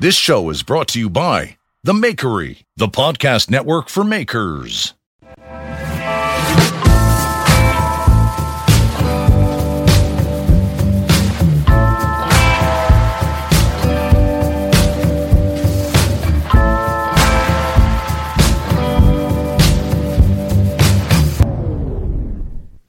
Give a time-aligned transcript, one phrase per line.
[0.00, 4.94] This show is brought to you by The Makery, the podcast network for makers.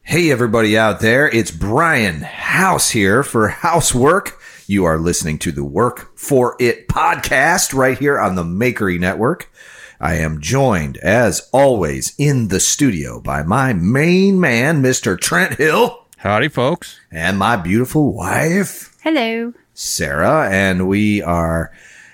[0.03, 1.27] Hey, everybody out there.
[1.27, 4.38] It's Brian House here for Housework.
[4.69, 9.51] You are listening to the Work for It podcast right here on the Makery Network.
[9.99, 15.19] I am joined, as always, in the studio by my main man, Mr.
[15.19, 16.99] Trent Hill, Howdy, folks.
[17.11, 19.55] and my beautiful wife, Hello.
[19.73, 21.71] Sarah, and we are.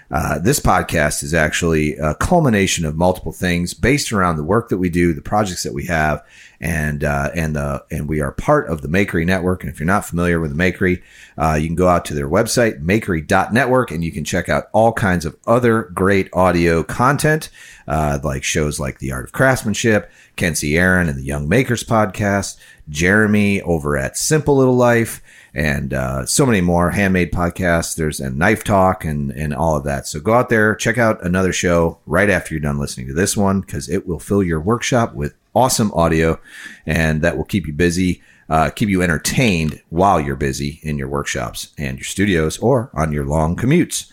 [0.10, 4.78] Uh, this podcast is actually a culmination of multiple things based around the work that
[4.78, 6.24] we do, the projects that we have,
[6.60, 9.64] and uh, and the and we are part of the Makery Network.
[9.64, 11.02] And if you're not familiar with Makery,
[11.38, 14.94] uh, you can go out to their website makery.network and you can check out all
[14.94, 17.50] kinds of other great audio content,
[17.88, 22.58] uh, like shows like The Art of Craftsmanship, Kenzie Aaron and the Young Makers podcast,
[22.90, 25.22] Jeremy over at Simple Little Life
[25.56, 27.96] and uh, so many more handmade podcasts.
[27.96, 30.06] There's a knife talk and and all of that.
[30.06, 33.38] So go out there, check out another show right after you're done listening to this
[33.38, 36.40] one because it will fill your workshop with awesome audio,
[36.86, 41.08] and that will keep you busy, uh, keep you entertained while you're busy in your
[41.08, 44.12] workshops and your studios or on your long commutes.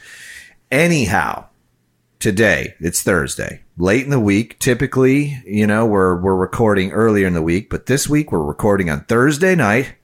[0.71, 1.47] Anyhow,
[2.19, 4.59] today it's Thursday, late in the week.
[4.59, 8.89] Typically, you know, we're we're recording earlier in the week, but this week we're recording
[8.89, 9.97] on Thursday night.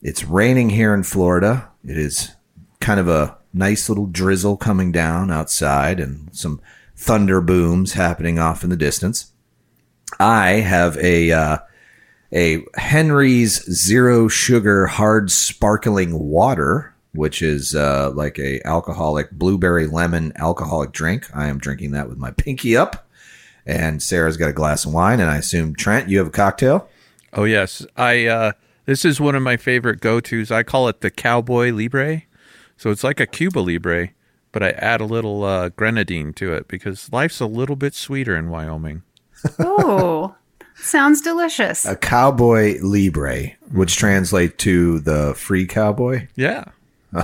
[0.00, 1.68] It's raining here in Florida.
[1.84, 2.30] It is
[2.80, 6.60] kind of a nice little drizzle coming down outside and some
[6.96, 9.29] thunder booms happening off in the distance.
[10.18, 11.58] I have a uh,
[12.32, 20.32] a Henry's zero sugar hard sparkling water, which is uh, like a alcoholic blueberry lemon
[20.36, 21.26] alcoholic drink.
[21.34, 23.08] I am drinking that with my pinky up,
[23.66, 26.88] and Sarah's got a glass of wine, and I assume Trent, you have a cocktail.
[27.32, 28.26] Oh yes, I.
[28.26, 28.52] Uh,
[28.86, 30.50] this is one of my favorite go-tos.
[30.50, 32.22] I call it the Cowboy Libre.
[32.76, 34.08] So it's like a Cuba Libre,
[34.50, 38.34] but I add a little uh, grenadine to it because life's a little bit sweeter
[38.34, 39.02] in Wyoming.
[39.58, 40.34] Oh,
[40.76, 41.84] sounds delicious.
[41.86, 46.28] A cowboy libre, which translates to the free cowboy.
[46.36, 46.64] Yeah.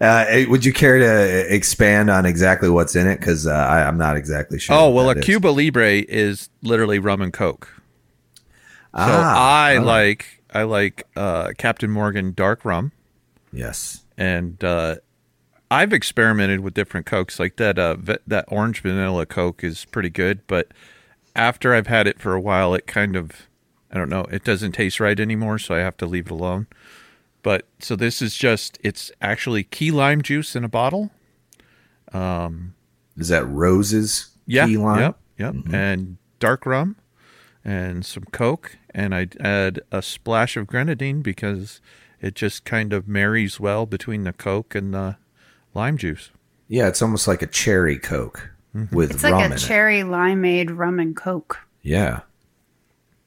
[0.00, 3.18] Uh, would you care to expand on exactly what's in it?
[3.20, 4.76] Because uh, I- I'm not exactly sure.
[4.76, 5.24] Oh well, a that is.
[5.24, 7.68] Cuba Libre is literally rum and coke.
[7.76, 7.80] So
[8.92, 9.82] Ah, I oh.
[9.82, 12.90] like I like uh, Captain Morgan dark rum,
[13.52, 14.02] Yes.
[14.18, 14.96] and uh,
[15.74, 17.40] I've experimented with different cokes.
[17.40, 20.68] Like that uh, v- that orange vanilla coke is pretty good, but
[21.34, 23.48] after I've had it for a while, it kind of
[23.90, 26.68] I don't know, it doesn't taste right anymore, so I have to leave it alone.
[27.42, 31.10] But so this is just it's actually key lime juice in a bottle.
[32.12, 32.74] Um,
[33.16, 34.30] is that Rose's?
[34.46, 34.66] Yeah.
[34.66, 35.00] Key lime?
[35.00, 35.18] Yep.
[35.38, 35.54] Yep.
[35.72, 36.94] And dark rum
[37.64, 38.78] and some Coke.
[38.90, 41.80] And I add a splash of grenadine because
[42.20, 45.16] it just kind of marries well between the Coke and the
[45.74, 46.30] lime juice.
[46.68, 48.94] Yeah, it's almost like a cherry Coke Mm-hmm.
[48.96, 49.58] with It's rum like in a it.
[49.58, 51.60] cherry limeade rum and coke.
[51.82, 52.22] Yeah.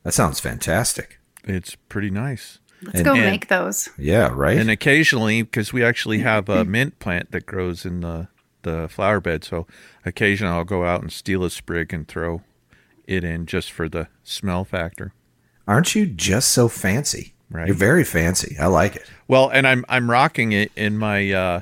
[0.03, 1.19] That sounds fantastic.
[1.45, 2.59] It's pretty nice.
[2.81, 3.87] Let's And- go and- make those.
[3.97, 4.57] Yeah, right?
[4.57, 8.27] And occasionally, because we actually have a mint plant that grows in the,
[8.63, 9.65] the flower bed, so
[10.05, 12.41] occasionally I'll go out and steal a sprig and throw
[13.05, 15.13] it in just for the smell factor.
[15.65, 17.35] Aren't you just so fancy?
[17.49, 17.67] Right.
[17.67, 18.57] You're very fancy.
[18.59, 19.05] I like it.
[19.29, 21.61] Well, and I'm I'm rocking it in my uh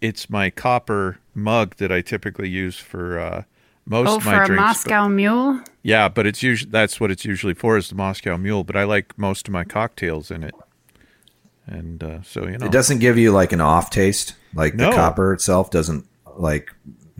[0.00, 3.42] it's my copper mug that I typically use for uh
[3.86, 4.60] most Oh, of for my a drinks.
[4.60, 5.60] Moscow Mule.
[5.82, 8.84] Yeah, but it's usually that's what it's usually for is the Moscow Mule, but I
[8.84, 10.54] like most of my cocktails in it.
[11.66, 14.90] and uh, so you know, It doesn't give you like an off taste, like No.
[14.90, 16.06] the copper itself doesn't
[16.36, 16.70] like.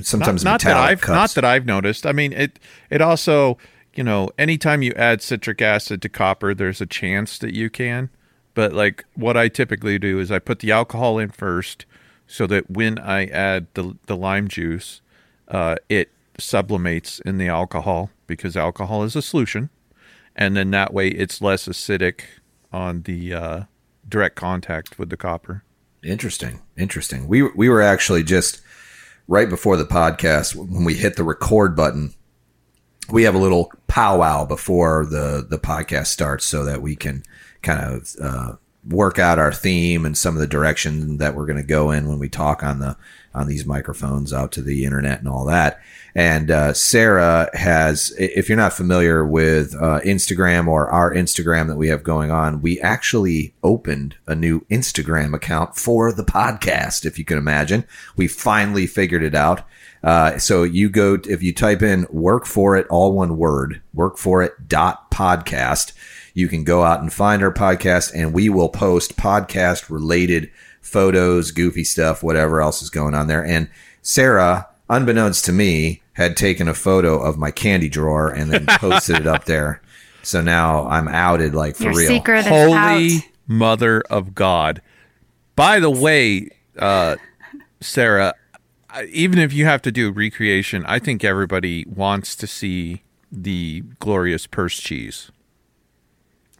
[0.00, 1.14] Sometimes not, not that I've cups.
[1.16, 2.06] not that I've noticed.
[2.06, 2.58] I mean, it
[2.90, 3.58] it also
[3.94, 8.08] you know anytime you add citric acid to copper, there's a chance that you can.
[8.54, 11.84] But like what I typically do is I put the alcohol in first,
[12.28, 15.00] so that when I add the the lime juice,
[15.48, 19.70] uh, it sublimates in the alcohol because alcohol is a solution,
[20.36, 22.20] and then that way it's less acidic
[22.70, 23.62] on the uh,
[24.08, 25.64] direct contact with the copper.
[26.04, 26.60] Interesting.
[26.76, 27.26] Interesting.
[27.26, 28.60] We we were actually just
[29.26, 32.14] right before the podcast when we hit the record button.
[33.10, 37.22] We have a little powwow before the the podcast starts so that we can
[37.62, 41.60] kind of uh, work out our theme and some of the direction that we're going
[41.60, 42.96] to go in when we talk on the
[43.34, 45.80] on these microphones out to the internet and all that.
[46.14, 51.76] And uh, Sarah has, if you're not familiar with uh, Instagram or our Instagram that
[51.76, 57.04] we have going on, we actually opened a new Instagram account for the podcast.
[57.04, 57.84] If you can imagine,
[58.16, 59.62] we finally figured it out.
[60.02, 64.16] Uh, so you go if you type in "work for it" all one word, work
[64.16, 65.92] for it dot podcast.
[66.38, 71.50] You can go out and find our podcast, and we will post podcast related photos,
[71.50, 73.44] goofy stuff, whatever else is going on there.
[73.44, 73.68] And
[74.02, 79.16] Sarah, unbeknownst to me, had taken a photo of my candy drawer and then posted
[79.16, 79.82] it up there.
[80.22, 82.08] So now I'm outed like for Your real.
[82.08, 83.22] secret is Holy out.
[83.48, 84.80] Mother of God.
[85.56, 87.16] By the way, uh,
[87.80, 88.34] Sarah,
[89.10, 93.02] even if you have to do recreation, I think everybody wants to see
[93.32, 95.32] the glorious purse cheese.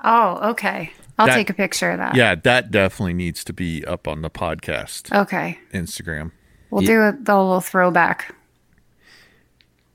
[0.04, 0.92] Oh, okay.
[1.18, 2.14] I'll That- take a picture of that.
[2.14, 5.58] Yeah, that definitely needs to be up on the podcast Okay.
[5.74, 6.30] Instagram.
[6.70, 8.34] We'll do a, the little throwback.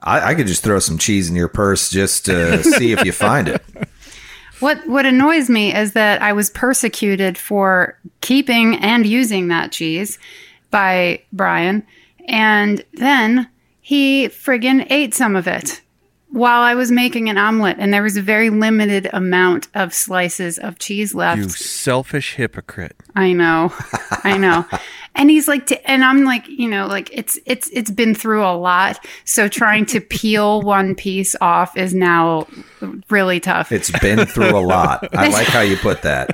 [0.02, 3.12] I, I could just throw some cheese in your purse just to see if you
[3.12, 3.64] find it.
[4.60, 10.18] What what annoys me is that I was persecuted for keeping and using that cheese
[10.72, 11.86] by Brian,
[12.28, 13.48] and then
[13.82, 15.82] he friggin' ate some of it
[16.34, 20.58] while I was making an omelet, and there was a very limited amount of slices
[20.58, 21.38] of cheese left.
[21.38, 22.96] You selfish hypocrite.
[23.16, 23.72] I know,
[24.24, 24.66] I know.
[25.16, 28.44] And he's like, t- and I'm like, you know, like it's it's it's been through
[28.44, 29.06] a lot.
[29.26, 32.48] So trying to peel one piece off is now
[33.10, 33.72] really tough.
[33.72, 35.08] It's been through a lot.
[35.16, 36.32] I like how you put that.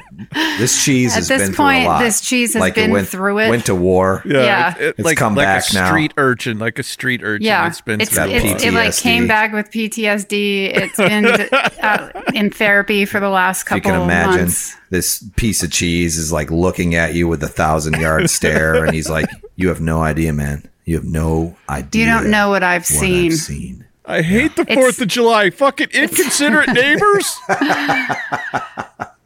[0.58, 2.00] This cheese At has this been through point, a lot.
[2.00, 3.50] this cheese has like been went, through it.
[3.50, 4.24] Went to war.
[4.26, 4.76] Yeah.
[4.78, 5.88] it- It's like come like back a now.
[5.88, 7.46] street urchin, like a street urchin.
[7.46, 10.74] yeah, it's been it's, through it's it like came back with PTSD.
[10.76, 14.76] It's been uh, in therapy for the last If you can imagine, months.
[14.90, 18.94] this piece of cheese is like looking at you with a thousand yard stare, and
[18.94, 20.70] he's like, "You have no idea, man.
[20.86, 22.06] You have no idea.
[22.06, 23.32] You don't know what I've what seen.
[23.32, 25.50] I've seen." I hate the It's- Fourth of July.
[25.52, 27.36] Fucking inconsiderate neighbors.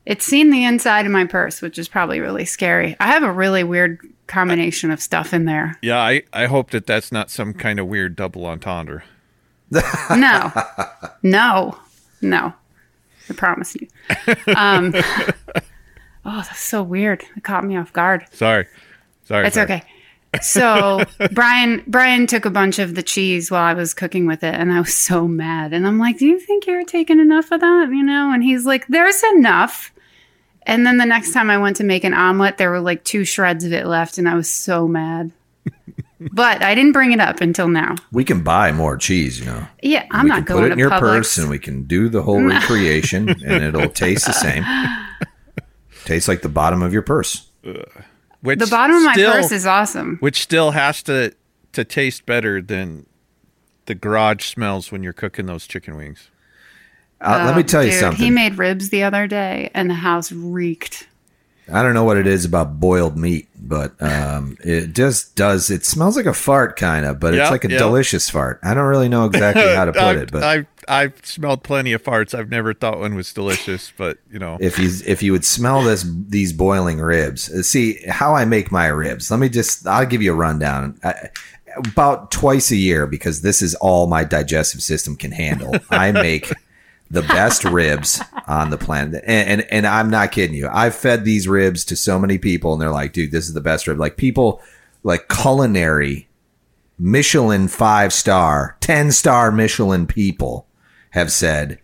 [0.06, 2.98] It's seen the inside of my purse, which is probably really scary.
[3.00, 5.78] I have a really weird combination of stuff in there.
[5.82, 9.04] yeah, I, I hope that that's not some kind of weird double entendre.
[9.72, 10.52] No,
[11.24, 11.78] no,
[12.22, 12.54] no.
[13.30, 13.88] I promise you.
[14.58, 14.94] Um,
[16.26, 17.24] oh, that's so weird.
[17.38, 18.26] It caught me off guard.
[18.34, 18.68] Sorry,
[19.24, 19.48] sorry.
[19.48, 19.66] It's sorry.
[19.66, 19.84] okay.
[20.42, 24.56] So Brian Brian took a bunch of the cheese while I was cooking with it,
[24.56, 25.74] and I was so mad.
[25.74, 28.32] And I'm like, "Do you think you're taking enough of that?" You know?
[28.34, 29.92] And he's like, "There's enough."
[30.64, 33.26] And then the next time I went to make an omelet, there were like two
[33.26, 35.32] shreds of it left, and I was so mad.
[36.32, 37.94] but I didn't bring it up until now.
[38.12, 39.68] We can buy more cheese, you know.
[39.84, 41.00] Yeah, I'm we not can going put it to in your Publix.
[41.00, 44.64] purse, and we can do the whole recreation, and it'll taste the same.
[46.06, 47.48] Tastes like the bottom of your purse.
[48.44, 50.18] Which the bottom of my still- purse is awesome.
[50.20, 51.34] which still has to
[51.72, 53.08] to taste better than
[53.88, 56.30] the garage smells when you're cooking those chicken wings.
[57.20, 58.24] Uh, let me tell you something.
[58.24, 61.08] He made ribs the other day, and the house reeked.
[61.72, 65.70] I don't know what it is about boiled meat, but um, it just does.
[65.70, 67.78] It smells like a fart, kind of, but it's like a yeah.
[67.78, 68.60] delicious fart.
[68.64, 71.94] I don't really know exactly how to put I've, it, but I've I've smelled plenty
[71.94, 72.38] of farts.
[72.38, 75.82] I've never thought one was delicious, but you know, if you if you would smell
[75.84, 79.32] this these boiling ribs, uh, see how I make my ribs.
[79.32, 79.88] Let me just.
[79.88, 81.00] I'll give you a rundown.
[81.04, 81.30] I,
[81.78, 85.76] about twice a year because this is all my digestive system can handle.
[85.90, 86.52] I make
[87.14, 90.68] the best ribs on the planet, and, and and I'm not kidding you.
[90.68, 93.62] I've fed these ribs to so many people, and they're like, "Dude, this is the
[93.62, 94.62] best rib." Like people,
[95.04, 96.28] like culinary,
[97.00, 100.68] Michelin five star, ten star Michelin people
[101.12, 101.80] have said.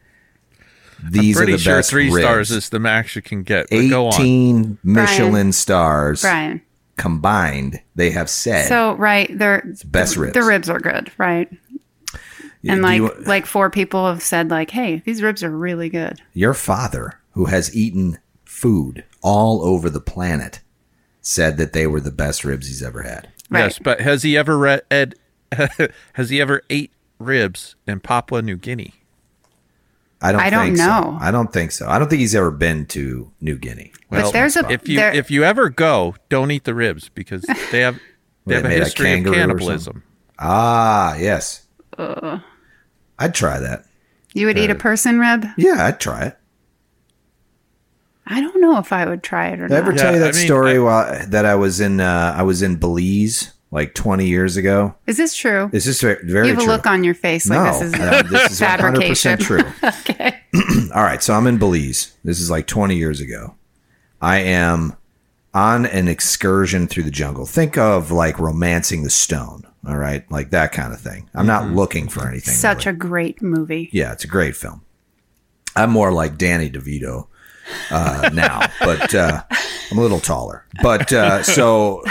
[1.01, 2.25] These are pretty the sure best three ribs.
[2.25, 3.69] stars is the max you can get.
[3.69, 4.13] But go on.
[4.15, 6.61] 18 Michelin stars Brian.
[6.97, 8.67] combined, they have said.
[8.67, 10.33] So right, they're best ribs.
[10.33, 11.49] The ribs are good, right?
[12.61, 15.89] Yeah, And like you- like four people have said like, "Hey, these ribs are really
[15.89, 20.59] good." your father, who has eaten food all over the planet
[21.21, 23.29] said that they were the best ribs he's ever had.
[23.49, 23.61] Right.
[23.63, 24.81] Yes, but has he ever read?
[24.91, 25.15] Ed,
[26.13, 28.93] has he ever ate ribs in Papua New Guinea?
[30.21, 30.41] I don't.
[30.41, 30.85] I don't think so.
[30.85, 31.17] know.
[31.21, 31.87] I don't think so.
[31.87, 33.93] I don't think he's ever been to New Guinea.
[34.09, 37.43] But there's a If you there, if you ever go, don't eat the ribs because
[37.71, 38.01] they have they
[38.47, 40.03] They have a made a history of cannibalism.
[40.37, 41.65] Ah, yes.
[43.19, 43.85] I'd try that.
[44.33, 45.45] you would eat a person rib.
[45.57, 46.37] Yeah, I'd try it.
[48.25, 49.99] I don't know if I would try it or Did I ever not.
[50.01, 52.61] tell you that I mean, story I- while, that I was in uh, I was
[52.61, 54.95] in Belize like 20 years ago?
[55.07, 55.69] Is this true?
[55.73, 56.71] It's just very, very you have true.
[56.71, 59.37] a look on your face no, like this is uh, this is 100% fabrication.
[59.39, 59.63] true.
[59.83, 60.39] okay.
[60.95, 62.15] All right, so I'm in Belize.
[62.23, 63.55] This is like 20 years ago.
[64.21, 64.95] I am
[65.53, 67.45] on an excursion through the jungle.
[67.47, 69.63] Think of like romancing the stone.
[69.87, 71.29] All right, like that kind of thing.
[71.33, 72.53] I'm not looking for anything.
[72.53, 72.95] Such really.
[72.95, 73.89] a great movie.
[73.93, 74.81] yeah, it's a great film.
[75.75, 77.27] I'm more like Danny DeVito
[77.91, 79.43] uh, now, but uh,
[79.91, 80.65] I'm a little taller.
[80.81, 82.03] But uh, so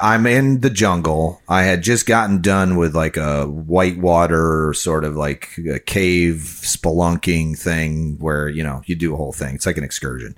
[0.00, 1.40] I'm in the jungle.
[1.48, 7.58] I had just gotten done with like a whitewater sort of like a cave spelunking
[7.58, 9.54] thing where you know you do a whole thing.
[9.54, 10.36] It's like an excursion,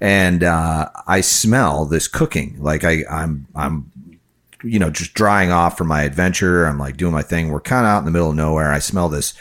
[0.00, 2.56] and uh, I smell this cooking.
[2.58, 3.89] Like I, I'm, I'm
[4.62, 6.64] you know, just drying off from my adventure.
[6.64, 7.50] I'm like doing my thing.
[7.50, 8.72] We're kind of out in the middle of nowhere.
[8.72, 9.34] I smell this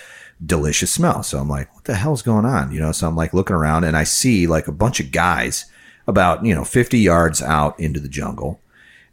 [0.43, 1.23] delicious smell.
[1.23, 2.71] So I'm like, what the hell's going on?
[2.71, 5.65] You know, so I'm like looking around and I see like a bunch of guys
[6.07, 8.59] about, you know, 50 yards out into the jungle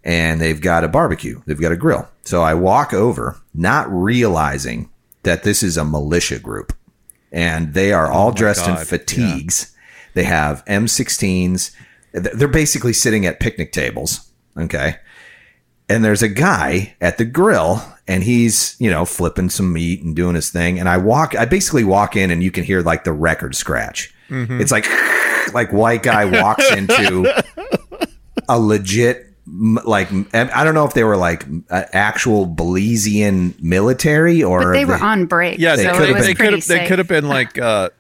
[0.05, 1.43] and they've got a barbecue.
[1.47, 2.09] They've got a grill.
[2.25, 4.91] So I walk over, not realizing
[5.25, 6.73] that this is a militia group
[7.33, 9.75] and they are all oh dressed in God, fatigues.
[10.15, 11.73] They have M16s.
[12.13, 14.31] They're basically sitting at picnic tables.
[14.57, 14.97] Okay
[15.89, 20.15] and there's a guy at the grill and he's you know flipping some meat and
[20.17, 23.05] doing his thing and i walk i basically walk in and you can hear like
[23.05, 24.87] the record scratch it's like
[25.55, 27.33] like white guy walks into
[28.49, 34.43] a legit m- like i don't know if they were like uh, actual belizean military
[34.43, 35.59] or But they if were on break.
[35.61, 37.59] Yeah, so they it could have was they could have they could have been like
[37.61, 37.91] uh,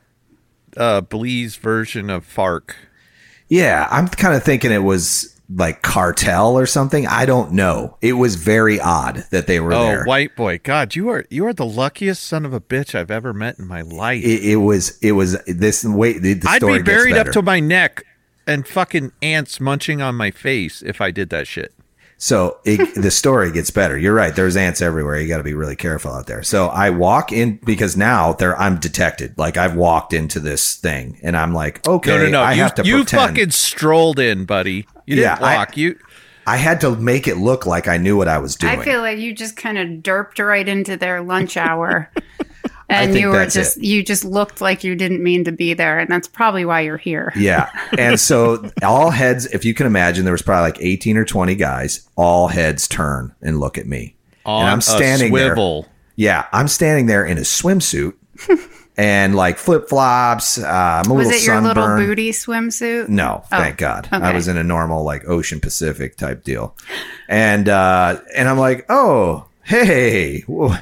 [0.77, 2.75] uh, Belize version of FARC.
[3.49, 8.15] yeah i'm kind of thinking it was like cartel or something i don't know it
[8.15, 9.79] was very odd that they were there.
[9.81, 10.59] Oh, there white boy!
[10.63, 13.67] God, you are you are the luckiest son of a bitch I've ever met in
[13.67, 14.25] my life.
[14.25, 17.61] it, it was it was this wait the, the I'd be buried up to my
[17.61, 18.05] neck
[18.47, 21.73] and fucking ants munching on my face if I did that shit.
[22.19, 23.97] So it, the story gets better.
[23.99, 24.35] You're right.
[24.35, 25.21] There's ants everywhere.
[25.21, 26.43] You got to be really careful out there.
[26.43, 29.37] So I walk in because now there I'm detected.
[29.37, 32.43] Like I've walked into this thing and I'm like, okay, No, no, no.
[32.43, 33.31] I you have to you pretend.
[33.31, 34.87] fucking strolled in, buddy.
[35.07, 35.99] You didn't Yeah, I- you
[36.49, 38.79] I had to make it look like I knew what I was doing.
[38.79, 42.09] I feel like you just kind of derped right into their lunch hour.
[42.89, 43.85] And you were just it.
[43.85, 46.97] you just looked like you didn't mean to be there, and that's probably why you're
[46.97, 47.33] here.
[47.37, 47.69] yeah.
[47.99, 51.55] And so all heads, if you can imagine, there was probably like 18 or 20
[51.57, 52.09] guys.
[52.17, 54.15] All heads turn and look at me.
[54.45, 55.57] on and I'm a standing there.
[56.17, 58.15] Yeah, I'm standing there in a swimsuit
[58.97, 60.57] and like flip flops.
[60.59, 61.77] Uh, I'm a Was little it your sunburned.
[61.77, 63.09] little booty swimsuit?
[63.09, 64.09] No, thank Oh, God.
[64.13, 66.77] I was in a normal like Ocean Pacific type deal,
[67.29, 70.75] and uh, and I'm like, oh, hey, whoa.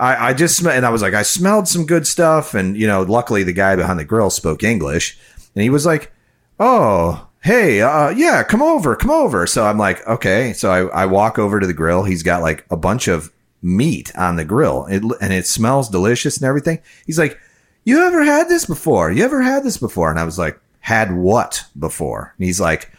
[0.00, 2.86] I, I just sm-, and I was like, I smelled some good stuff, and you
[2.86, 5.18] know, luckily the guy behind the grill spoke English,
[5.54, 6.12] and he was like,
[6.58, 7.26] oh.
[7.42, 9.46] Hey, uh, yeah, come over, come over.
[9.46, 10.52] So I'm like, okay.
[10.52, 12.02] So I, I walk over to the grill.
[12.04, 16.36] He's got like a bunch of meat on the grill, it, and it smells delicious
[16.36, 16.80] and everything.
[17.06, 17.38] He's like,
[17.84, 19.10] you ever had this before?
[19.10, 20.10] You ever had this before?
[20.10, 22.34] And I was like, had what before?
[22.36, 22.92] And he's like,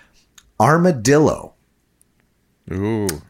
[0.60, 1.54] armadillo.
[2.72, 3.22] Ooh.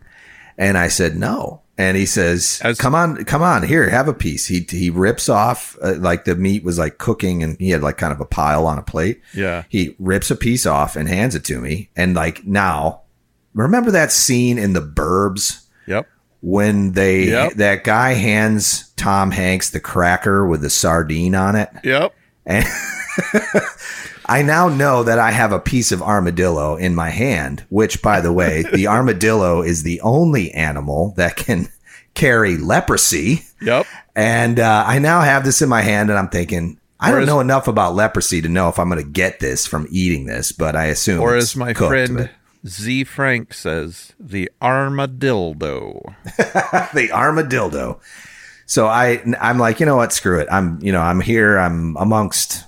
[0.57, 1.61] And I said, no.
[1.81, 4.45] And he says, As- come on, come on, here, have a piece.
[4.45, 7.97] He, he rips off, uh, like the meat was like cooking and he had like
[7.97, 9.19] kind of a pile on a plate.
[9.33, 9.63] Yeah.
[9.67, 11.89] He rips a piece off and hands it to me.
[11.95, 13.01] And like now,
[13.55, 16.07] remember that scene in the burbs Yep.
[16.41, 17.53] when they, Yep.
[17.53, 21.69] that guy hands Tom Hanks the cracker with the sardine on it?
[21.83, 22.13] Yep.
[22.45, 22.63] And
[24.31, 28.21] I now know that I have a piece of armadillo in my hand, which, by
[28.21, 31.67] the way, the armadillo is the only animal that can
[32.13, 33.45] carry leprosy.
[33.61, 33.87] Yep.
[34.15, 37.41] And uh, I now have this in my hand, and I'm thinking, I don't know
[37.41, 40.77] enough about leprosy to know if I'm going to get this from eating this, but
[40.77, 41.19] I assume.
[41.19, 42.29] Or as my cooked, friend
[42.65, 46.15] Ze Frank says, the armadillo.
[46.37, 47.99] the armadillo.
[48.65, 50.13] So I, I'm like, you know what?
[50.13, 50.47] Screw it.
[50.49, 51.57] I'm, you know, I'm here.
[51.57, 52.63] I'm amongst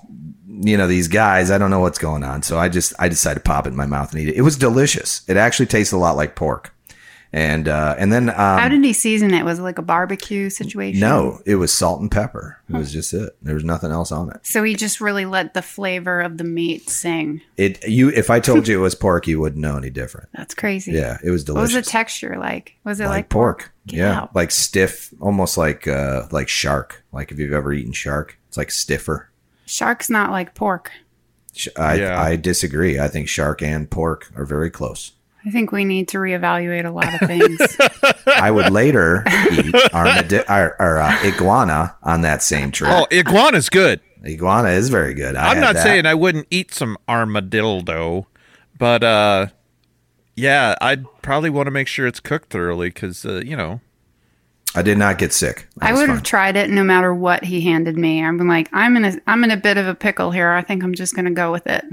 [0.62, 3.40] you know these guys i don't know what's going on so i just i decided
[3.40, 5.94] to pop it in my mouth and eat it it was delicious it actually tastes
[5.94, 6.74] a lot like pork
[7.36, 9.44] And uh, and then um, How did he season it?
[9.44, 11.00] Was it like a barbecue situation?
[11.00, 12.60] no, it was salt and pepper.
[12.70, 13.36] It was just it.
[13.42, 14.46] There was nothing else on it.
[14.46, 17.42] So he just really let the flavor of the meat sing.
[17.58, 20.30] It you if I told you it was pork, you wouldn't know any different.
[20.38, 20.92] That's crazy.
[20.92, 21.74] Yeah, it was delicious.
[21.74, 22.76] What was the texture like?
[22.84, 23.74] Was it like, like, pork.
[23.88, 24.36] Get yeah, out.
[24.36, 27.04] like stiff, almost like uh like shark.
[27.12, 29.32] Like if you've ever eaten shark, it's like stiffer.
[29.66, 30.92] Shark's not like pork.
[31.78, 32.22] I Yeah.
[32.22, 33.00] I disagree.
[33.00, 35.12] I think shark and pork are very close.
[35.46, 37.60] I think we need to reevaluate a lot of things.
[38.28, 42.90] I would later eat armadi- or, or uh, iguana on that same trip.
[42.94, 44.00] Oh, iguana's good.
[44.26, 45.36] Iguana is very good.
[45.36, 45.84] I I'm not that.
[45.84, 48.28] saying I wouldn't eat some armadillo,
[48.80, 49.48] but uh,
[50.36, 53.82] yeah, I'd probably want to make sure it's cooked thoroughly because uh, you know.
[54.76, 55.68] I did not get sick.
[55.78, 58.24] That I would have tried it no matter what he handed me.
[58.24, 60.52] I'm like, I'm in a, I'm in a bit of a pickle here.
[60.52, 61.86] I think I'm just going to go with it.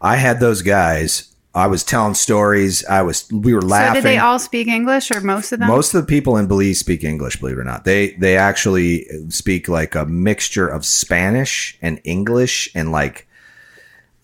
[0.00, 1.26] I had those guys.
[1.54, 2.84] I was telling stories.
[2.86, 3.28] I was.
[3.32, 3.94] We were So laughing.
[3.94, 5.68] did they all speak English or most of them?
[5.68, 7.84] Most of the people in Belize speak English, believe it or not.
[7.84, 13.26] They they actually speak like a mixture of Spanish and English and like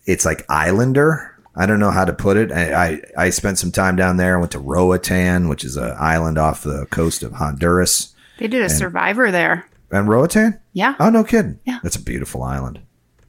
[0.05, 1.33] it's like Islander.
[1.59, 2.51] I don't know how to put it.
[2.51, 4.37] I I, I spent some time down there.
[4.37, 8.13] I went to Roatan, which is an island off the coast of Honduras.
[8.37, 9.67] they did a survivor there.
[9.91, 10.59] And Roatan?
[10.73, 10.95] Yeah.
[10.99, 11.59] Oh no, kidding.
[11.65, 11.79] Yeah.
[11.81, 12.81] that's a beautiful island.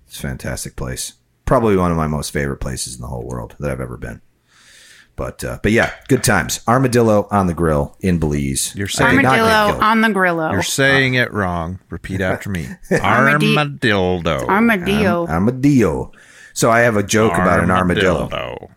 [0.07, 1.15] It's a fantastic place.
[1.45, 4.21] Probably one of my most favorite places in the whole world that I've ever been.
[5.17, 6.61] But uh, but yeah, good times.
[6.69, 8.73] Armadillo on the grill in Belize.
[8.77, 10.53] You're saying- not Armadillo on the grillo.
[10.53, 11.81] You're saying it wrong.
[11.91, 12.67] Repeat after me.
[12.91, 14.47] Armadi- Armadillo.
[14.47, 15.27] Armadillo.
[15.27, 16.13] armadillo.
[16.59, 18.69] So I have a joke about an armadillo.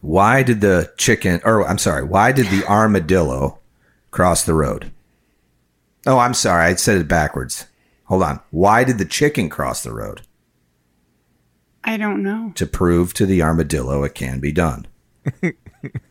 [0.00, 3.58] Why did the chicken, or I'm sorry, why did the armadillo
[4.12, 4.92] cross the road?
[6.06, 7.66] Oh, I'm sorry, I said it backwards.
[8.04, 8.38] Hold on.
[8.52, 10.22] Why did the chicken cross the road?
[11.82, 12.52] I don't know.
[12.54, 14.86] To prove to the armadillo it can be done.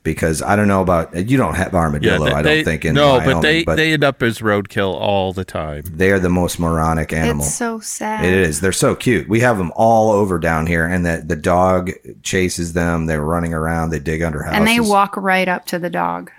[0.03, 1.37] Because I don't know about you.
[1.37, 4.03] Don't have armadillo, they- I don't think in no, Wyoming, but they but they end
[4.03, 5.83] up as roadkill all the time.
[5.87, 7.45] they are the most moronic animal.
[7.45, 8.25] It's so sad.
[8.25, 8.61] It is.
[8.61, 9.27] They're so cute.
[9.27, 11.91] We have them all over down here, and the the dog
[12.23, 13.05] chases them.
[13.05, 13.89] They're running around.
[13.89, 14.59] They dig under houses.
[14.59, 16.31] And they walk right up to the dog.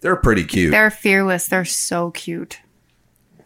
[0.00, 0.72] They're pretty cute.
[0.72, 1.48] They're fearless.
[1.48, 2.60] They're so cute.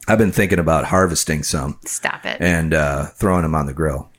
[0.09, 2.39] I've been thinking about harvesting some Stop it.
[2.41, 4.10] and uh, throwing them on the grill.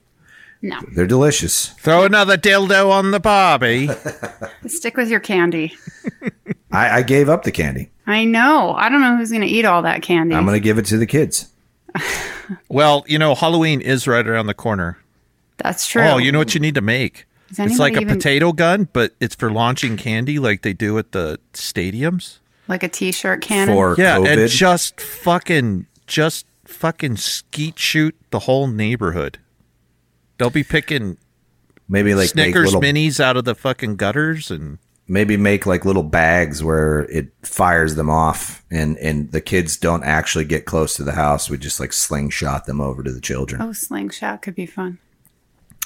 [0.62, 0.80] No.
[0.94, 1.70] They're delicious.
[1.80, 3.90] Throw another dildo on the Barbie.
[4.68, 5.74] Stick with your candy.
[6.72, 7.90] I, I gave up the candy.
[8.08, 8.74] I know.
[8.74, 10.36] I don't know who's going to eat all that candy.
[10.36, 11.52] I'm going to give it to the kids.
[12.70, 14.98] well, you know, Halloween is right around the corner.
[15.58, 16.04] That's true.
[16.04, 17.26] Oh, you know what you need to make?
[17.58, 21.12] It's like a even- potato gun, but it's for launching candy like they do at
[21.12, 22.40] the stadiums.
[22.68, 23.76] Like a t-shirt cannon.
[23.76, 24.44] For Yeah, COVID.
[24.44, 29.40] and just fucking, just fucking skeet shoot the whole neighborhood.
[30.42, 31.20] They'll be picking
[31.88, 36.02] maybe like Snickers little, minis out of the fucking gutters and maybe make like little
[36.02, 41.04] bags where it fires them off, and and the kids don't actually get close to
[41.04, 41.48] the house.
[41.48, 43.62] We just like slingshot them over to the children.
[43.62, 44.98] oh, slingshot could be fun.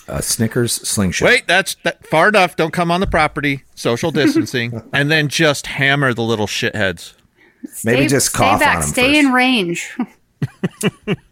[0.07, 1.25] A Snickers slingshot.
[1.25, 2.55] wait, that's that far enough.
[2.55, 3.63] Don't come on the property.
[3.75, 7.13] Social distancing, and then just hammer the little shitheads.
[7.83, 8.75] maybe Stay- just stay cough back.
[8.75, 8.89] on them.
[8.89, 9.25] Stay first.
[9.25, 9.97] in range.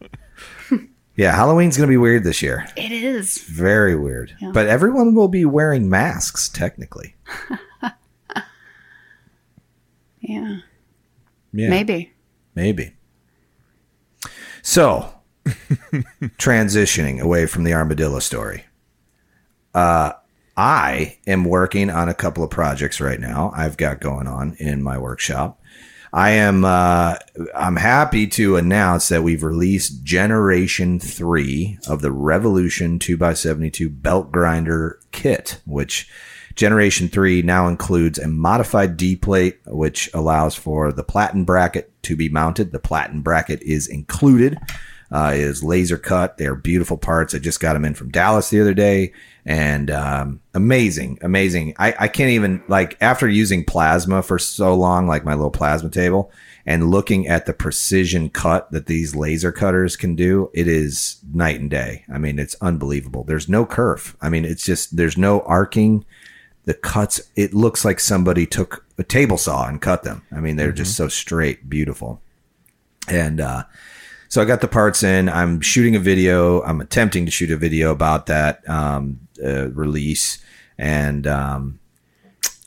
[1.15, 2.67] Yeah, Halloween's going to be weird this year.
[2.75, 3.37] it is.
[3.43, 4.35] Very weird.
[4.51, 7.15] But everyone will be wearing masks technically.
[10.25, 10.59] Yeah.
[11.51, 11.69] Yeah.
[11.69, 12.13] Maybe.
[12.55, 12.93] Maybe.
[14.61, 15.13] So,
[16.39, 18.63] transitioning away from the armadillo story.
[19.73, 20.13] Uh,
[20.55, 23.51] I am working on a couple of projects right now.
[23.53, 25.59] I've got going on in my workshop.
[26.13, 26.63] I am.
[26.63, 27.15] Uh,
[27.55, 33.71] I'm happy to announce that we've released Generation Three of the Revolution Two x Seventy
[33.71, 36.07] Two Belt Grinder Kit, which
[36.55, 42.15] Generation 3 now includes a modified D plate, which allows for the platen bracket to
[42.15, 42.71] be mounted.
[42.71, 44.59] The platen bracket is included,
[45.11, 46.37] uh, is laser cut.
[46.37, 47.33] They're beautiful parts.
[47.33, 49.13] I just got them in from Dallas the other day
[49.45, 51.75] and um, amazing, amazing.
[51.77, 55.89] I, I can't even, like, after using plasma for so long, like my little plasma
[55.89, 56.31] table,
[56.65, 61.59] and looking at the precision cut that these laser cutters can do, it is night
[61.59, 62.05] and day.
[62.13, 63.25] I mean, it's unbelievable.
[63.25, 64.15] There's no curve.
[64.21, 66.05] I mean, it's just, there's no arcing
[66.65, 70.55] the cuts it looks like somebody took a table saw and cut them i mean
[70.55, 72.21] they're just so straight beautiful
[73.07, 73.63] and uh
[74.29, 77.57] so i got the parts in i'm shooting a video i'm attempting to shoot a
[77.57, 80.43] video about that um uh, release
[80.77, 81.79] and um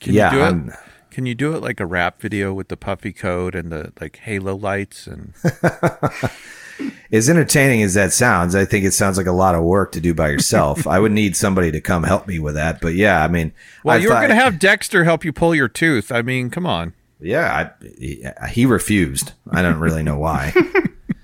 [0.01, 0.77] Can yeah you do I'm- it?
[1.11, 4.17] Can you do it like a rap video with the puffy coat and the like
[4.17, 5.33] halo lights and
[7.11, 10.01] as entertaining as that sounds i think it sounds like a lot of work to
[10.01, 13.25] do by yourself i would need somebody to come help me with that but yeah
[13.25, 13.51] i mean
[13.83, 16.13] well, I you were gonna have Dexter help you pull your tooth.
[16.13, 16.93] I mean, come on.
[17.19, 19.33] Yeah, I, he refused.
[19.51, 20.53] I don't really know why.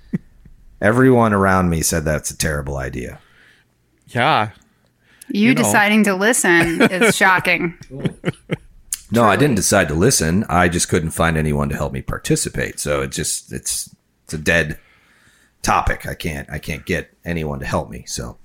[0.80, 3.18] Everyone around me said that's a terrible idea.
[4.08, 4.50] Yeah.
[5.32, 5.62] You, You know.
[5.62, 7.76] deciding to listen is shocking.
[9.10, 10.44] No, I didn't decide to listen.
[10.48, 12.78] I just couldn't find anyone to help me participate.
[12.80, 14.78] So it just it's it's a dead
[15.62, 16.06] topic.
[16.06, 18.04] I can't I can't get anyone to help me.
[18.06, 18.38] So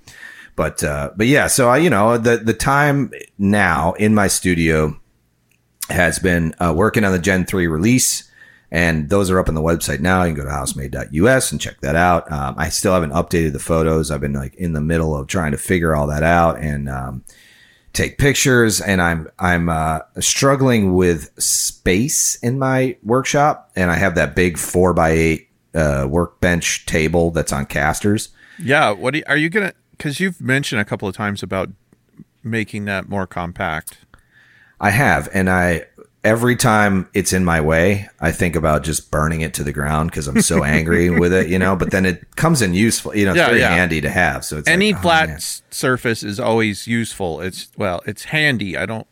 [0.56, 5.00] but uh but yeah, so I you know, the the time now in my studio
[5.90, 8.27] has been uh, working on the Gen 3 release
[8.72, 10.24] and those are up on the website now.
[10.24, 12.32] You can go to housemade.us and check that out.
[12.32, 14.12] Um, I still haven't updated the photos.
[14.12, 17.24] I've been like in the middle of trying to figure all that out and um
[17.94, 24.14] take pictures and I'm I'm uh, struggling with space in my workshop and I have
[24.16, 28.30] that big four by eight uh, workbench table that's on casters.
[28.60, 28.92] Yeah.
[28.92, 31.70] What do you, are you going to, because you've mentioned a couple of times about
[32.44, 33.98] making that more compact.
[34.80, 35.86] I have and I
[36.24, 40.12] every time it's in my way, I think about just burning it to the ground
[40.12, 41.76] because I'm so angry with it, you know.
[41.76, 43.32] But then it comes in useful, you know.
[43.32, 43.74] It's Yeah, very yeah.
[43.76, 44.44] handy to have.
[44.46, 45.36] So it's Any like, oh, flat man.
[45.38, 47.42] s- surface is always useful.
[47.42, 48.76] It's, well, it's handy.
[48.78, 49.08] I don't,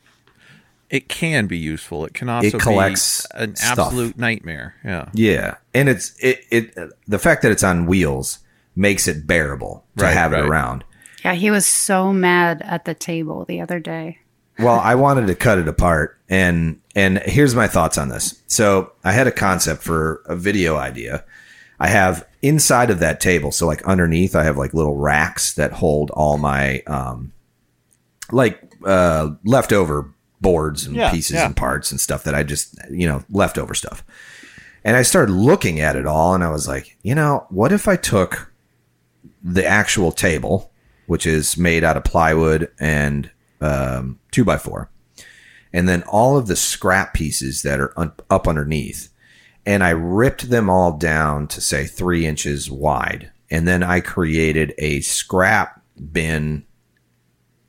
[0.89, 2.06] it can be useful.
[2.06, 3.80] It can also it collects be an stuff.
[3.80, 4.76] absolute nightmare.
[4.84, 5.10] Yeah.
[5.13, 8.39] Yeah, and it's it it the fact that it's on wheels
[8.76, 10.84] makes it bearable to Right, have it around.
[11.24, 14.20] Yeah, he was so mad at the table the other day.
[14.60, 18.41] Well, I wanted to cut it apart and and here's my thoughts on this.
[18.48, 21.26] So, I had a concept for a video idea.
[21.78, 25.74] I have inside of that table, so like underneath I have like little racks that
[25.74, 27.34] hold all my um
[28.32, 31.46] like uh leftover boards and Yeah, pieces yeah.
[31.48, 34.04] and parts and stuff that I just, you know, leftover stuff.
[34.84, 37.88] And I started looking at it all and I was like, you know, what if
[37.88, 38.52] I took
[39.44, 40.72] the actual table,
[41.08, 43.30] which is made out of plywood and
[43.65, 44.89] um, two by four,
[45.73, 49.10] and then all of the scrap pieces that are un- up underneath,
[49.65, 54.73] and I ripped them all down to say three inches wide, and then I created
[54.78, 56.65] a scrap bin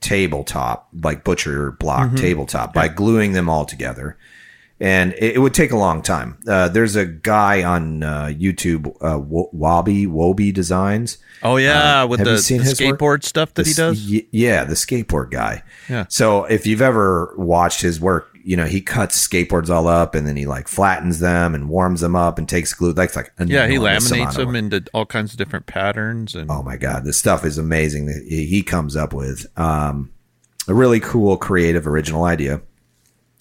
[0.00, 4.16] tabletop, like butcher block tabletop, by gluing them all together.
[4.78, 6.36] And it, it would take a long time.
[6.46, 11.16] Uh, there's a guy on uh, YouTube, uh, Wo- Wobby Wobby Designs.
[11.42, 12.04] Oh, yeah.
[12.04, 12.98] with Uh, have the, the his work?
[12.98, 14.10] skateboard stuff that The he does.
[14.10, 15.62] y- yeah, the skateboard guy.
[15.88, 16.04] Yeah.
[16.10, 20.24] So if you've ever watched his work, you know he cuts skateboards all up and
[20.24, 22.92] then he like flattens them and warms them up and takes glue.
[22.92, 23.66] That's like Yeah.
[23.66, 24.56] He laminates them work.
[24.56, 26.34] into all kinds of different patterns.
[26.36, 29.46] And Oh my god, this stuff is amazing that he he comes up with.
[29.58, 30.10] Um,
[30.68, 32.60] a really cool, creative, original idea,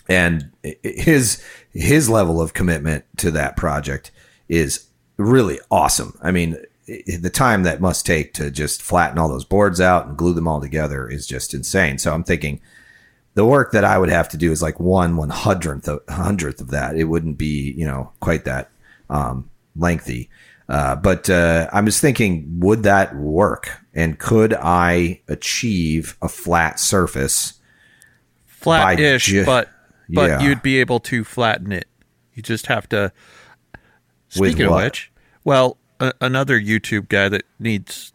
[0.08, 0.52] and
[0.84, 4.12] his his level of commitment to that project
[4.48, 4.88] is
[5.18, 6.18] really awesome.
[6.22, 10.18] I mean, the time that must take to just flatten all those boards out and
[10.18, 11.98] glue them all together is just insane.
[11.98, 12.62] So I'm thinking
[13.34, 16.62] the work that I would have to do is like one one hundredth of hundredth
[16.62, 16.96] of that.
[16.96, 18.70] It wouldn't be you know quite that
[19.10, 20.30] um, lengthy.
[20.68, 23.70] Uh, but uh, I was thinking, would that work?
[23.94, 27.60] And could I achieve a flat surface?
[28.66, 29.70] flat-ish, ju- but
[30.10, 30.42] but Yeah.
[30.42, 31.88] you'd be able to flatten it.
[32.34, 33.12] You just have to.
[34.30, 35.12] Speaking of which,
[35.44, 38.12] well, a, another YouTube guy that needs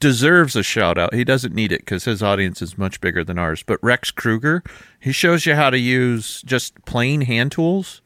[0.00, 1.14] deserves a shout out.
[1.14, 3.62] He doesn't need it because his audience is much bigger than ours.
[3.62, 4.62] But Rex Krueger,
[4.98, 8.00] he shows you how to use just plain hand tools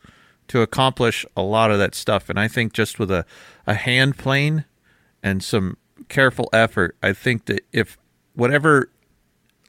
[0.48, 2.28] to accomplish a lot of that stuff.
[2.28, 3.24] And I think just with a,
[3.66, 4.64] a hand plane
[5.22, 5.76] and some
[6.08, 7.96] careful effort, I think that if
[8.34, 8.90] whatever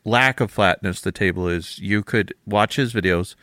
[0.08, 3.36] lack of flatness the table is, you could watch his videos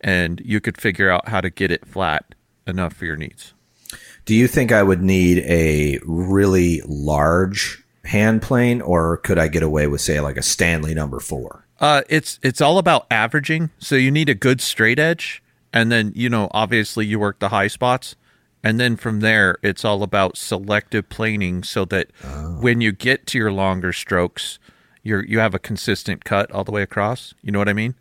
[0.00, 2.34] and you could figure out how to get it flat
[2.66, 3.54] enough for your needs.
[4.24, 9.62] Do you think I would need a really large hand plane, or could I get
[9.62, 11.66] away with, say, like a Stanley number four?
[11.80, 13.70] Uh, it's it's all about averaging.
[13.78, 17.48] So you need a good straight edge, and then you know obviously you work the
[17.48, 18.14] high spots,
[18.62, 22.10] and then from there it's all about selective planing, so that
[22.60, 24.60] when you get to your longer strokes,
[25.02, 27.34] you're you have a consistent cut all the way across.
[27.42, 27.94] You know what I mean?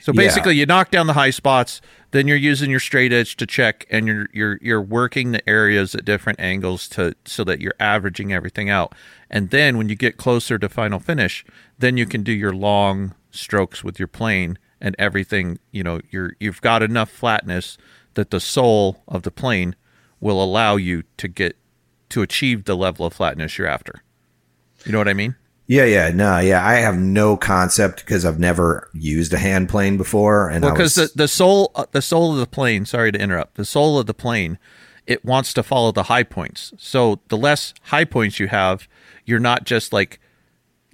[0.00, 0.22] So Yeah.
[0.22, 1.80] basically, you knock down the high spots,
[2.12, 5.94] then you're using your straight edge to check, and you're you're you're working the areas
[5.94, 8.94] at different angles to so that you're averaging everything out.
[9.30, 11.44] And then when you get closer to final finish,
[11.78, 15.58] then you can do your long strokes with your plane and everything.
[15.72, 17.76] You know, you're you've got enough flatness
[18.14, 19.76] that the sole of the plane
[20.20, 21.56] will allow you to get
[22.08, 24.02] to achieve the level of flatness you're after.
[24.86, 25.36] You know what I mean?
[25.68, 26.66] Yeah, yeah, no, yeah.
[26.66, 30.96] I have no concept because I've never used a hand plane before, and Well, because
[30.96, 32.86] was, the the soul uh, the soul of the plane.
[32.86, 33.56] Sorry to interrupt.
[33.56, 34.58] The soul of the plane,
[35.06, 36.72] it wants to follow the high points.
[36.78, 38.88] So the less high points you have,
[39.26, 40.20] you're not just like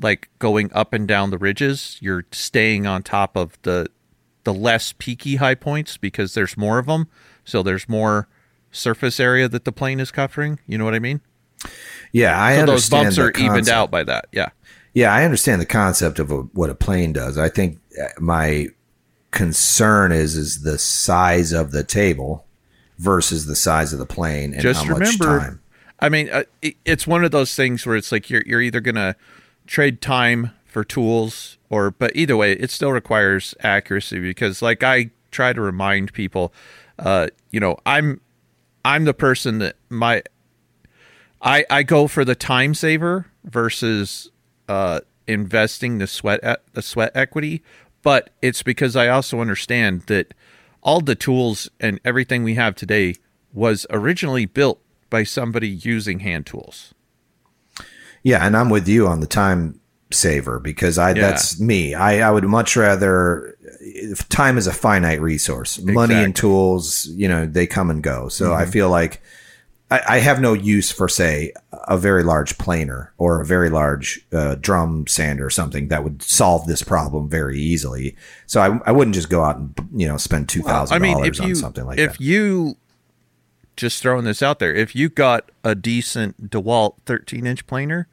[0.00, 1.96] like going up and down the ridges.
[2.00, 3.86] You're staying on top of the
[4.42, 7.06] the less peaky high points because there's more of them.
[7.44, 8.26] So there's more
[8.72, 10.58] surface area that the plane is covering.
[10.66, 11.20] You know what I mean?
[12.12, 14.26] Yeah, I so those bumps are evened out by that.
[14.32, 14.50] Yeah.
[14.94, 17.36] Yeah, I understand the concept of a, what a plane does.
[17.36, 18.68] I think uh, my
[19.32, 22.46] concern is is the size of the table
[22.98, 25.60] versus the size of the plane and Just how much remember, time.
[25.98, 28.80] I mean, uh, it, it's one of those things where it's like you're you're either
[28.80, 29.16] gonna
[29.66, 35.10] trade time for tools, or but either way, it still requires accuracy because, like I
[35.32, 36.52] try to remind people,
[37.00, 38.20] uh, you know, I'm
[38.84, 40.22] I'm the person that my
[41.42, 44.30] I I go for the time saver versus
[44.68, 46.40] uh, investing the sweat
[46.72, 47.62] the sweat equity,
[48.02, 50.34] but it's because I also understand that
[50.82, 53.14] all the tools and everything we have today
[53.52, 56.92] was originally built by somebody using hand tools.
[58.22, 61.20] Yeah, and I'm with you on the time saver because I Yeah.
[61.22, 61.94] that's me.
[61.94, 65.80] I, I would much rather if time is a finite resource.
[65.80, 68.28] Money and tools, you know, they come and go.
[68.28, 68.62] So Mm-hmm.
[68.62, 69.22] I feel like
[69.90, 71.52] I, I have no use for say
[71.86, 76.22] a very large planer or a very large uh, drum sander or something that would
[76.22, 78.16] solve this problem very easily.
[78.46, 81.14] So I, I wouldn't just go out and you know spend two I thousand mean,
[81.14, 82.14] dollars if you on something like if that.
[82.14, 82.76] If you
[83.76, 88.08] just throwing this out there, if you got a decent DeWalt 13 inch planer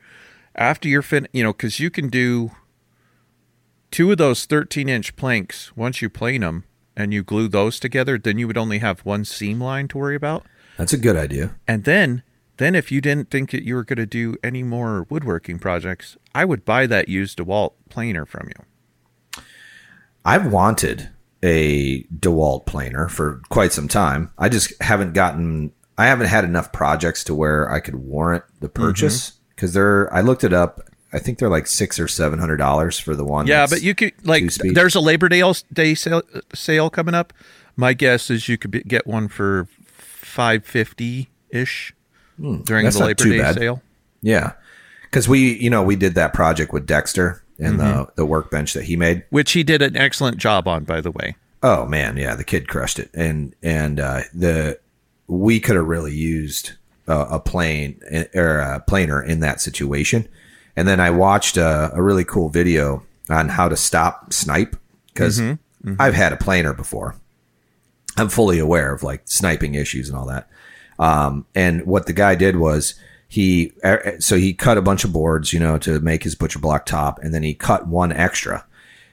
[0.55, 2.51] after you're fin, you know, because you can do
[3.91, 8.17] two of those 13 inch planks once you plane them and you glue those together,
[8.17, 10.45] then you would only have one seam line to worry about.
[10.77, 11.55] That's a good idea.
[11.67, 12.23] And then,
[12.57, 16.17] then if you didn't think that you were going to do any more woodworking projects,
[16.34, 19.41] I would buy that used DeWalt planer from you.
[20.23, 21.10] I've wanted
[21.43, 24.31] a DeWalt planer for quite some time.
[24.38, 25.71] I just haven't gotten.
[25.97, 28.84] I haven't had enough projects to where I could warrant the Mm-hmm.
[28.84, 30.13] purchase because they're.
[30.13, 30.81] I looked it up.
[31.13, 33.47] I think they're like six or seven hundred dollars for the one.
[33.47, 36.21] Yeah, but you could like there's a Labor Day day sale,
[36.53, 37.34] sale coming up.
[37.75, 39.67] My guess is you could be, get one for
[40.32, 41.94] five fifty ish
[42.39, 43.56] during Hmm, that's the Labor Day bad.
[43.56, 43.82] sale.
[44.22, 44.54] Yeah,
[45.04, 47.78] because we, you know, we did that project with Dexter and Mm-hmm.
[47.78, 49.24] the the workbench that he made.
[49.30, 51.36] Which he did an excellent job on, by the way.
[51.62, 54.80] Oh man, yeah, the kid crushed it, and and uh, the
[55.28, 56.72] we could have really used
[57.08, 58.00] uh, a plane
[58.34, 60.28] or a planer in that situation.
[60.76, 64.76] And then I watched a, a really cool video on how to stop snipe
[65.13, 65.39] because
[66.00, 67.15] I've had a planer before.
[68.17, 70.50] I'm fully aware of like sniping issues and all that.
[71.00, 72.95] Um, and what the guy did was
[73.28, 76.60] he uh, so he cut a bunch of boards, you know, to make his butcher
[76.60, 78.65] block top, and then he cut one extra.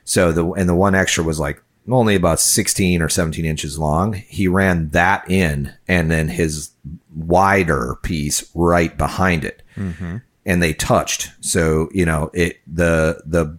[0.05, 4.13] So the and the one extra was like only about 16 or 17 inches long.
[4.13, 6.73] He ran that in and then his
[7.15, 9.63] wider piece right behind it.
[10.45, 11.31] And they touched.
[11.41, 13.59] So, you know, it the the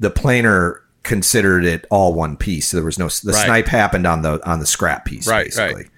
[0.00, 2.68] the planer considered it all one piece.
[2.68, 3.44] So there was no the Right.
[3.44, 5.74] snipe happened on the on the scrap piece Right, basically.
[5.84, 5.90] right.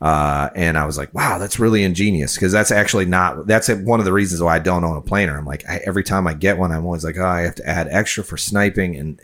[0.00, 4.00] Uh, and I was like, wow, that's really ingenious because that's actually not, that's one
[4.00, 5.38] of the reasons why I don't own a planer.
[5.38, 7.66] I'm like, I, every time I get one, I'm always like, oh, I have to
[7.66, 8.96] add extra for sniping.
[8.96, 9.20] And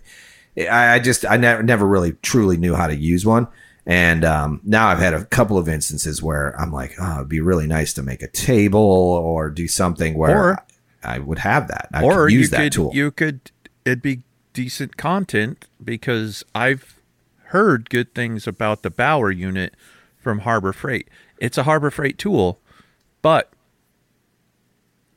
[0.57, 3.49] I, I just, I never, never really truly knew how to use one.
[3.85, 7.41] And um, now I've had a couple of instances where I'm like, oh, it'd be
[7.41, 10.65] really nice to make a table or do something where Or-
[11.05, 11.89] I would have that.
[11.93, 12.91] I or could use that could tool.
[12.95, 13.51] you could
[13.85, 17.01] it'd be decent content because I've
[17.47, 19.75] heard good things about the Bauer unit
[20.19, 21.09] from Harbor Freight.
[21.39, 22.61] It's a Harbor Freight tool,
[23.23, 23.53] but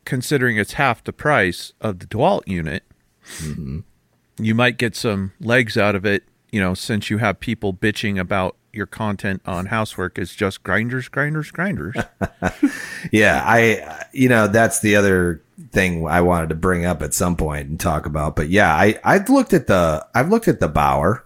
[0.06, 2.84] considering it's half the price of the DeWalt unit,
[3.40, 3.80] Mm-hmm.
[4.38, 6.24] you might get some legs out of it.
[6.52, 11.08] You know, since you have people bitching about your content on housework is just grinders,
[11.08, 11.96] grinders, grinders.
[13.12, 17.36] Yeah, I you know that's the other thing I wanted to bring up at some
[17.36, 18.36] point and talk about.
[18.36, 21.26] But yeah, I I've looked at the I've looked at the Bauer.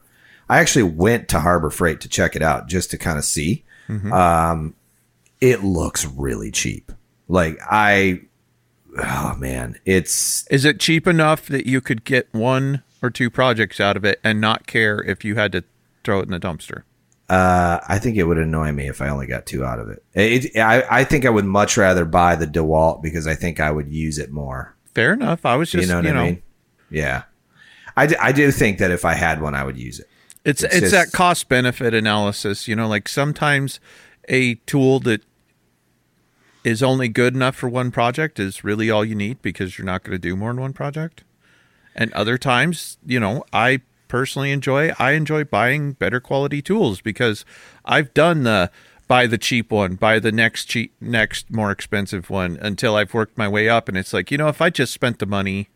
[0.50, 3.64] I actually went to Harbor Freight to check it out just to kind of see.
[4.12, 4.76] Um,
[5.40, 6.92] it looks really cheap.
[7.28, 8.22] Like I,
[8.98, 13.80] oh man, it's Is it cheap enough that you could get one or two projects
[13.80, 15.64] out of it and not care if you had to
[16.04, 16.84] throw it in the dumpster?
[17.30, 20.02] Uh, I think it would annoy me if I only got two out of it.
[20.14, 23.70] it I, I think I would much rather buy the DeWalt because I think I
[23.70, 24.76] would use it more.
[24.96, 25.46] Fair enough.
[25.46, 26.44] I was just, you know what I mean?
[26.90, 27.24] Yeah.
[27.98, 30.08] I, d- I do think that if I had one, I would use it.
[30.46, 32.68] It's It's it's, just- that cost benefit analysis.
[32.68, 33.82] You know, like sometimes
[34.30, 35.22] a tool that
[36.64, 40.04] is only good enough for one project is really all you need because you're not
[40.04, 41.24] going to do more than one project.
[41.96, 47.46] And other times, you know, I personally enjoy I enjoy buying better quality tools because
[47.86, 48.72] I've done the
[49.08, 53.38] buy the cheap one, buy the next cheap next more expensive one until I've worked
[53.38, 55.70] my way up and it's like, you know, if I just spent the money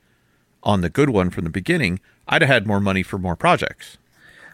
[0.64, 3.98] on the good one from the beginning, I'd have had more money for more projects.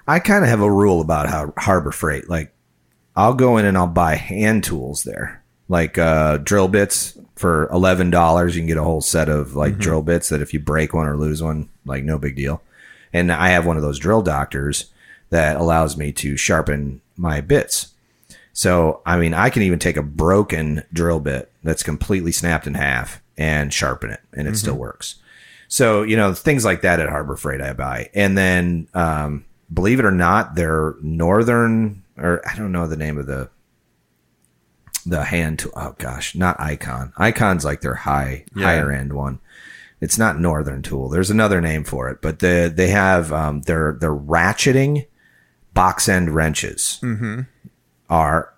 [0.08, 2.30] I kind of have a rule about how Harbor Freight.
[2.30, 2.54] Like,
[3.16, 8.10] I'll go in and I'll buy hand tools there, like uh, drill bits for eleven
[8.10, 8.56] dollars.
[8.56, 11.08] You can get a whole set of like drill bits that if you break one
[11.08, 12.62] or lose one, like no big deal.
[13.14, 14.92] And I have one of those drill doctors
[15.30, 17.94] that allows me to sharpen my bits.
[18.54, 22.74] So, I mean, I can even take a broken drill bit that's completely snapped in
[22.74, 25.16] half and sharpen it, and it still works.
[25.68, 28.10] So, you know, things like that at Harbor Freight I buy.
[28.16, 33.18] And then, um, believe it or not, their northern, or I don't know the name
[33.20, 33.50] of the,
[35.06, 35.72] the hand tool.
[35.76, 37.14] Oh gosh, not Icon.
[37.18, 38.66] Icon's like their high, Yeah.
[38.66, 39.40] higher end one.
[40.00, 41.10] It's not Northern Tool.
[41.10, 45.08] There's another name for it, but the, they have, um, their, their ratcheting
[45.74, 47.00] box end wrenches
[48.10, 48.54] are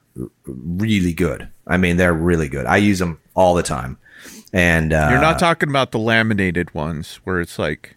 [0.45, 1.49] really good.
[1.65, 2.65] I mean, they're really good.
[2.65, 3.97] I use them all the time.
[4.52, 7.95] And uh, You're not talking about the laminated ones where it's like,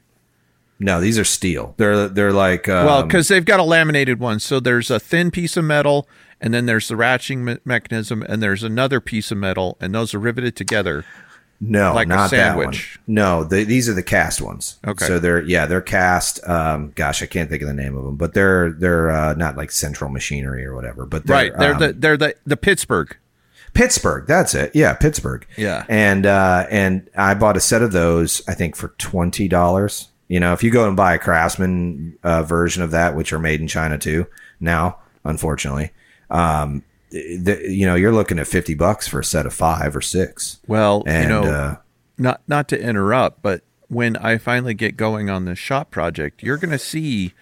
[0.79, 1.75] no, these are steel.
[1.79, 4.41] They're they're like um, well, because they've got a laminated one.
[4.41, 6.09] So there's a thin piece of metal,
[6.41, 10.13] and then there's the ratcheting me- mechanism, and there's another piece of metal, and those
[10.13, 11.05] are riveted together.
[11.65, 12.75] No, like not that one.
[13.07, 14.81] No, the, these are the cast ones.
[14.85, 15.07] Okay.
[15.07, 16.47] so they're yeah they're cast.
[16.49, 19.57] Um, gosh, I can't think of the name of them, but they're they're uh, not
[19.57, 21.07] like Central Machinery or whatever.
[21.07, 21.53] But they're, right.
[21.57, 23.17] They're um, the they're the the Pittsburgh.
[23.75, 24.27] Pittsburgh.
[24.27, 24.75] That's it.
[24.75, 25.47] Yeah, Pittsburgh.
[25.57, 25.85] Yeah.
[25.89, 28.43] And uh, and I bought a set of those.
[28.49, 30.09] I think for twenty dollars.
[30.27, 33.39] You know, if you go and buy a Craftsman uh, version of that, which are
[33.39, 34.27] made in China too
[34.59, 35.93] now, unfortunately,
[36.29, 40.01] um, the, you know, you're looking at fifty bucks for a set of five or
[40.01, 40.61] six.
[40.67, 41.77] Well, And you know, uh,
[42.19, 46.57] not not to interrupt, but when I finally get going on this shop project, you're
[46.57, 47.35] going to see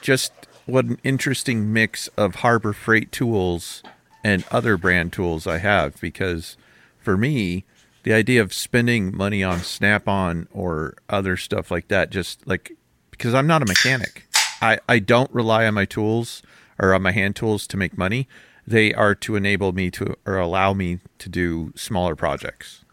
[0.00, 0.32] just
[0.66, 3.82] what an interesting mix of Harbor Freight tools
[4.22, 6.56] and other brand tools I have because
[6.98, 7.64] for me,
[8.02, 12.76] the idea of spending money on Snap-on or other stuff like that just like
[13.10, 14.28] because I'm not a mechanic.
[14.62, 16.42] I I don't rely on my tools
[16.78, 18.28] or on my hand tools to make money.
[18.68, 22.84] They are to enable me to or allow me to do smaller projects.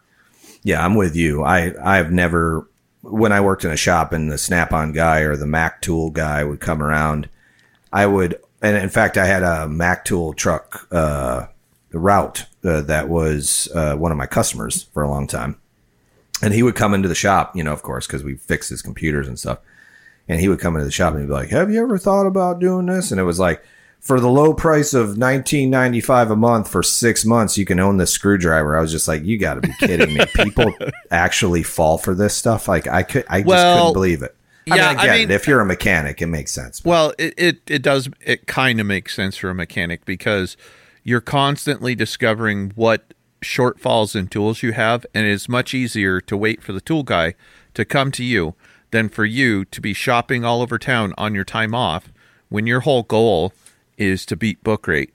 [0.62, 1.44] Yeah, I'm with you.
[1.44, 2.66] I I've never
[3.02, 6.42] when I worked in a shop and the Snap-on guy or the Mac tool guy
[6.44, 7.28] would come around,
[7.92, 11.46] I would and in fact I had a Mac tool truck uh
[11.92, 15.58] route uh, that was uh, one of my customers for a long time.
[16.42, 18.82] And he would come into the shop, you know, of course, because we fixed his
[18.82, 19.58] computers and stuff.
[20.28, 22.26] And he would come into the shop and he'd be like, "Have you ever thought
[22.26, 23.62] about doing this?" And it was like,
[24.00, 27.80] for the low price of nineteen ninety five a month for six months, you can
[27.80, 28.76] own this screwdriver.
[28.76, 30.74] I was just like, "You got to be kidding me!" People
[31.10, 32.68] actually fall for this stuff.
[32.68, 34.34] Like I could, I just Well, couldn't believe it.
[34.70, 35.34] I yeah, mean, I I mean- it.
[35.34, 36.80] If you're a mechanic, it makes sense.
[36.80, 38.08] But Well, it, it, it does.
[38.24, 40.56] It kind of makes sense for a mechanic because
[41.02, 46.62] you're constantly discovering what shortfalls in tools you have, and it's much easier to wait
[46.62, 47.34] for the tool guy
[47.74, 48.54] to come to you
[48.90, 52.12] than for you to be shopping all over town on your time off
[52.48, 53.52] when your whole goal
[53.98, 55.12] is to beat book rate.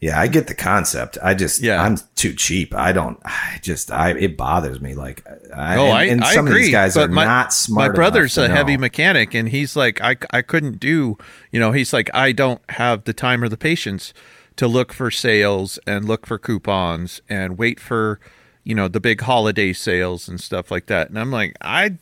[0.00, 1.18] yeah, I get the concept.
[1.22, 1.82] I just, Yeah.
[1.82, 2.74] I'm too cheap.
[2.74, 3.18] I don't.
[3.24, 4.94] I just, I it bothers me.
[4.94, 6.60] Like, I, Oh, and, I, and I some agree.
[6.60, 7.90] of these guys are my, not smart.
[7.90, 11.18] My brother's a heavy mechanic, and he's like, I, I couldn't do,
[11.52, 14.14] you know, he's like, I don't have the time or the patience
[14.56, 18.20] to look for sales and look for coupons and wait for,
[18.64, 21.10] you know, the big holiday sales and stuff like that.
[21.10, 21.98] And I'm like, I,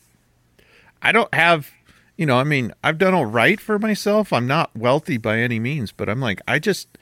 [1.02, 1.70] I don't have,
[2.18, 4.33] you know, I mean, I've done all right for myself.
[4.33, 6.98] I'm not wealthy by any means, but I'm like, I just,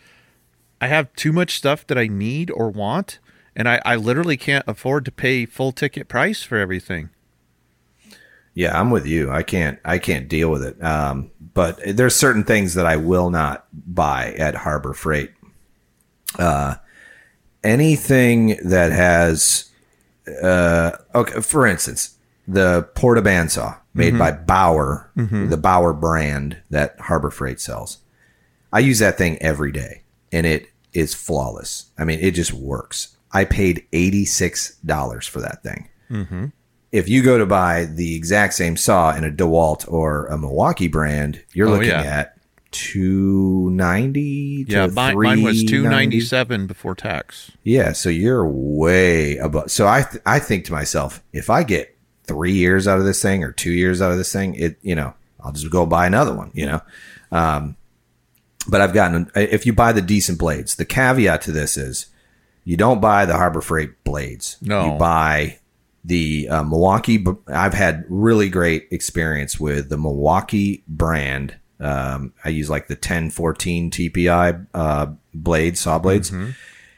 [0.79, 3.19] I have too much stuff that I need or want,
[3.57, 7.09] and I, I literally can't afford to pay full ticket price for everything.
[8.53, 9.31] Yeah, I'm with you.
[9.31, 10.83] I can't I can't deal with it.
[10.83, 15.33] Um, but there's certain things that I will not buy at Harbor Freight.
[16.39, 16.77] Uh,
[17.63, 19.71] anything that has
[20.43, 22.16] uh, okay, for instance,
[22.47, 24.19] the Porta bandsaw made mm-hmm.
[24.19, 25.49] by Bauer, mm-hmm.
[25.49, 27.99] the Bauer brand that Harbor Freight sells.
[28.73, 31.87] I use that thing every day, and it is flawless.
[31.99, 33.17] I mean, it just works.
[33.33, 36.47] I paid eighty six dollars for that thing mm-hmm.
[36.93, 40.89] if you go to buy the exact same saw in a DeWalt or a Milwaukee
[40.89, 42.03] brand, you're Oh, looking yeah.
[42.03, 42.39] at
[42.71, 44.65] two ninety.
[44.69, 47.51] Yeah, mine, mine was two ninety seven before tax.
[47.63, 49.71] Yeah, so you're way above.
[49.71, 51.96] So I th- I think to myself, if I get
[52.27, 54.95] three years out of this thing or two years out of this thing, it you
[54.95, 56.51] know I'll just go buy another one.
[56.55, 56.81] You know,
[57.33, 57.77] um,
[58.69, 60.77] but I've gotten if you buy the decent blades.
[60.77, 62.07] The caveat to this is
[62.65, 64.57] you don't buy the Harbor Freight blades.
[64.61, 64.93] No.
[64.93, 65.59] you buy
[66.05, 67.25] the uh, Milwaukee.
[67.49, 71.57] I've had really great experience with the Milwaukee brand.
[71.79, 76.33] Um, I use like the 1014 TPI uh, blades, saw blades.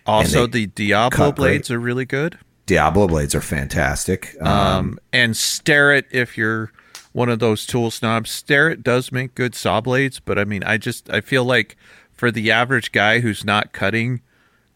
[0.07, 2.39] Also, they the Diablo blades are really good.
[2.68, 4.36] Diablo blades are fantastic.
[4.40, 6.70] Um, Um, and Starrett if you're
[7.12, 8.30] one of those tool snobs.
[8.30, 11.76] Starrett does make good saw blades, but I mean, I just I feel like
[12.12, 14.20] for the average guy who's not cutting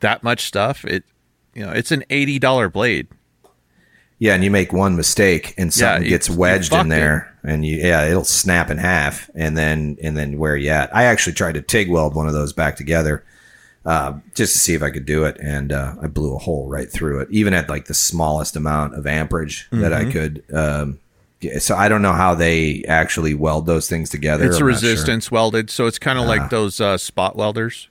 [0.00, 1.04] that much stuff, it
[1.54, 3.08] you know, it's an eighty dollar blade.
[4.18, 7.76] Yeah, and you make one mistake and something you- gets wedged in there, and you
[7.76, 10.94] yeah, it'll snap in half, and then and then where you at?
[10.96, 13.22] I actually tried to TIG weld one of those back together,
[13.84, 16.68] uh, just to see if I could do it, and uh, I blew a hole
[16.68, 20.08] right through it, even at like the smallest amount of amperage that Mm-hmm.
[20.08, 20.44] I could.
[20.54, 20.98] Um,
[21.58, 24.44] so I don't know how they actually weld those things together.
[24.44, 24.88] It's I'm not sure.
[24.90, 27.88] resistance welded, so it's kind of like those uh, spot welders.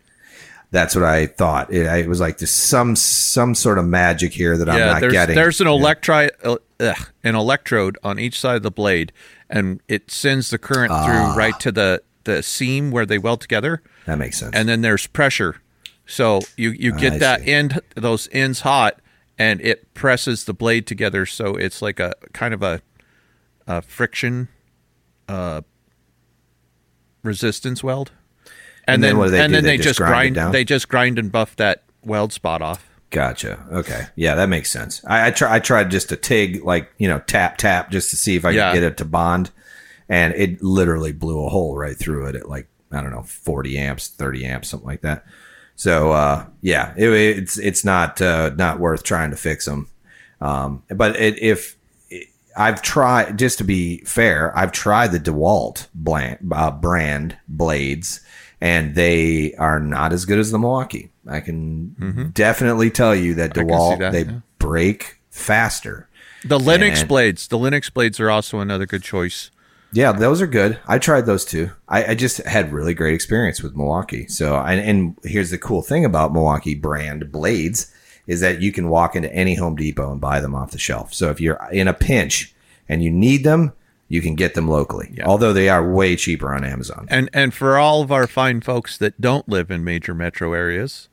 [0.71, 1.69] That's what I thought.
[1.73, 5.11] It, it was like there's some some sort of magic here that I'm not there's
[5.11, 5.35] getting.
[5.35, 9.11] there's an electri- uh, ugh, an electrode on each side of the blade,
[9.49, 11.03] and it sends the current Ah.
[11.05, 13.81] through right to the the seam where they weld together.
[14.05, 14.55] that makes sense.
[14.55, 15.57] and then there's pressure.
[16.11, 17.51] So you you get I that see.
[17.51, 18.99] end those ends hot,
[19.39, 21.25] and it presses the blade together.
[21.25, 22.81] So it's like a kind of a,
[23.65, 24.49] a friction,
[25.29, 25.61] uh,
[27.23, 28.11] resistance weld.
[28.87, 29.55] And, And then then, what do they and do?
[29.55, 32.61] then They they, just just grind grind they just grind and buff that weld spot
[32.61, 32.89] off.
[33.11, 33.65] Gotcha.
[33.71, 34.07] Okay.
[34.15, 35.03] Yeah, that makes sense.
[35.05, 35.55] I, I try.
[35.55, 38.51] I tried just to TIG, like you know, tap tap, just to see if I
[38.51, 38.71] Yeah.
[38.71, 39.51] could get it to bond,
[40.09, 43.77] and it literally blew a hole right through it at like I don't know, forty
[43.77, 45.25] amps, thirty amps, something like that.
[45.81, 49.89] So uh, yeah, it, it's it's not uh, not worth trying to fix them.
[50.39, 51.75] Um, but it, if
[52.55, 58.21] I've tried, just to be fair, I've tried the DeWalt brand, uh, brand blades,
[58.61, 61.09] and they are not as good as the Milwaukee.
[61.27, 64.41] I can definitely tell you that DeWalt that, they yeah.
[64.59, 66.07] break faster.
[66.45, 69.49] The Lenox And- blades, the Lenox blades are also another good choice.
[69.93, 70.79] Yeah, those are good.
[70.87, 71.71] I tried those too.
[71.87, 74.27] I, I just had really great experience with Milwaukee.
[74.27, 77.93] So, and, and here's the cool thing about Milwaukee brand blades
[78.27, 81.13] is that you can walk into any Home Depot and buy them off the shelf.
[81.13, 82.53] So if you're in a pinch
[82.87, 83.73] and you need them,
[84.07, 85.17] you can get them locally.
[85.23, 87.07] Although they are way cheaper on Amazon.
[87.09, 91.07] And and for all of our fine folks that don't live in major metro areas,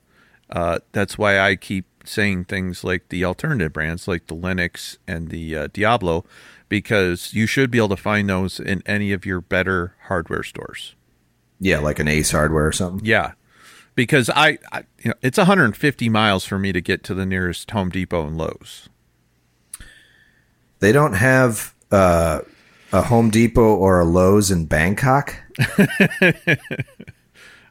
[0.50, 5.28] uh, that's why I keep saying things like the alternative brands, like the Lenox and
[5.28, 6.24] the uh, Diablo,
[6.68, 10.94] because you should be able to find those in any of your better hardware stores.
[11.60, 13.04] Yeah, like an Ace Hardware or something.
[13.04, 13.32] Yeah,
[13.94, 17.70] because I, I you know, it's 150 miles for me to get to the nearest
[17.72, 18.88] Home Depot and Lowe's.
[20.80, 22.42] They don't have uh,
[22.92, 25.34] a Home Depot or a Lowe's in Bangkok.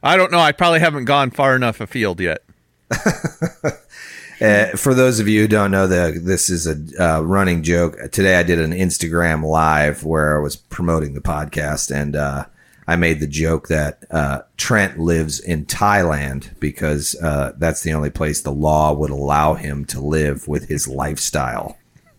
[0.02, 0.38] I don't know.
[0.38, 2.44] I probably haven't gone far enough afield yet.
[4.40, 7.96] Uh, for those of you who don't know, the this is a uh, running joke.
[8.12, 12.44] Today I did an Instagram live where I was promoting the podcast, and uh,
[12.86, 18.10] I made the joke that uh, Trent lives in Thailand because uh, that's the only
[18.10, 21.76] place the law would allow him to live with his lifestyle.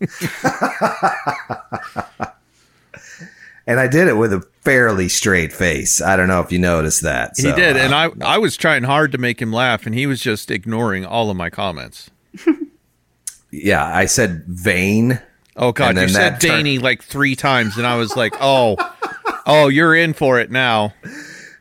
[3.66, 6.00] and I did it with a fairly straight face.
[6.02, 7.32] I don't know if you noticed that.
[7.36, 9.94] He So, did, and uh, I I was trying hard to make him laugh, and
[9.94, 12.10] he was just ignoring all of my comments.
[13.50, 15.20] yeah, I said vain.
[15.56, 18.76] Oh God, you said Danny like three times, and I was like, oh,
[19.46, 20.94] oh, you're in for it now.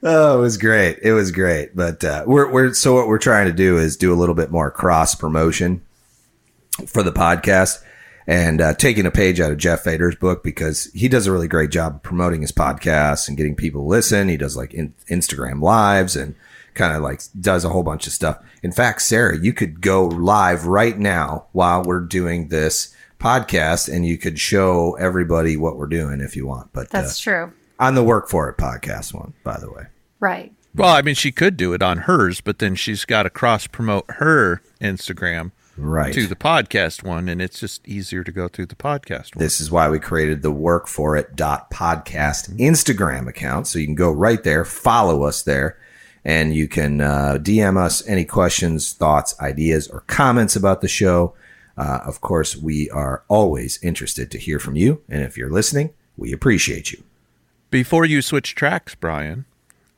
[0.01, 0.99] Oh, it was great.
[1.01, 1.75] It was great.
[1.75, 4.51] But uh, we're we're so what we're trying to do is do a little bit
[4.51, 5.81] more cross promotion
[6.87, 7.83] for the podcast
[8.29, 11.47] and uh, taking a page out of Jeff Fader's book because he does a really
[11.47, 14.29] great job of promoting his podcast and getting people to listen.
[14.29, 16.35] He does like in, Instagram lives and
[16.75, 18.37] kind of like does a whole bunch of stuff.
[18.61, 24.05] In fact, Sarah, you could go live right now while we're doing this podcast and
[24.05, 26.71] you could show everybody what we're doing if you want.
[26.71, 27.51] But uh, That's true.
[27.79, 29.87] on the Work For It podcast one, by the way.
[30.19, 30.53] Right.
[30.75, 33.65] Well, I mean, she could do it on hers, but then she's got to cross
[33.65, 36.13] promote her Instagram Right.
[36.13, 39.43] to the podcast one, and it's just easier to go through the podcast one.
[39.43, 43.67] This is why we created the work for it dot podcast Instagram account.
[43.67, 45.77] So you can go right there, follow us there,
[46.23, 51.33] and you can uh, DM us any questions, thoughts, ideas, or comments about the show.
[51.77, 55.01] Uh, of course, we are always interested to hear from you.
[55.07, 57.03] And if you're listening, we appreciate you.
[57.71, 59.45] Before you switch tracks, Brian,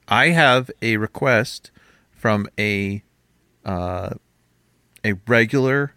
[0.08, 1.72] I have a request
[2.12, 3.02] from a
[3.66, 4.12] uh,
[5.04, 5.94] a regular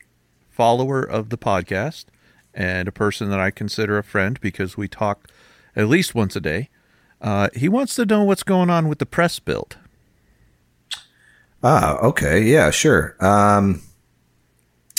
[0.51, 2.07] follower of the podcast
[2.53, 5.29] and a person that I consider a friend because we talk
[5.75, 6.69] at least once a day.
[7.21, 9.77] Uh, he wants to know what's going on with the press build.
[11.63, 12.43] Ah, okay.
[12.43, 13.17] Yeah, sure.
[13.25, 13.83] Um,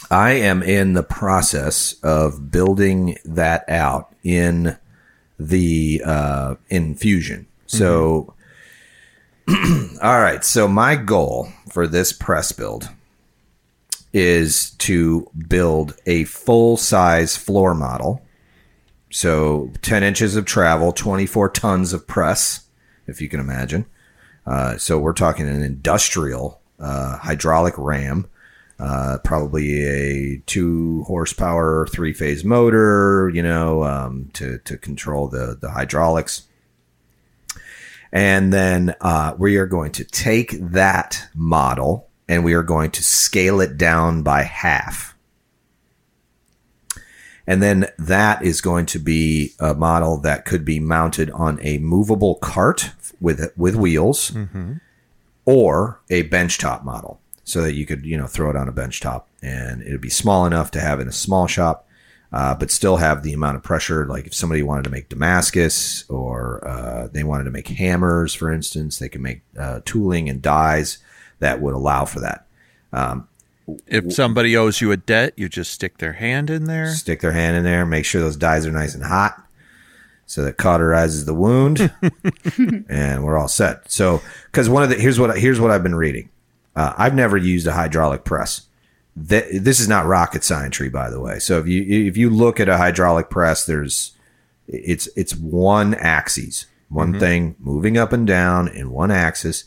[0.09, 4.77] I am in the process of building that out in
[5.39, 7.47] the uh, in Fusion.
[7.67, 8.33] So,
[9.47, 10.43] all right.
[10.43, 12.89] So my goal for this press build
[14.15, 18.25] is to build a full size floor model.
[19.11, 22.65] So 10 inches of travel, 24 tons of press,
[23.07, 23.85] if you can imagine.
[24.47, 28.25] Uh, so we're talking an industrial uh, hydraulic ram,
[28.79, 35.57] uh, probably a two horsepower, three phase motor, you know, um, to, to control the,
[35.59, 36.47] the hydraulics.
[38.13, 43.03] And then uh, we are going to take that model and we are going to
[43.03, 45.15] scale it down by half.
[47.47, 51.77] And then that is going to be a model that could be mounted on a
[51.77, 54.31] movable cart with with wheels,
[55.45, 59.23] or a benchtop model, so that you could you know throw it on a benchtop
[59.43, 61.87] and it'd be small enough to have in a small shop,
[62.33, 64.07] uh, but still have the amount of pressure.
[64.07, 68.51] Like if somebody wanted to make Damascus or uh, they wanted to make hammers, for
[68.51, 70.97] instance, they can make uh, tooling and dies
[71.45, 72.45] that would allow for that.
[73.87, 76.93] If somebody owes you a debt, you just stick their hand in there.
[76.93, 79.41] stick their hand in there, make sure those dies are nice and hot,
[80.25, 81.91] so that cauterizes the wound,
[82.89, 83.91] and we're all set.
[83.91, 84.21] So,
[84.51, 86.29] because one of the here's what here's what I've been reading.
[86.75, 88.67] Uh, I've never used a hydraulic press.
[89.29, 91.39] Th- this is not rocket science, by the way.
[91.39, 94.11] So if you if you look at a hydraulic press, there's
[94.67, 99.63] it's it's one axis, one thing moving up and down in one axis,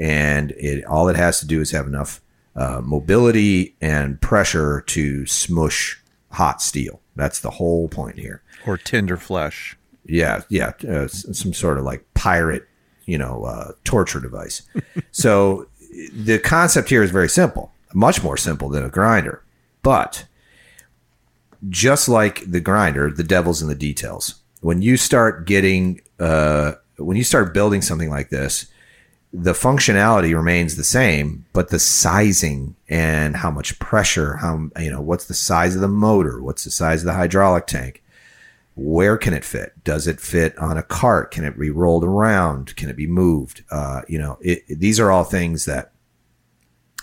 [0.00, 2.22] and it all it has to do is have enough
[2.56, 7.00] uh, mobility and pressure to smush hot steel.
[7.14, 8.42] That's the whole point here.
[8.66, 9.76] Or tender flesh.
[10.06, 12.66] Yeah, yeah, uh, some sort of like pirate,
[13.04, 14.62] you know, uh, torture device.
[15.12, 15.68] so
[16.14, 19.44] the concept here is very simple, much more simple than a grinder,
[19.82, 20.24] but
[21.68, 24.36] just like the grinder, the devil's in the details.
[24.62, 28.66] When you start getting, uh, when you start building something like this,
[29.32, 35.00] the functionality remains the same, but the sizing and how much pressure, how you know,
[35.00, 38.02] what's the size of the motor, what's the size of the hydraulic tank,
[38.74, 39.72] where can it fit?
[39.84, 41.30] Does it fit on a cart?
[41.30, 42.74] Can it be rolled around?
[42.76, 43.62] Can it be moved?
[43.70, 45.92] Uh, you know, it, it- these are all things that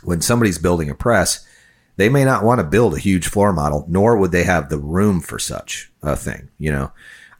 [0.03, 1.45] when somebody's building a press,
[1.95, 4.77] they may not want to build a huge floor model, nor would they have the
[4.77, 6.91] room for such a thing, you know,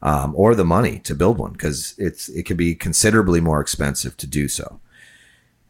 [0.02, 4.16] um, or the money to build one because it's it can be considerably more expensive
[4.18, 4.80] to do so.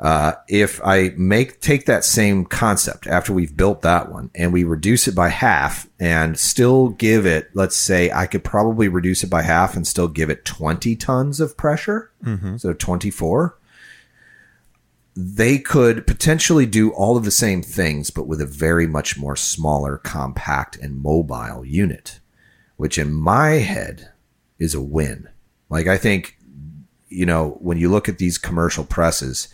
[0.00, 4.62] Uh, if I make take that same concept after we've built that one and we
[4.62, 9.30] reduce it by half and still give it, let's say I could probably reduce it
[9.30, 12.12] by half and still give it 20 tons of pressure,
[12.58, 13.58] so 24
[15.20, 19.34] they could potentially do all of the same things, but with a very much more
[19.34, 22.20] smaller, compact, and mobile unit,
[22.76, 24.12] which in my head
[24.58, 25.28] is a win.
[25.70, 26.36] Like, I think,
[27.08, 29.48] you know, when you look at these commercial presses,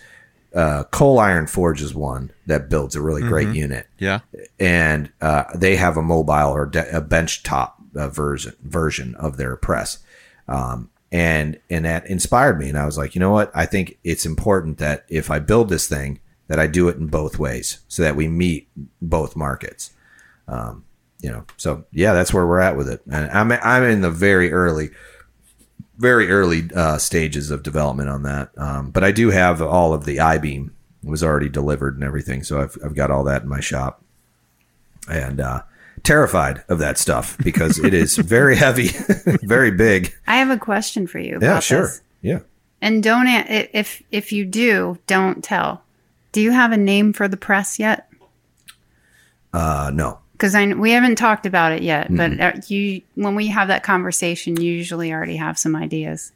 [0.54, 4.20] uh, Coal Iron Forge is one that builds a really great unit Yeah.
[4.60, 9.36] and uh, they have a mobile or de- a bench top uh, version version of
[9.36, 9.98] their press.
[10.48, 13.50] Um, and and that inspired me, and I was like, you know what?
[13.54, 17.06] I think it's important that if I build this thing, that I do it in
[17.06, 18.68] both ways, so that we meet
[19.00, 19.92] both markets.
[20.48, 20.84] Um,
[21.24, 24.10] you know, so yeah, that's where we're at with it, and I'm I'm in the
[24.10, 24.90] very early,
[25.96, 28.50] very early uh, stages of development on that.
[28.58, 32.42] Um, but I do have all of the I beam was already delivered and everything,
[32.42, 34.02] so I've I've got all that in my shop
[35.08, 35.62] and uh,
[36.02, 38.88] terrified of that stuff because it is very heavy,
[39.44, 40.14] very big.
[40.26, 41.38] I have a question for you.
[41.40, 41.86] Yeah, sure.
[41.86, 42.02] this.
[42.20, 42.40] Yeah.
[42.82, 45.84] And don't if if you do, don't tell.
[46.32, 48.10] Do you have a name for the press yet?
[49.54, 50.18] Uh, no.
[50.44, 53.82] Because I we haven't talked about it yet, but uh, you when we have that
[53.82, 56.32] conversation, you usually already have some ideas.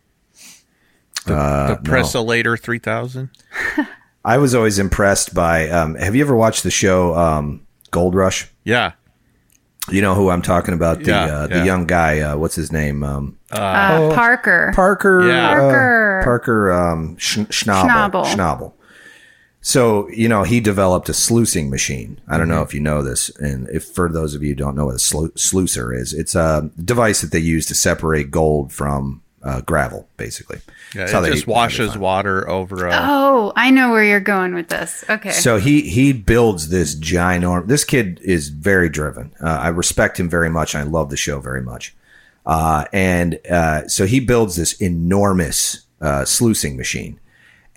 [1.26, 3.28] The, Uh, the Pressolator 3000.
[4.24, 5.68] I was always impressed by.
[5.68, 8.48] Um, have you ever watched the show um, Gold Rush?
[8.64, 8.92] Yeah.
[9.90, 11.00] You know who I'm talking about?
[11.00, 12.20] The Yeah, uh, the young guy.
[12.20, 13.02] Uh, what's his name?
[13.02, 14.72] Um, Uh, Parker.
[14.74, 15.28] Parker.
[15.28, 15.50] Yeah.
[15.50, 16.20] uh, Parker.
[16.24, 16.72] Parker.
[16.72, 18.24] Um, Sch- Schnabel.
[18.24, 18.24] Schnabel.
[18.24, 18.72] Schnabel.
[19.72, 22.10] So you know he developed a sluicing machine.
[22.26, 22.56] I don't Mm-hmm.
[22.56, 24.94] know if you know this, and if for those of you who don't know what
[24.94, 29.60] a slu- sluicer is, it's a device that they use to separate gold from uh,
[29.60, 30.58] gravel, basically.
[30.94, 32.92] Yeah, That's how it they- just washes water over a.
[32.94, 35.04] oh, I know where you're going with this.
[35.10, 35.32] Okay.
[35.32, 37.66] So he he builds this ginormous.
[37.68, 39.32] This kid is very driven.
[39.42, 40.74] Uh, I respect him very much.
[40.74, 41.94] And I love the show very much.
[42.46, 47.20] Uh, and uh, so he builds this enormous uh, sluicing machine,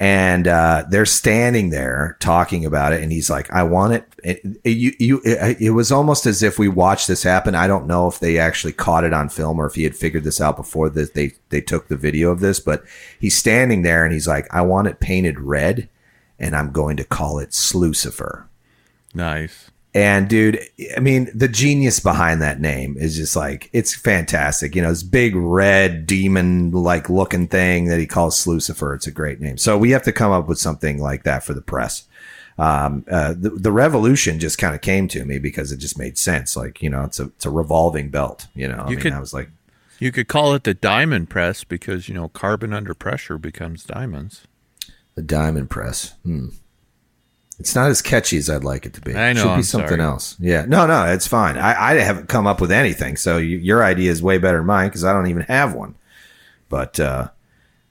[0.02, 3.04] and uh, they're standing there talking about it.
[3.04, 6.58] And he's like, "I want it." it you you it, it was almost as if
[6.58, 7.54] we watched this happen.
[7.54, 10.24] I don't know if they actually caught it on film or if he had figured
[10.24, 12.60] this out before that they they took the video of this.
[12.60, 12.84] But
[13.20, 15.88] he's standing there and he's like, "I want it painted red."
[16.42, 18.46] and I'm going to call it Slucifer.
[19.14, 19.70] Nice.
[19.94, 20.60] And dude,
[20.96, 24.74] I mean, the genius behind that name is just like it's fantastic.
[24.76, 28.94] You know, this big red demon like looking thing that he calls Lucifer.
[28.94, 29.58] It's a great name.
[29.58, 32.06] So we have to come up with something like that for the press.
[32.58, 36.18] Um, uh, the, the revolution just kind of came to me because it just made
[36.18, 36.56] sense.
[36.56, 38.48] Like, you know, it's a it's a revolving belt.
[38.56, 39.50] You know, I You mean, could- I was like,
[40.00, 44.44] You could call it the diamond press because you know carbon under pressure becomes diamonds.
[45.16, 46.14] the diamond press.
[46.24, 46.48] Hmm.
[47.62, 49.14] It's not as catchy as I'd like it to be.
[49.16, 50.02] I It know, should be I'm something sorry.
[50.02, 50.36] else.
[50.40, 50.66] Yeah.
[50.68, 51.58] No, no, it's fine.
[51.58, 53.16] I, I haven't come up with anything.
[53.18, 55.96] So you, your idea is way better than mine because I don't even have one.
[56.70, 57.30] But, uh,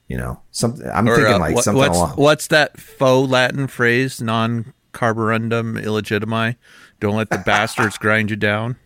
[0.08, 2.12] you know, something, I'm Or, thinking uh, like what- something what's, along.
[2.16, 4.20] what's that faux Latin phrase?
[4.20, 6.56] Non carborundum illegitimi.
[7.00, 8.76] Don't let the bastards grind you down.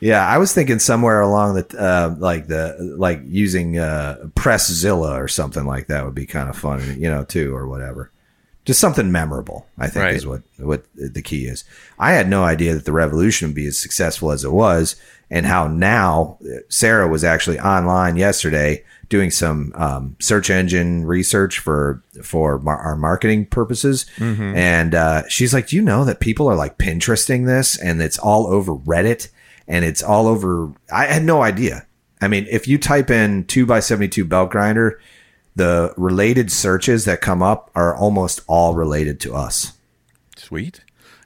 [0.00, 5.28] Yeah, I was thinking somewhere along the uh, like the like using uh, Presszilla or
[5.28, 8.10] something like that would be kind of fun, you know, too, or whatever.
[8.64, 10.14] Just something memorable, I think, Right.
[10.14, 11.64] is what what the key is.
[11.98, 14.94] I had no idea that the revolution would be as successful as it was,
[15.30, 16.38] and how now
[16.68, 22.94] Sarah was actually online yesterday doing some um, search engine research for for mar- our
[22.96, 27.76] marketing purposes, and uh, she's like, "Do you know that people are like Pinteresting this,
[27.76, 29.28] and it's all over Reddit,
[29.66, 31.84] and it's all over." I had no idea.
[32.20, 35.00] I mean, if you type in two by seventy two belt grinder,
[35.54, 39.72] the related searches that come up are almost all related to us.
[40.36, 40.82] Sweet.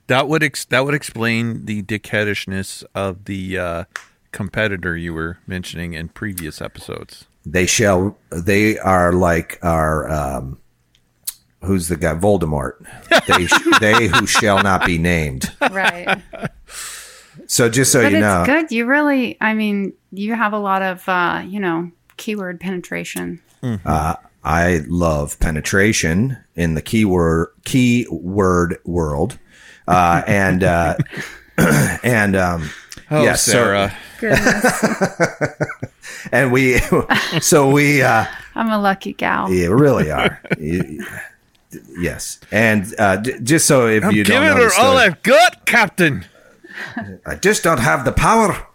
[0.07, 3.83] That would ex- that would explain the dickheadishness of the uh,
[4.31, 7.25] competitor you were mentioning in previous episodes.
[7.45, 8.17] They shall.
[8.29, 10.09] They are like our.
[10.09, 10.59] Um,
[11.61, 12.13] who's the guy?
[12.13, 12.85] Voldemort.
[13.27, 13.47] They
[13.79, 15.53] they who shall not be named.
[15.71, 16.21] Right.
[17.47, 18.71] So just so but you it's know, good.
[18.71, 23.41] You really, I mean, you have a lot of, uh, you know, keyword penetration.
[24.43, 29.37] I love penetration in the keyword keyword world,
[29.87, 30.95] uh, and uh,
[32.03, 32.69] and um,
[33.09, 33.97] Oh, yes, so- Sarah.
[34.19, 34.81] Goodness.
[36.31, 36.79] and we
[37.41, 39.51] so we uh, I'm a lucky gal.
[39.51, 40.41] yeah, really are.
[40.59, 40.97] Y-
[41.99, 44.97] yes, and uh, d- just so if I'm you don't giving know her the all
[44.97, 46.25] I've got, Captain.
[47.25, 48.65] I just don't have the power.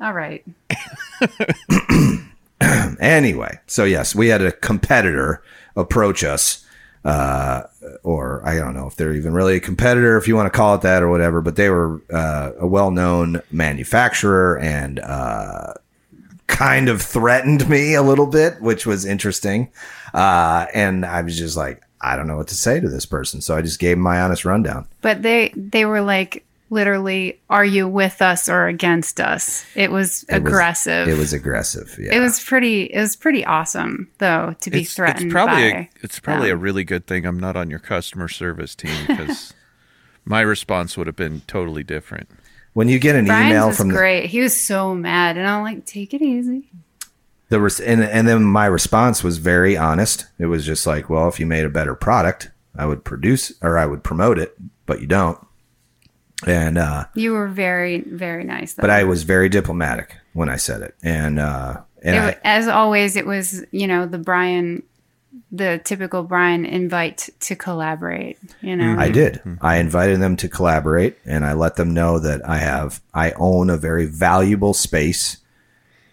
[0.00, 0.44] All right.
[2.98, 5.42] Anyway, so yes, we had a competitor
[5.76, 6.64] approach us,
[7.04, 7.64] uh,
[8.02, 10.74] or I don't know if they're even really a competitor, if you want to call
[10.74, 15.74] it that or whatever, but they were uh, a well known manufacturer and uh,
[16.46, 19.70] kind of threatened me a little bit, which was interesting.
[20.14, 23.40] Uh, and I was just like, I don't know what to say to this person.
[23.40, 24.88] So I just gave him my honest rundown.
[25.02, 30.24] But they they were like literally, "Are you with us or against us?" It was
[30.28, 31.08] It was- aggressive.
[31.08, 31.96] it was aggressive.
[32.00, 32.14] Yeah.
[32.14, 32.84] It was pretty.
[32.84, 35.78] It was pretty awesome though to be It's, threatened it's probably by.
[35.78, 39.52] a, it's probably a really good thing I'm not on your customer service team because
[40.24, 42.28] my response would have been totally different.
[42.72, 44.26] when you get an Brian's email was from the, great.
[44.26, 46.70] He was so mad, and I'm like, "Take it easy."
[47.48, 50.26] the res- and and then my response was very honest.
[50.38, 53.78] It was just like, well, if you made a better product, I would produce or
[53.78, 55.38] I would promote it, but you don't.
[56.44, 58.74] And uh, You were very very nice.
[58.74, 58.82] Though.
[58.82, 62.68] but I was very diplomatic when I said it, and uh, and It I, as
[62.68, 64.82] always, it was you know the Brian,
[65.50, 68.38] the typical Brian invite to collaborate.
[68.60, 69.40] You know, I did.
[69.62, 73.70] I invited them to collaborate, and I let them know that I have I own
[73.70, 75.38] a very valuable space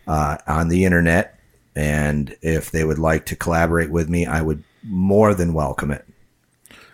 [0.07, 1.37] uh, on the internet,
[1.75, 6.05] and if they would like to collaborate with me, I would more than welcome it.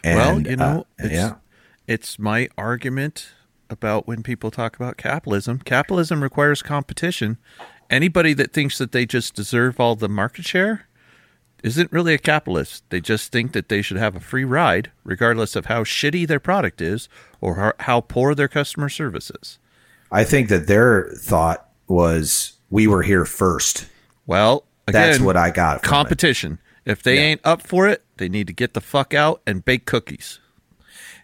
[0.04, 1.36] well, And, you know, uh, it's, yeah.
[1.90, 3.32] It's my argument
[3.68, 5.58] about when people talk about capitalism.
[5.58, 7.40] Capitalism requires competition.
[7.90, 10.86] Anybody that thinks that they just deserve all the market share
[11.64, 12.84] isn't really a capitalist.
[12.92, 16.40] They just think that they should have a free ride, regardless of how shitty their
[16.40, 17.10] product is
[17.42, 19.58] or how, poor their customer service is.
[20.12, 23.88] I think that their thought was we were here first.
[24.28, 25.82] Well, again, That's what I got.
[25.82, 25.90] From it.
[25.90, 26.60] competition.
[26.86, 29.88] If they ain't up for it, they need to get the fuck out and bake
[29.88, 30.40] cookies.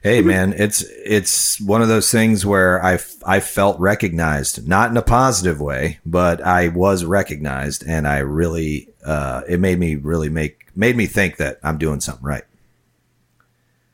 [0.05, 4.97] Hey man, it's it's one of those things where I I felt recognized, not in
[4.97, 10.29] a positive way, but I was recognized, and I really uh, it made me really
[10.29, 12.43] make made me think that I'm doing something right.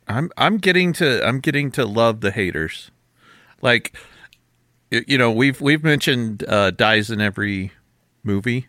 [0.05, 2.91] I'm I'm getting to I'm getting to love the haters.
[3.62, 3.95] Like
[4.89, 7.72] you know, we've we've mentioned uh dies in every
[8.22, 8.68] movie,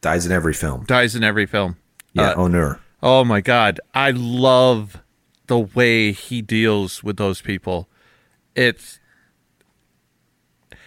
[0.00, 0.86] Dies in every film.
[0.86, 1.76] dies in every film.
[2.14, 2.80] Yeah, Uh, honneur.
[3.00, 5.00] oh my god, I love
[5.48, 7.88] the way he deals with those people.
[8.54, 9.00] It's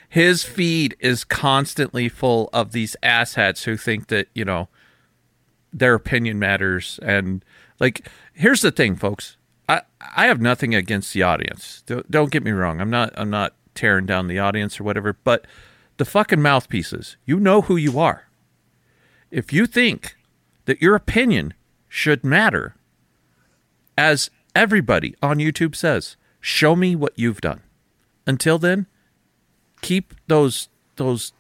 [0.08, 4.68] his feed is constantly full of these asshats who think that, you know,
[5.74, 7.46] their opinion matters and
[7.80, 9.38] like here's the thing folks.
[9.70, 9.82] I
[10.16, 11.84] I have nothing against the audience.
[11.86, 12.82] Don't, don't get me wrong.
[12.82, 15.46] I'm not I'm not tearing down the audience or whatever, but
[15.98, 17.16] the fucking mouthpieces.
[17.26, 18.28] You know who you are.
[19.30, 20.18] If you think
[20.66, 21.54] that your opinion
[21.88, 22.76] should matter,
[23.98, 27.62] as everybody on YouTube says, show me what you've done.
[28.28, 28.88] Until then,
[29.82, 31.34] keep those those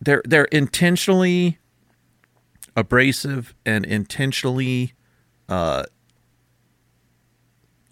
[0.00, 1.58] they're they're intentionally
[2.76, 4.94] abrasive and intentionally
[5.48, 5.82] uh,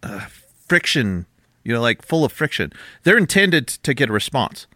[0.03, 0.21] uh,
[0.67, 1.27] friction,
[1.65, 2.73] you know, like full of friction.
[3.03, 4.67] They're intended to get a response.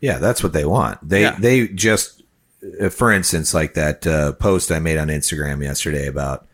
[0.00, 1.06] Yeah, that's what they want.
[1.06, 1.36] They Yeah.
[1.38, 2.22] they just,
[2.80, 6.46] uh, for instance, like that uh, post I made on Instagram yesterday about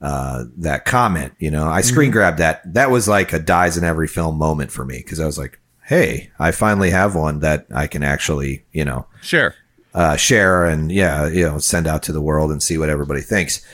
[0.00, 1.34] uh, that comment.
[1.38, 2.72] You know, I screen grabbed that.
[2.72, 5.60] That was like a dies in every film moment for me because I was like,
[5.84, 9.54] hey, I finally have one that I can actually, you know, share,
[9.94, 13.20] uh, share and yeah, you know, send out to the world and see what everybody
[13.20, 13.64] thinks.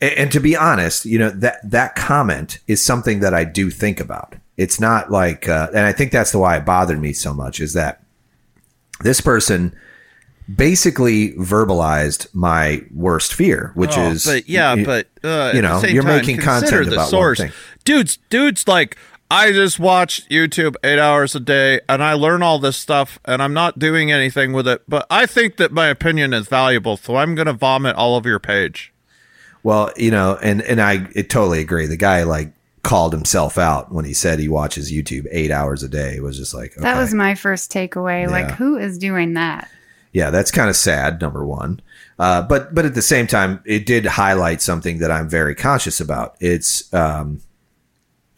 [0.00, 3.70] And, and to be honest, you know that that comment is something that I do
[3.70, 4.34] think about.
[4.56, 7.60] It's not like, uh, and I think that's the why it bothered me so much
[7.60, 8.02] is that
[9.00, 9.76] this person
[10.54, 15.82] basically verbalized my worst fear, which Oh, is, but yeah, y- but uh, you know,
[15.82, 17.38] you're time, making content the about source.
[17.38, 17.56] one thing.
[17.84, 18.96] Dudes, dudes, like
[19.30, 23.42] I just watch YouTube eight hours a day, and I learn all this stuff, and
[23.42, 24.82] I'm not doing anything with it.
[24.88, 28.28] But I think that my opinion is valuable, so I'm going to vomit all over
[28.28, 28.92] your page.
[29.62, 31.86] Well, you know, and and I it totally agree.
[31.86, 32.52] The guy like
[32.84, 36.14] called himself out when he said he watches YouTube eight hours a day.
[36.16, 38.22] It was just like That was my first takeaway.
[38.22, 38.30] Yeah.
[38.30, 39.68] Like, who is doing that?
[40.12, 41.20] Yeah, that's kind of sad.
[41.20, 41.80] Number one,
[42.18, 46.00] uh, but but at the same time, it did highlight something that I'm very conscious
[46.00, 46.36] about.
[46.40, 47.40] It's um,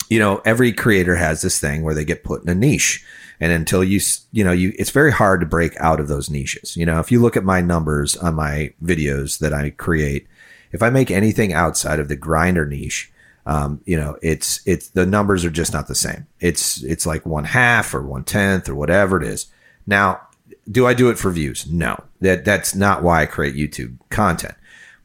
[0.08, 3.04] you know, every creator has this thing where they get put in a niche,
[3.38, 4.00] and until you
[4.32, 6.76] you know you, it's very hard to break out of those niches.
[6.76, 10.26] You know, if you look at my numbers on my videos that I create,
[10.72, 13.12] if I make anything outside of the grinder niche.
[13.46, 16.26] Um, you know, it's it's the numbers are just not the same.
[16.40, 19.46] It's it's like one half or one tenth or whatever it is.
[19.86, 20.20] Now,
[20.70, 21.66] do I do it for views?
[21.70, 22.02] No.
[22.20, 24.54] That that's not why I create YouTube content.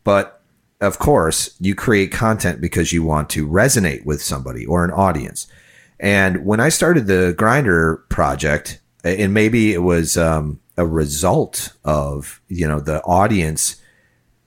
[0.03, 0.41] But
[0.81, 5.47] of course, you create content because you want to resonate with somebody or an audience.
[5.99, 12.41] And when I started the Grinder project, and maybe it was um, a result of
[12.47, 13.81] you know the audience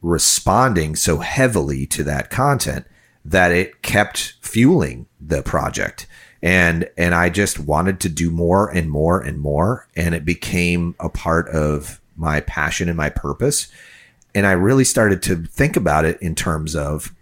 [0.02, 2.86] responding so heavily to that content
[3.24, 6.06] that it kept fueling the project
[6.42, 9.88] and and I just wanted to do more and more and more.
[9.96, 13.68] And it became a part of my passion and my purpose.
[14.34, 17.14] And I really started to think about it in terms of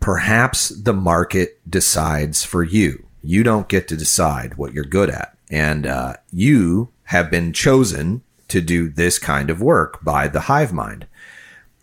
[0.00, 3.06] perhaps the market decides for you.
[3.22, 5.36] You don't get to decide what you're good at.
[5.50, 10.72] And uh, you have been chosen to do this kind of work by the hive
[10.72, 11.06] mind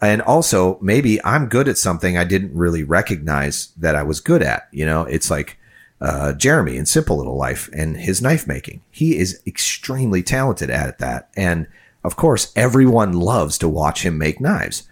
[0.01, 4.43] and also maybe I'm good at something I didn't really recognize that I was good
[4.43, 4.67] at.
[4.71, 5.57] You know, it's like
[5.99, 8.81] uh, Jeremy in Simple Little Life and his knife making.
[8.91, 11.67] He is extremely talented at that, and
[12.03, 14.87] of course, everyone loves to watch him make knives.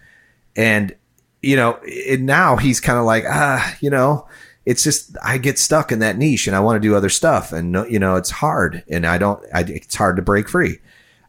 [0.56, 0.94] And
[1.42, 4.26] you know, it, now he's kind of like ah, you know.
[4.64, 7.52] It's just I get stuck in that niche, and I want to do other stuff,
[7.52, 9.40] and you know it's hard, and I don't.
[9.54, 10.80] I, it's hard to break free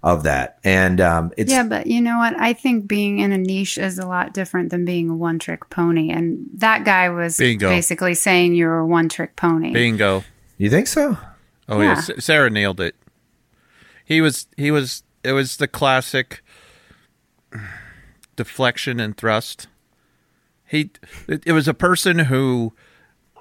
[0.08, 2.40] of that, and um, it's yeah, but you know what?
[2.40, 5.70] I think being in a niche is a lot different than being a one trick
[5.70, 6.10] pony.
[6.12, 7.70] And that guy was Bingo.
[7.70, 9.74] basically saying you're a one trick pony.
[9.74, 10.24] Bingo.
[10.58, 11.18] you think so?
[11.68, 11.98] Oh yeah, Yeah.
[11.98, 12.96] S- Sarah nailed it.
[14.06, 16.42] He was he was it was the classic
[18.36, 19.68] deflection and thrust.
[20.66, 20.92] He
[21.28, 22.74] it, it was a person who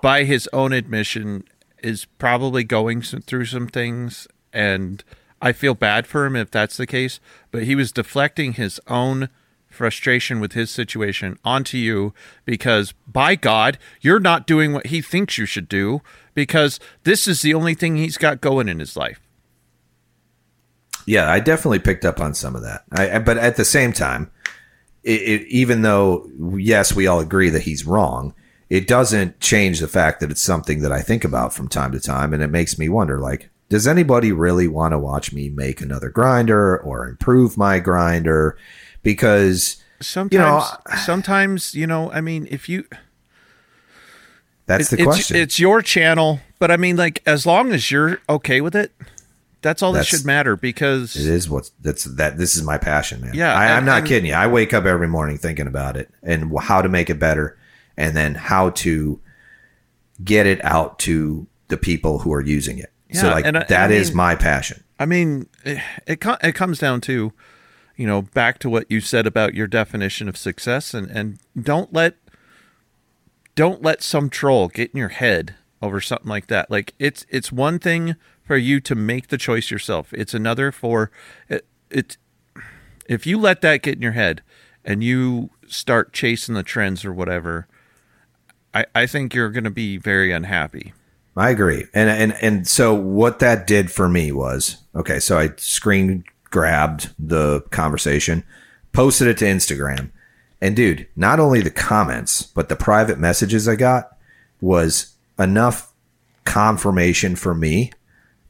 [0.02, 1.44] by his own admission
[1.82, 5.04] is probably going s- through some things and
[5.40, 7.20] I feel bad for him if that's the case,
[7.50, 9.28] but he was deflecting his own
[9.68, 12.14] frustration with his situation onto you
[12.44, 16.00] because by God, you're not doing what he thinks you should do
[16.34, 19.20] because this is the only thing he's got going in his life.
[21.06, 22.84] Yeah, I definitely picked up on some of that.
[22.90, 24.30] I, but at the same time,
[25.04, 28.34] it, it, even though yes, we all agree that he's wrong,
[28.68, 32.00] it doesn't change the fact that it's something that I think about from time to
[32.00, 35.80] time, and it makes me wonder: like, does anybody really want to watch me make
[35.80, 38.56] another grinder or improve my grinder?
[39.02, 40.64] Because Sometimes,
[41.04, 42.84] sometimes you know, I mean, if you
[44.66, 45.36] that's the question.
[45.36, 48.92] it's your channel, but I mean, like, as long as you're okay with it,
[49.62, 52.36] that's all That's- that should matter because It is what that's that.
[52.36, 53.32] This is my passion, man.
[53.34, 54.34] Yeah, I, I'm not and- kidding you.
[54.34, 57.56] I wake up every morning thinking about it and how to make it better,
[57.96, 59.20] and then how to
[60.22, 62.92] get it out to the people who are using it.
[63.12, 64.82] So, Yeah, like and I- that I is mean- my passion.
[64.98, 67.32] I mean, it it, co- it comes down to,
[67.96, 71.92] you know, back to what you said about your definition of success, and and don't
[71.92, 72.14] let
[73.54, 76.70] don't let some troll get in your head over something like that.
[76.70, 80.12] Like it's it's one thing for you to make the choice yourself.
[80.12, 81.10] It's another for
[81.48, 82.16] it, it
[83.08, 84.42] if you let that get in your head
[84.84, 87.66] and you start chasing the trends or whatever,
[88.74, 90.92] I, I think you're going to be very unhappy.
[91.36, 91.84] I agree.
[91.92, 97.10] And and and so what that did for me was okay, so I screen grabbed
[97.18, 98.44] the conversation,
[98.92, 100.10] posted it to Instagram.
[100.60, 104.16] And dude, not only the comments, but the private messages I got
[104.60, 105.92] was enough
[106.44, 107.92] confirmation for me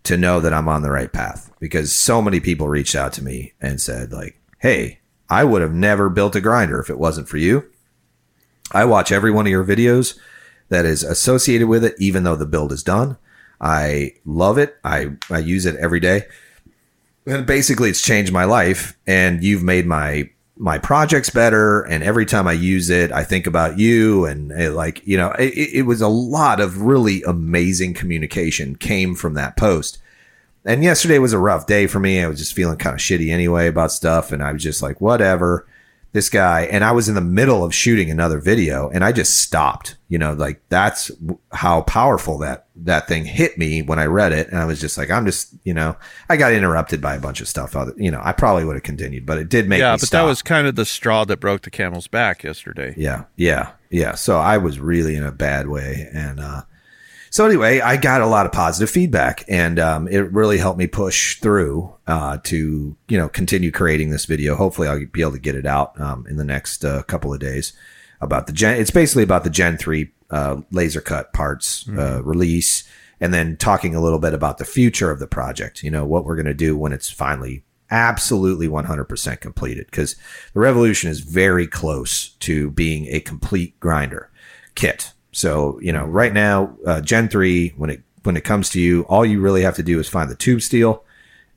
[0.04, 3.24] to know that I'm on the right path because so many people reached out to
[3.24, 7.28] me and said like, "Hey, I would have never built a grinder if it wasn't
[7.28, 7.64] for you.
[8.70, 10.16] I watch every one of your videos
[10.68, 13.18] that is associated with it, even though the build is done.
[13.60, 14.76] I love it.
[14.84, 16.26] I, I use it every day.
[17.26, 22.24] And basically it's changed my life and you've made my my projects better and every
[22.24, 25.82] time i use it i think about you and it, like you know it, it
[25.82, 29.98] was a lot of really amazing communication came from that post
[30.64, 33.30] and yesterday was a rough day for me i was just feeling kind of shitty
[33.30, 35.66] anyway about stuff and i was just like whatever
[36.16, 39.36] this guy and I was in the middle of shooting another video and I just
[39.42, 39.96] stopped.
[40.08, 41.10] You know, like that's
[41.52, 44.96] how powerful that that thing hit me when I read it and I was just
[44.96, 45.94] like I'm just, you know,
[46.30, 48.82] I got interrupted by a bunch of stuff other, you know, I probably would have
[48.82, 50.22] continued, but it did make Yeah, but stop.
[50.22, 52.94] that was kind of the straw that broke the camel's back yesterday.
[52.96, 53.24] Yeah.
[53.36, 53.72] Yeah.
[53.90, 54.14] Yeah.
[54.14, 56.62] So I was really in a bad way and uh
[57.36, 60.86] so anyway, I got a lot of positive feedback, and um, it really helped me
[60.86, 64.54] push through uh, to you know continue creating this video.
[64.54, 67.38] Hopefully, I'll be able to get it out um, in the next uh, couple of
[67.38, 67.74] days
[68.22, 68.80] about the Gen.
[68.80, 72.88] It's basically about the Gen three uh, laser cut parts uh, release,
[73.20, 75.82] and then talking a little bit about the future of the project.
[75.82, 80.16] You know what we're going to do when it's finally absolutely 100% completed because
[80.54, 84.30] the revolution is very close to being a complete grinder
[84.74, 88.80] kit so, you know, right now, uh, Gen 3, when it when it comes to
[88.80, 91.04] you, all you really have to do is find the tube steel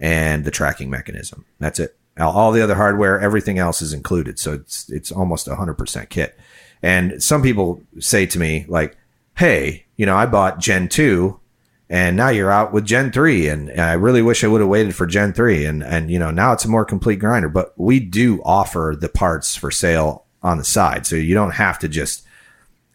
[0.02, 1.46] and the tracking mechanism.
[1.60, 1.96] That's it.
[2.20, 4.38] All, the other hardware, everything else is included.
[4.38, 6.38] So it's it's almost a 100% kit.
[6.84, 8.98] And some people say to me like,
[9.38, 11.40] "Hey, you know, I bought Gen 2
[11.90, 14.70] and now you're out with Gen 3 and, and I really wish I would have
[14.70, 17.74] waited for Gen 3 and and you know, now it's a more complete grinder, but
[17.80, 21.06] we do offer the parts for sale on the side.
[21.08, 22.26] So you don't have to just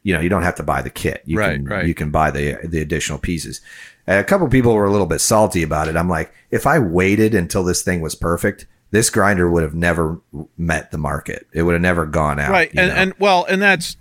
[0.04, 1.22] you know, you don't have to buy the kit.
[1.24, 1.86] You Right, can, right.
[1.86, 3.60] You can buy the the additional pieces.
[4.06, 5.96] A couple people were a little bit salty about it.
[5.96, 10.20] I'm like, if I waited until this thing was perfect, this grinder would have never
[10.58, 11.48] met the market.
[11.52, 12.50] It would have never gone out.
[12.50, 12.94] right and know?
[12.94, 13.96] and well and that's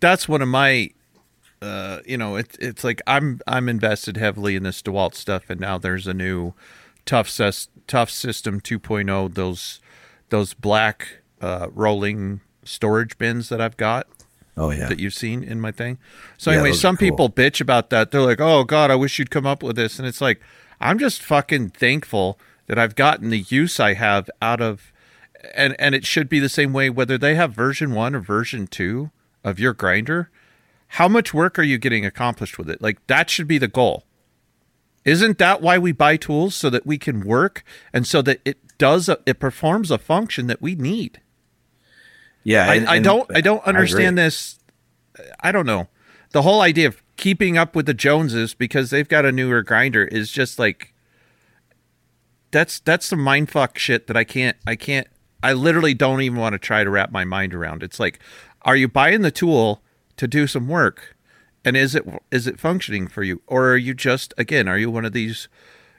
[0.00, 0.90] that's one of my
[1.62, 5.60] uh you know it's it's like i'm i'm invested heavily in this dewalt stuff and
[5.60, 6.52] now there's a new
[7.06, 9.80] tough ses- tough system 2.0 those
[10.30, 14.08] those black uh rolling storage bins that i've got
[14.56, 15.98] oh yeah, that you've seen in my thing.
[16.38, 17.08] So Yeah, anyway some cool.
[17.08, 18.10] people bitch about that.
[18.10, 19.98] They're like oh god i wish you'd come up with this.
[19.98, 20.40] And it's like
[20.80, 24.92] i'm just fucking thankful that i've gotten the use i have out of
[25.54, 28.66] and and it should be the same way whether they have version 1 or version
[28.66, 29.10] 2
[29.44, 30.30] of your grinder
[30.96, 32.82] how much work are you getting accomplished with it?
[32.82, 34.04] Like that should be the goal.
[35.06, 36.54] Isn't that why we buy tools?
[36.54, 40.48] So that we can work and so that it does a, it performs a function
[40.48, 41.21] that we need
[42.44, 42.70] yeah.
[42.70, 44.58] I, and- I don't I don't understand this.
[45.40, 45.88] I don't know.
[46.30, 50.04] The whole idea of keeping up with the Joneses because they've got a newer grinder
[50.04, 50.94] is just like
[52.50, 55.06] that's that's some mindfuck shit that I can't I can't
[55.42, 57.82] I literally don't even want to try to wrap my mind around.
[57.82, 58.20] It's like,
[58.62, 59.82] are you buying the tool
[60.16, 61.16] to do some work?
[61.64, 63.42] And is it is it functioning for you?
[63.46, 65.48] Or are you just again, are you one of these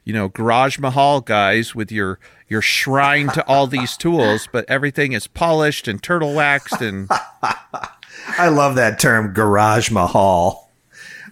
[0.04, 5.14] you know, garage mahal guys with your your shrine to all these tools, but everything
[5.14, 7.10] is polished and turtle waxed and
[8.38, 10.72] I love that term, garage mahal.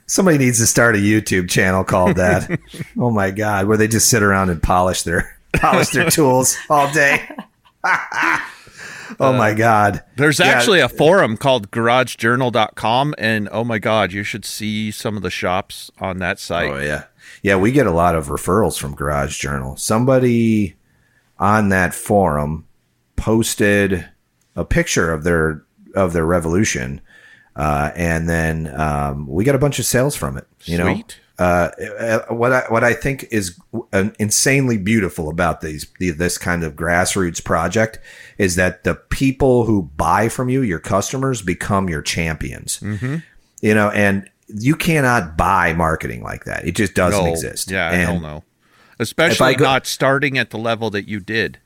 [0.08, 2.60] Somebody needs to start a YouTube channel called that.
[2.98, 6.92] oh my god, where they just sit around and polish their polish their tools all
[6.92, 7.28] day.
[9.20, 10.04] oh my uh, god.
[10.18, 10.48] there's Yeah.
[10.48, 15.30] actually a forum called garagejournal.com and oh my god, you should see some of the
[15.32, 16.72] shops on that site.
[16.72, 17.04] Oh yeah,
[17.42, 17.56] yeah.
[17.56, 19.78] We get a lot of referrals from Garage Journal.
[19.78, 20.76] Somebody
[21.38, 22.68] on that forum
[23.16, 24.08] posted
[24.56, 25.64] a picture of their
[25.96, 27.02] of their Revolution,
[27.56, 30.48] uh, and then um, we got a bunch of sales from it.
[30.64, 31.20] You Sweet.
[31.38, 33.60] know, uh, uh, what I what I think is
[34.20, 38.00] insanely beautiful about these this kind of grassroots project
[38.38, 42.80] is that the people who buy from you, your customers, become your champions.
[42.80, 43.18] Mm-hmm.
[43.62, 46.66] You know, and you cannot buy marketing like that.
[46.66, 47.32] It just doesn't No.
[47.32, 47.72] exist.
[47.72, 48.44] Yeah, and, hell no.
[49.00, 51.58] Especially go- not starting at the level that you did.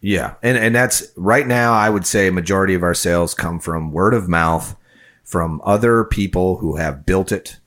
[0.00, 1.72] Yeah, and and that's right now.
[1.72, 4.76] I would say majority of our sales come from word of mouth
[5.24, 7.58] from other people who have built it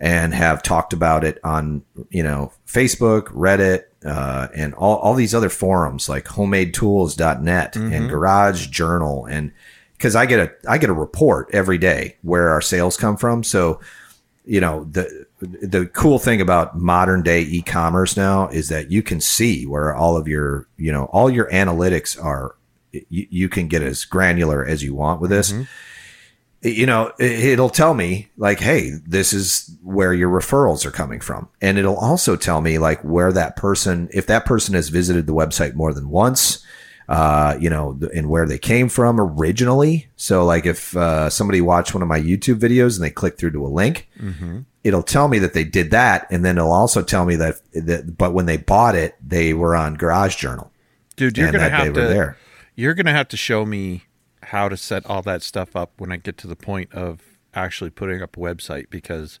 [0.00, 5.34] and have talked about it on, you know, Facebook, Reddit, uh, and all, all these
[5.34, 9.26] other forums like homemadetools.net and Garage Journal.
[9.26, 9.52] And
[9.96, 13.42] because I get a, I get a report every day where our sales come from.
[13.42, 13.80] So,
[14.48, 19.20] you know, the, the cool thing about modern day e-commerce now is that you can
[19.20, 22.56] see where all of your, you know, all your analytics are,
[22.90, 25.64] you, you can get as granular as you want with this mm-hmm.
[26.62, 31.20] you know, it- it'll tell me like, hey, this is where your referrals are coming
[31.20, 31.48] from.
[31.60, 35.34] And it'll also tell me like where that person, if that person has visited the
[35.34, 36.64] website more than once,
[37.08, 40.08] uh, you know, and where they came from originally.
[40.16, 43.52] So like if uh, somebody watched one of my YouTube videos and they click through
[43.52, 44.08] to a link,
[44.84, 46.26] it'll tell me that they did that.
[46.30, 49.74] And then it'll also tell me that, that but when they bought it, they were
[49.74, 50.70] on Garage Journal.
[51.16, 52.36] Dude, you're gonna that they have were to there.
[52.76, 54.04] you're gonna have to show me
[54.42, 57.20] how to set all that stuff up when I get to the point of
[57.54, 59.40] actually putting up a website because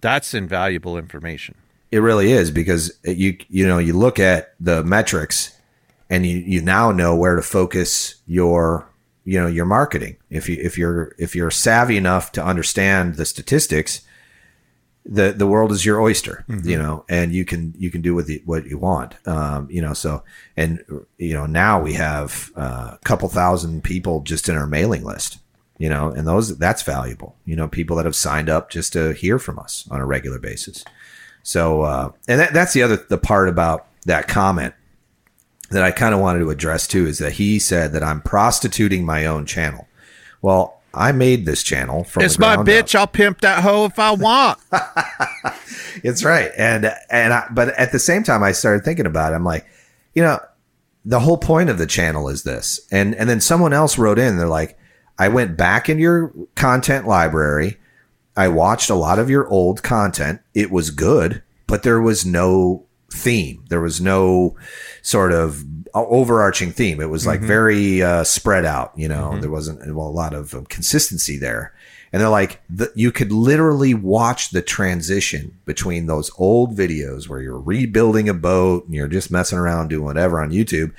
[0.00, 1.54] that's invaluable information.
[1.92, 5.56] It really is because you you know you look at the metrics
[6.10, 8.88] and you you now know where to focus your
[9.24, 10.16] you know your marketing.
[10.30, 14.02] If you if you're if you're savvy enough to understand the statistics,
[15.04, 18.30] the the world is your oyster, you know, and you can you can do with
[18.30, 19.14] it what you want.
[19.26, 20.22] Um, you know, so
[20.56, 20.84] and
[21.18, 25.38] you know now we have uh, a couple thousand people just in our mailing list.
[25.76, 27.34] You know, and those that's valuable.
[27.44, 30.38] You know, people that have signed up just to hear from us on a regular
[30.38, 30.84] basis.
[31.42, 34.74] So, uh, and that, that's the other the part about that comment
[35.70, 39.04] that I kind of wanted to address too is that he said that I'm prostituting
[39.04, 39.86] my own channel.
[40.42, 42.94] Well, I made this channel from It's the my bitch.
[42.94, 43.00] up.
[43.00, 44.58] I'll pimp that hoe if I want.
[46.02, 49.36] It's right, and and I, but at the same time, I started thinking about it.
[49.36, 49.64] I'm like,
[50.12, 50.40] you know,
[51.04, 54.36] the whole point of the channel is this, and and then someone else wrote in.
[54.36, 54.76] They're like,
[55.18, 57.78] I went back in your content library.
[58.36, 60.40] I watched a lot of your old content.
[60.52, 62.83] It was good, but there was no
[63.14, 63.64] theme.
[63.68, 64.56] There was no
[65.02, 67.00] sort of overarching theme.
[67.00, 68.92] It was like very uh, spread out.
[68.96, 71.72] You know, there wasn't well, a lot of um, consistency there.
[72.12, 77.40] And they're like, the, you could literally watch the transition between those old videos where
[77.40, 80.92] you're rebuilding a boat and you're just messing around doing whatever on YouTube.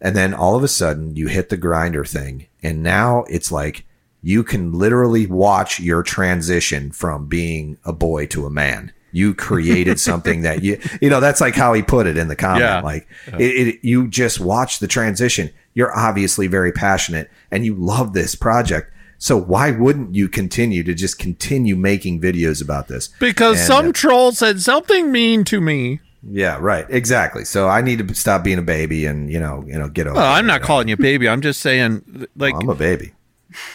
[0.00, 2.48] And then all of a sudden you hit the grinder thing.
[2.62, 3.86] And now it's like
[4.22, 8.92] you can literally watch your transition from being a boy to a man.
[9.18, 12.36] You created something that you, you know, that's like how he put it in the
[12.36, 12.62] comment.
[12.62, 12.80] Yeah.
[12.80, 13.06] Like
[13.38, 15.50] it, it, you just watch the transition.
[15.74, 18.92] You're obviously very passionate and you love this project.
[19.20, 23.08] So why wouldn't you continue to just continue making videos about this?
[23.18, 26.00] Because And, some uh, troll said something mean to me.
[26.22, 27.44] yeah, right, exactly.
[27.44, 30.16] So I need to stop being a baby and you know, you know, get over.
[30.16, 30.48] Well, I'm it.
[30.48, 31.28] not calling you a baby.
[31.28, 33.12] I'm just saying, like, I'm a baby.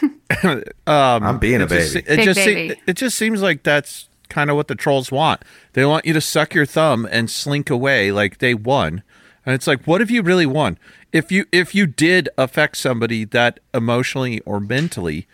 [0.42, 2.06] um, I'm being a it just, baby.
[2.08, 2.80] it Big just se- baby.
[2.86, 5.42] it just seems like that's kind of what the trolls want.
[5.74, 9.04] They want you to suck your thumb and slink away like they won.
[9.46, 10.76] And it's like, what have you really won?
[11.12, 15.28] If you if you did affect somebody that emotionally or mentally,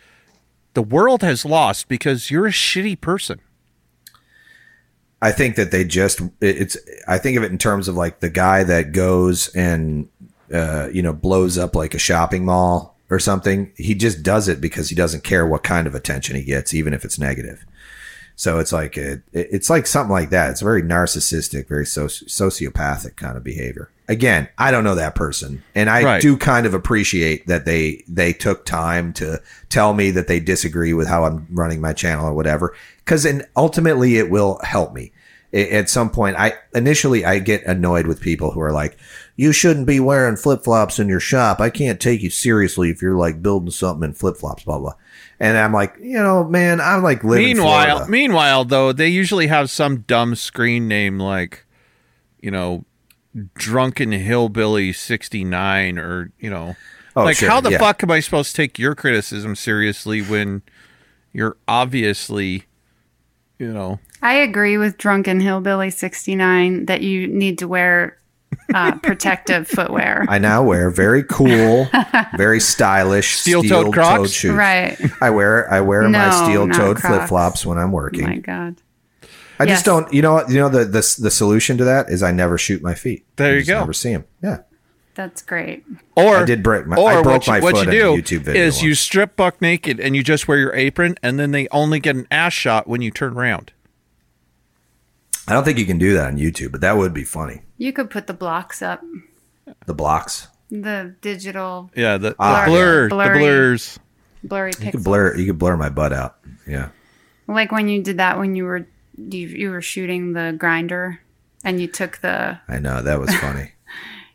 [0.75, 3.39] the world has lost because you're a shitty person.
[5.19, 6.77] I think that they just it's
[7.07, 10.07] I think of it in terms of like the guy that goes and
[10.53, 13.71] uh, you know blows up like a shopping mall or something.
[13.77, 16.93] He just does it because he doesn't care what kind of attention he gets, even
[16.93, 17.65] if it's negative.
[18.41, 20.49] So it's like it, it's like something like that.
[20.49, 23.91] It's very narcissistic, very soci- sociopathic kind of behavior.
[24.07, 26.21] Again, I don't know that person, and I Right.
[26.23, 29.39] do kind of appreciate that they they took time to
[29.69, 32.73] tell me that they disagree with how I'm running my channel or whatever.
[33.05, 35.11] Because and ultimately, it will help me.
[35.53, 38.97] A- At some point, I initially I get annoyed with people who are like,
[39.35, 41.61] "You shouldn't be wearing flip flops in your shop.
[41.61, 44.93] I can't take you seriously if you're like building something in flip flops." Blah blah.
[45.41, 47.49] And I'm like, you know, man, I'm like living.
[47.49, 48.11] in Meanwhile, Florida.
[48.11, 51.65] meanwhile though, they usually have some dumb screen name like,
[52.39, 52.85] you know,
[53.55, 56.75] drunken hillbilly 69 or, you know,
[57.15, 57.79] Oh, like sure, how the yeah.
[57.79, 60.61] fuck am I supposed to take your criticism seriously when
[61.33, 62.65] you're obviously,
[63.57, 68.17] you know, I agree with Drunken Hillbilly 69 that you need to wear
[68.73, 70.25] uh, protective footwear.
[70.29, 71.87] I now wear very cool,
[72.37, 74.31] very stylish Steel-toed steel-toed Crocs?
[74.31, 74.51] shoes.
[74.53, 74.97] right.
[75.21, 78.23] I wear I wear my steel-toed flip flops when I'm Oh working.
[78.27, 78.81] my God.
[79.59, 79.77] I Yes.
[79.77, 80.11] just don't.
[80.13, 80.49] You know what?
[80.49, 83.25] You know the the the solution to that is I never shoot my feet.
[83.35, 83.79] There I you just go.
[83.79, 84.25] Never see them.
[84.41, 84.59] Yeah.
[85.13, 85.83] That's great.
[86.15, 88.17] or I did break my- or I broke what you, my what foot you in
[88.17, 91.15] a do YouTube video is you strip buck naked and you just wear your apron
[91.21, 93.73] and then they only get an ass shot when you turn around.
[95.47, 97.61] I don't think you can do that on YouTube, but that would be funny.
[97.81, 99.01] You could put the blocks up,
[99.87, 100.47] The blocks.
[100.69, 101.89] the digital.
[101.95, 103.97] Yeah, the, the Ah, blur, the blurs.
[104.43, 105.35] blurry You could blur.
[105.35, 106.37] You could blur my butt out.
[106.67, 106.89] Yeah.
[107.47, 108.85] Like when you did that when you were
[109.17, 111.21] you, you were shooting the grinder
[111.63, 112.59] and you took the.
[112.67, 113.71] I know that was funny.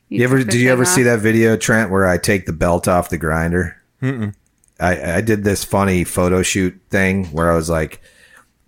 [0.08, 0.38] You, you ever?
[0.38, 3.16] Did you thing ever see that video, Trent, where I take the belt off the
[3.16, 3.80] grinder?
[4.02, 4.34] Mm-mm.
[4.80, 8.00] I I did this funny photo shoot thing where I was like,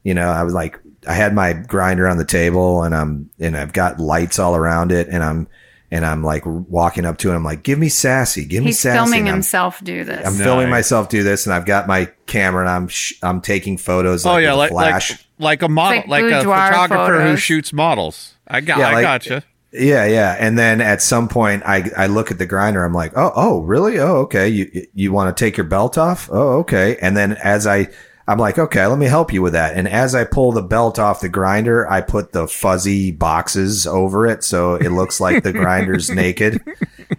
[0.05, 3.57] you know, I was like, I had my grinder on the table and I'm and
[3.57, 5.49] I've got lights all around it and I'm
[5.91, 7.35] and I'm like walking up to it.
[7.35, 8.97] I'm like, give me sassy, give me He's sassy.
[8.99, 10.19] filming himself do this.
[10.27, 10.43] I'm Nice.
[10.43, 14.27] filming myself do this, and I've got my camera, and I'm sh- I'm taking photos.
[14.27, 15.11] oh Like yeah, like flash.
[15.13, 18.35] like like a model, like like, a boudoir photographer who shoots models.
[18.47, 19.43] I got, Yeah, I like- gotcha.
[19.73, 20.35] Yeah, yeah.
[20.39, 22.85] And then at some point, I I look at the grinder.
[22.85, 23.99] I'm like, oh, oh, really?
[23.99, 24.49] Oh, okay.
[24.49, 26.29] You you want to take your belt off?
[26.33, 26.97] Oh, okay.
[27.03, 27.89] And then as I
[28.29, 29.75] I'm like, okay, let me help you with that.
[29.75, 34.27] And as I pull the belt off the grinder, I put the fuzzy boxes over
[34.27, 36.63] it so it looks like the grinder's naked.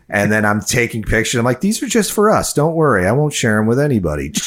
[0.08, 1.40] And then I'm taking pictures.
[1.40, 2.54] I'm like, these are just for us.
[2.54, 4.32] Don't worry, I won't share them with anybody.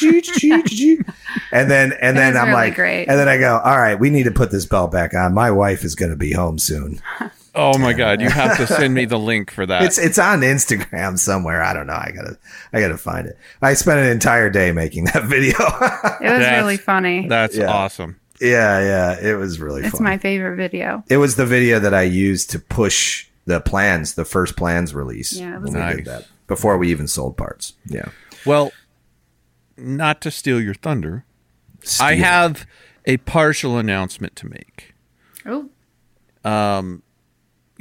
[1.51, 3.05] And then and then I'm really like, great.
[3.07, 5.33] and then I go, all right, we need to put this belt back on.
[5.33, 7.01] My wife is going to be home soon.
[7.55, 9.83] Oh my god, you have to send me the link for that.
[9.83, 11.61] It's it's on Instagram somewhere.
[11.61, 11.93] I don't know.
[11.93, 12.37] I gotta
[12.73, 13.37] I gotta find it.
[13.61, 15.53] I spent an entire day making that video.
[15.57, 17.27] it was That's- really funny.
[17.27, 17.67] That's Yeah.
[17.71, 18.19] awesome.
[18.41, 19.19] yeah, yeah.
[19.29, 20.03] It was really It's fun.
[20.03, 21.03] my favorite video.
[21.09, 25.33] it was the video that I used to push the plans, the first plans release.
[25.33, 25.95] Yeah, it was we Nice.
[25.97, 27.73] did that before we even sold parts.
[27.85, 28.05] Yeah.
[28.47, 28.71] Well,
[29.77, 31.25] not to steal your thunder,
[31.99, 32.65] I have
[33.05, 34.95] a partial announcement to make.
[35.45, 35.69] Oh,
[36.43, 37.02] um,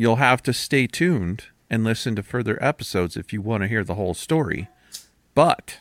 [0.02, 3.84] You'll have to stay tuned and listen to further episodes if you want to hear
[3.84, 4.66] the whole story.
[5.32, 5.78] But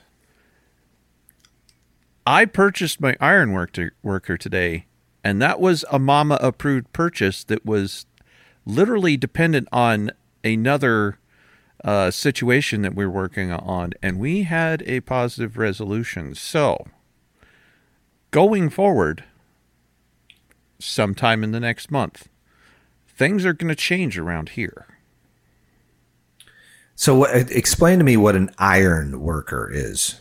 [2.23, 4.85] I purchased my iron worker, today,
[5.23, 8.05] and that was a mama approved purchase that was
[8.63, 10.11] literally dependent on
[10.43, 11.17] another
[11.83, 16.35] uh, situation that we're working on, and we had a positive resolution.
[16.35, 16.85] So,
[18.29, 19.23] going forward,
[20.77, 22.29] sometime in the next month,
[23.15, 24.87] things are going to change around here.
[26.95, 30.19] So what, explain to me what an iron worker is.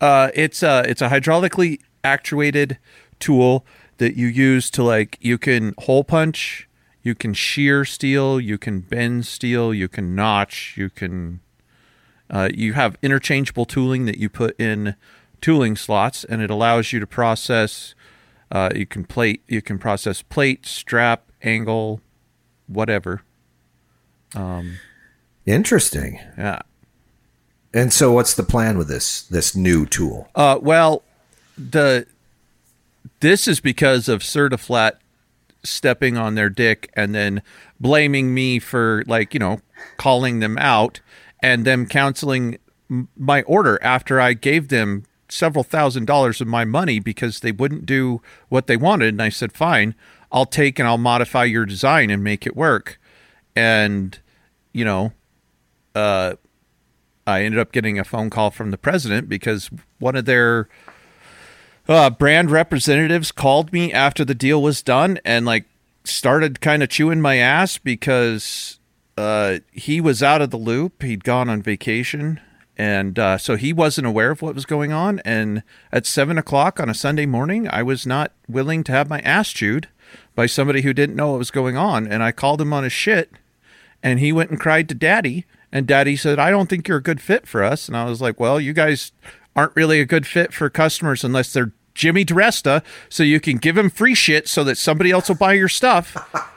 [0.00, 2.78] Uh, it's a it's a hydraulically actuated
[3.18, 3.66] tool
[3.98, 6.68] that you use to like you can hole punch,
[7.02, 11.40] you can shear steel, you can bend steel, you can notch, you can
[12.30, 14.94] uh, you have interchangeable tooling that you put in
[15.40, 17.94] tooling slots, and it allows you to process.
[18.52, 22.00] Uh, you can plate, you can process plate, strap, angle,
[22.70, 23.22] whatever.
[24.34, 24.78] Um,
[25.46, 26.20] Interesting.
[26.38, 26.60] Yeah.
[27.72, 30.28] And so what's the plan with this this new tool?
[30.34, 31.02] Uh, well,
[31.56, 32.06] the
[33.20, 34.92] this is because of Certiflat
[35.62, 37.42] stepping on their dick and then
[37.78, 39.60] blaming me for like you know
[39.98, 41.00] calling them out
[41.42, 42.58] and them canceling
[43.16, 47.86] my order after I gave them several thousand dollars of my money because they wouldn't
[47.86, 49.94] do what they wanted and I said fine
[50.32, 53.00] I'll take and I'll modify your design and make it work
[53.56, 54.18] and
[54.72, 55.12] you know
[55.94, 56.34] uh
[57.26, 60.68] I ended up getting a phone call from the president because one of their
[61.88, 65.64] uh, brand representatives called me after the deal was done and like
[66.04, 68.78] started kind of chewing my ass because
[69.16, 71.02] uh, he was out of the loop.
[71.02, 72.40] He'd gone on vacation.
[72.76, 75.20] And uh, so he wasn't aware of what was going on.
[75.20, 75.62] And
[75.92, 79.50] at seven o'clock on a Sunday morning, I was not willing to have my ass
[79.50, 79.88] chewed
[80.34, 82.06] by somebody who didn't know what was going on.
[82.06, 83.32] And I called him on his shit
[84.02, 85.44] and he went and cried to daddy.
[85.72, 87.86] And daddy said i don't think you're a good fit for us.
[87.88, 89.12] And i was like well you guys
[89.54, 93.76] aren't really a good fit for customers unless they're jimmy DiResta, so you can give
[93.76, 96.16] him free shit so that somebody else will buy your stuff.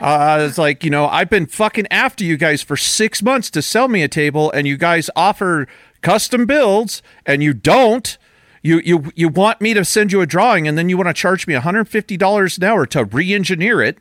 [0.00, 3.60] Uh, it's like you know i've been fucking after you guys for six months to
[3.60, 5.68] sell me a table and you guys offer
[6.00, 8.16] custom builds and you don't
[8.62, 11.14] you you you want me to send you a drawing and then you want to
[11.14, 13.98] charge me $150 an hour to re-engineer it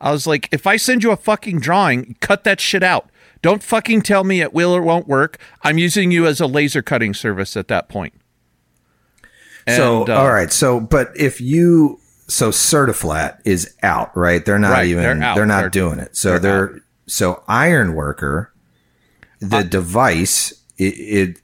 [0.00, 3.10] I was like, if I send you a fucking drawing, cut that shit out.
[3.42, 5.38] Don't fucking tell me it will or won't work.
[5.62, 8.12] I'm using you as a laser cutting service at that point.
[9.66, 11.98] so uh, all right, so but if you
[12.28, 14.44] so Certiflat is out, right?
[14.44, 16.14] They're not Right, even they're they're, not They're- doing it.
[16.16, 18.52] So they're they're, so Iron Worker,
[19.40, 21.40] the device it, it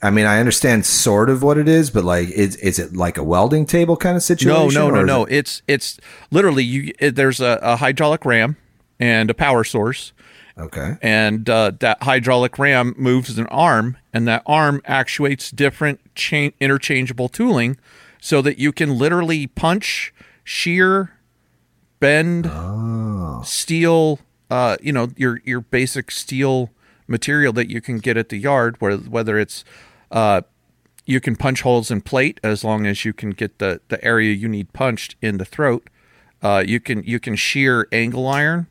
[0.00, 3.16] I mean, I understand sort of what it is, but like, is is it like
[3.18, 4.74] a welding table kind of situation?
[4.80, 5.24] no, no, no, no.
[5.24, 5.98] it- It's it's
[6.30, 6.92] literally you.
[7.00, 8.56] It, there's a, a hydraulic ram
[9.00, 10.12] and a power source,
[10.56, 10.96] Okay.
[11.02, 17.28] and uh, that hydraulic ram moves an arm, and that arm actuates different chain interchangeable
[17.28, 17.76] tooling,
[18.20, 20.12] so that you can literally punch,
[20.44, 21.12] shear,
[22.00, 22.46] bend,
[23.44, 24.20] steel.
[24.50, 26.70] Uh, you know your your basic steel
[27.06, 29.64] material that you can get at the yard, where whether it's
[30.10, 30.42] uh,
[31.06, 34.32] you can punch holes in plate as long as you can get the the area
[34.32, 35.88] you need punched in the throat.
[36.42, 38.66] Uh, you can you can shear angle iron.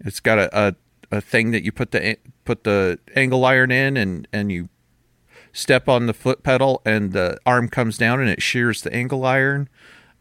[0.00, 0.74] It's got a, a,
[1.10, 4.68] a thing that you put the put the angle iron in and and you
[5.52, 9.24] step on the foot pedal and the arm comes down and it shears the angle
[9.24, 9.68] iron.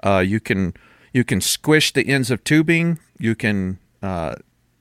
[0.04, 0.74] Uh, you can
[1.14, 3.00] you can squish the ends of tubing.
[3.20, 4.36] You can uh,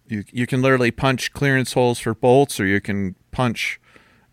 [0.09, 3.81] you you can literally punch clearance holes for bolts, or you can punch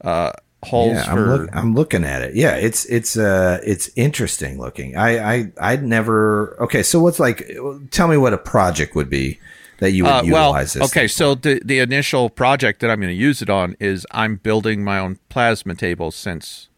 [0.01, 0.31] uh,
[0.63, 1.37] holes Yeah, I'm, for.
[1.37, 2.35] look, I'm looking at it.
[2.35, 4.95] Yeah, it's it's uh it's interesting looking.
[4.97, 6.57] I I I'd never.
[6.61, 7.49] Okay, so what's like?
[7.91, 9.39] Tell me what a project would be
[9.79, 10.83] that you would Uh, well, utilize this.
[10.91, 11.07] okay.
[11.07, 14.83] So the the initial project that I'm going to use it on is I'm building
[14.83, 16.11] my own plasma table.
[16.11, 16.69] Since,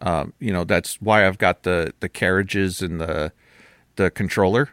[0.00, 3.32] um, you know, that's why I've got the the carriages and the
[3.96, 4.70] the controller.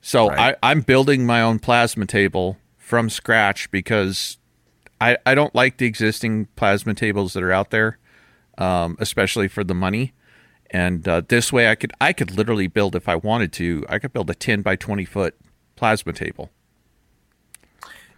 [0.00, 0.56] So Right.
[0.62, 4.36] I, I'm building my own plasma table from scratch because
[5.00, 7.98] I I don't like the existing plasma tables that are out there,
[8.58, 10.12] um, especially for the money.
[10.70, 13.84] And uh, this way, I could I could literally build if I wanted to.
[13.88, 15.34] I could build a ten by twenty foot
[15.76, 16.50] plasma table.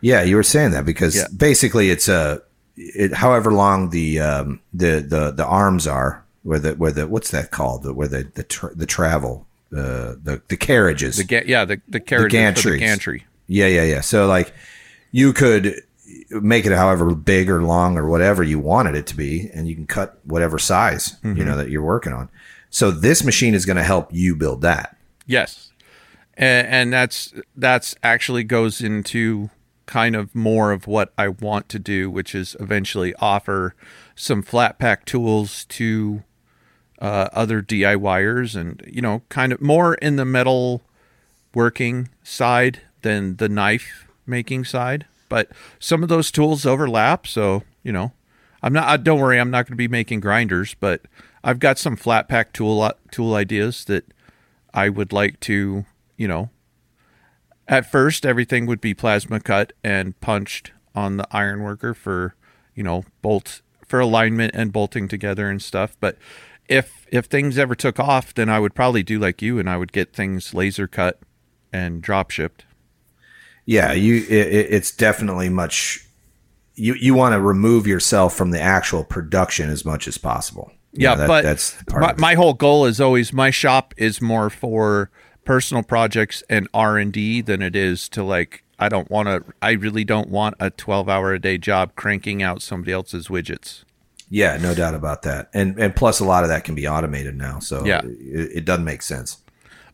[0.01, 1.27] Yeah, you were saying that because Yeah.
[1.37, 2.43] basically it's a
[2.77, 7.31] it, however long the um the the the arms are where the where the what's
[7.31, 11.45] that called the where the the tra- the travel uh the the carriages The ga-
[11.47, 12.79] yeah, the the carriage the gantries.
[12.79, 13.25] gantry.
[13.49, 14.01] Yeah, yeah, yeah.
[14.03, 14.53] So like
[15.13, 15.83] you could
[16.31, 19.75] make it however big or long or whatever you wanted it to be, and you
[19.75, 22.29] can cut whatever size you know that you're working on.
[22.71, 24.97] So this machine is going to help you build that.
[25.27, 25.71] Yes,
[26.35, 29.51] and, and that's that's actually goes into
[29.87, 33.75] kind of more of what I want to do, which is eventually offer
[34.15, 36.25] some flat pack tools to
[37.01, 40.83] uh, other DIYers, and you know, kind of more in the metal
[41.55, 45.07] working side than the knife making side.
[45.29, 48.13] But some of those tools overlap, so you know,
[48.63, 48.89] I'm not.
[48.89, 51.03] uh, Don't worry, I'm not going to be making grinders, but
[51.45, 54.13] I've got some flat pack tool uh, tool ideas that
[54.75, 55.85] I would like to,
[56.17, 56.51] you know.
[57.69, 62.35] At first, everything would be plasma cut and punched on the iron worker for,
[62.75, 65.97] you know, bolt for alignment and bolting together and stuff.
[66.01, 66.17] But
[66.69, 69.77] if if things ever took off, then I would probably do like you and I
[69.77, 71.21] would get things laser cut
[71.73, 72.65] and drop shipped.
[73.67, 74.17] Yeah, you.
[74.17, 76.07] It, it- it's definitely much.
[76.75, 80.71] You you want to remove yourself from the actual production as much as possible.
[80.93, 82.21] You Yeah, know, that- but that's part my, of it.
[82.21, 85.11] my whole goal is always my shop is more for
[85.45, 88.63] personal projects and R and D than it is to like.
[88.79, 89.43] I don't want to.
[89.63, 93.85] I really don't want a twelve hour a day job cranking out somebody else's widgets.
[94.29, 95.49] Yeah, no doubt about that.
[95.55, 98.03] And and plus a lot of that can be automated now, so Yeah.
[98.05, 99.39] it, it doesn't make sense.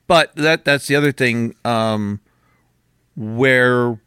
[0.08, 1.54] But that that's the other thing.
[1.64, 2.18] Um,
[3.16, 4.00] where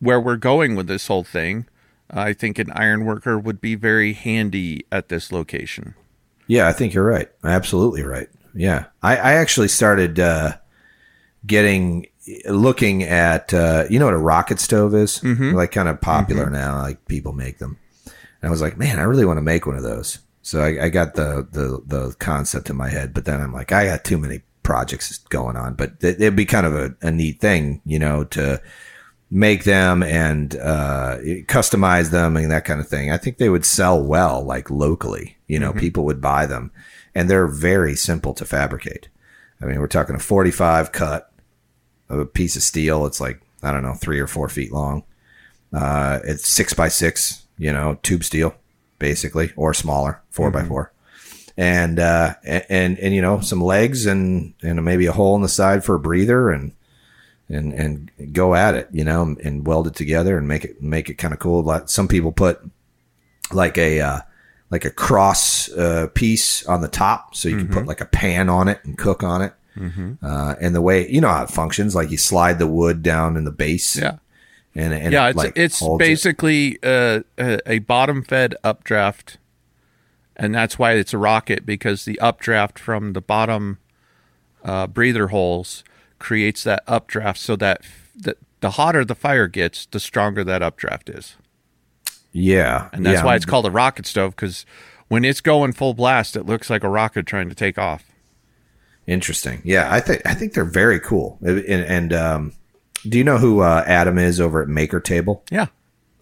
[0.00, 1.66] where we're going with this whole thing,
[2.10, 5.94] I think an iron worker would be very handy at this location.
[6.48, 7.28] Yeah, I think you're right.
[7.44, 8.28] Absolutely right.
[8.54, 10.54] Yeah, I, I actually started uh,
[11.46, 12.06] getting
[12.46, 15.54] looking at uh, you know what a rocket stove is, Mm-hmm.
[15.54, 16.80] like kind of popular now.
[16.82, 19.76] Like people make them, and I was like, man, I really want to make one
[19.76, 20.18] of those.
[20.42, 23.70] So I, I got the, the the concept in my head, but then I'm like,
[23.72, 25.74] I got too many projects going on.
[25.74, 28.60] But it, it'd be kind of a, a neat thing, you know, to
[29.30, 31.16] make them and uh,
[31.46, 33.10] customize them and that kind of thing.
[33.10, 35.38] I think they would sell well, like locally.
[35.46, 36.70] You know, people would buy them,
[37.14, 39.08] and they're very simple to fabricate.
[39.60, 41.30] I mean, we're talking a 45 cut
[42.08, 43.06] of a piece of steel.
[43.06, 45.04] It's like I don't know, three or four feet long.
[45.72, 48.54] Uh, it's six by six, you know, tube steel,
[48.98, 50.91] basically, or smaller, 4 by four.
[51.56, 55.48] And, uh, and, and, you know, some legs and, and maybe a hole in the
[55.48, 56.72] side for a breather and,
[57.48, 61.10] and, and go at it, you know, and weld it together and make it, make
[61.10, 61.62] it kind of cool.
[61.62, 62.60] Like some people put
[63.52, 64.20] like a, uh,
[64.70, 67.34] like a cross, uh, piece on the top.
[67.36, 69.52] So you can put like a pan on it and cook on it.
[70.22, 73.36] Uh, and the way, you know how it functions, like you slide the wood down
[73.36, 73.96] in the base.
[73.96, 74.18] Yeah.
[74.74, 76.06] And, and yeah, it, it's like, it's holds it.
[76.06, 79.36] basically uh, a, a bottom fed updraft,
[80.42, 83.78] and that's why it's a rocket because the updraft from the bottom
[84.64, 85.84] uh, breather holes
[86.18, 87.82] creates that updraft, so that
[88.14, 91.36] the, the hotter the fire gets, the stronger that updraft is,
[92.32, 92.88] Yeah.
[92.92, 93.24] and that's yeah.
[93.24, 94.66] why it's called a rocket stove because
[95.08, 98.04] when it's going full blast, it looks like a rocket trying to take off.
[99.06, 99.60] Interesting.
[99.64, 101.38] Yeah, I think I think they're very cool.
[101.42, 102.52] And, and um,
[103.08, 105.44] do you know who uh, Adam is over at Maker Table?
[105.50, 105.66] Yeah,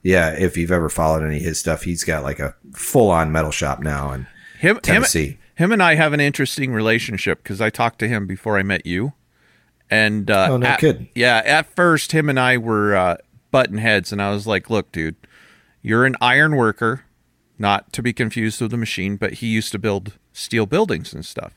[0.02, 3.30] Yeah, if you've ever followed any of his stuff, he's got like a full on
[3.32, 4.26] metal shop now in
[4.58, 5.04] him him,
[5.56, 8.86] him and I have an interesting relationship because I talked to him before I met
[8.86, 9.12] you,
[9.90, 11.08] and uh, Oh, no at- kidding.
[11.14, 13.16] Yeah, at first him and I were uh,
[13.50, 15.16] button heads, and I was like, "Look, dude,
[15.82, 17.04] you're an iron worker.
[17.58, 21.26] not to be confused with a machine, but he used to build steel buildings and
[21.26, 21.52] stuff.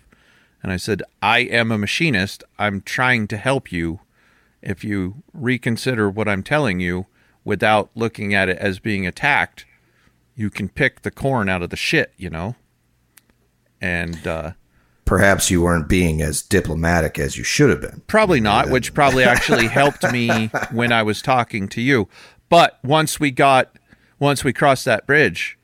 [0.62, 2.44] And I said, I am a machinist.
[2.60, 4.02] I'm trying to help you.
[4.62, 7.06] If you reconsider what I'm telling you
[7.44, 9.66] without looking at it as being attacked,
[10.36, 12.56] you can pick the corn out of the shit, you know?
[13.82, 14.52] And uh,
[15.06, 18.02] Perhaps you weren't being as diplomatic as you should have been.
[18.08, 22.08] Probably not, which probably actually helped me when I was talking to you.
[22.48, 23.78] But once we got,
[24.20, 25.58] once we crossed that bridge,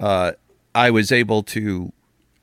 [0.00, 0.32] uh,
[0.74, 1.92] I was able to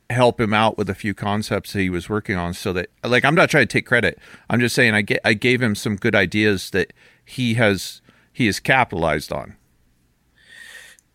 [0.08, 2.54] help him out with a few concepts that he was working on.
[2.54, 4.18] So that, like, I'm not trying to take credit.
[4.48, 6.92] I'm just saying I get, I gave him some good ideas that
[7.24, 8.00] he has,
[8.32, 9.56] he has capitalized on.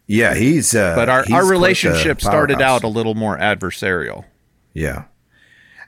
[0.07, 0.75] Yeah, he's.
[0.75, 4.25] Uh, But our, he's our relationship started out a little more adversarial.
[4.73, 5.05] Yeah.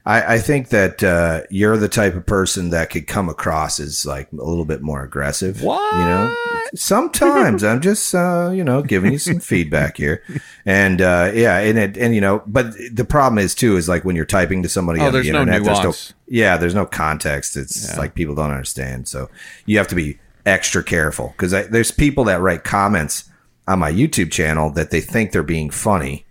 [0.05, 4.05] I, I think that uh, you're the type of person that could come across as
[4.05, 5.61] like a little bit more aggressive.
[5.61, 5.93] What?
[5.95, 6.33] You know,
[6.75, 10.23] sometimes I'm just uh, you know giving you some feedback here,
[10.65, 14.05] and uh, yeah, and it and you know, but the problem is too is like
[14.05, 16.13] when you're typing to somebody Oh, on the no internet, there's no nuance.
[16.29, 17.57] yeah, there's no context.
[17.57, 19.29] It's like people don't understand, so
[19.65, 23.29] you have to be extra careful because there's people that write comments
[23.67, 26.25] on my YouTube channel that they think they're being funny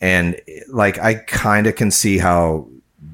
[0.00, 2.66] and like I kind of can see how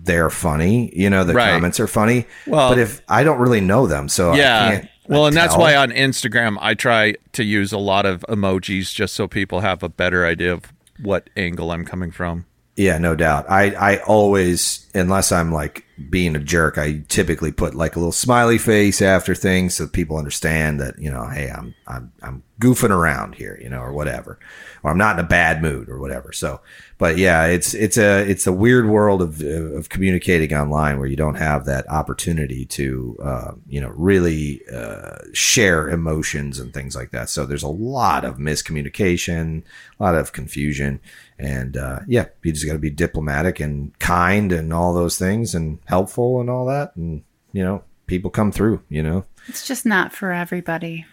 [0.04, 0.90] they're funny.
[0.94, 1.50] You know, the Right.
[1.50, 2.24] comments are funny.
[2.46, 4.70] Well- but if I don't really know them, so I Yeah.
[4.70, 8.94] can't Well, and that's why on Instagram I try to use a lot of emojis
[8.94, 10.62] just so people have a better idea of
[11.02, 12.44] what angle I'm coming from.
[12.76, 13.46] Yeah, no doubt.
[13.50, 18.12] I I always, unless I'm like being a jerk, I typically put like a little
[18.12, 22.90] smiley face after things so people understand that you know, hey, I'm I'm I'm goofing
[22.90, 24.38] around here, you know, or whatever,
[24.82, 26.32] or I'm not in a bad mood or whatever.
[26.32, 26.60] So,
[26.98, 31.16] but yeah, it's it's a it's a weird world of of communicating online where you
[31.16, 37.10] don't have that opportunity to uh, you know really uh, share emotions and things like
[37.10, 37.28] that.
[37.28, 39.62] So there's a lot of miscommunication,
[39.98, 41.00] a lot of confusion.
[41.38, 45.54] And uh, yeah, you just got to be diplomatic and kind and all those things
[45.54, 46.96] and helpful and all that.
[46.96, 49.24] And, you know, people come through, you know.
[49.46, 51.06] It's just not for everybody.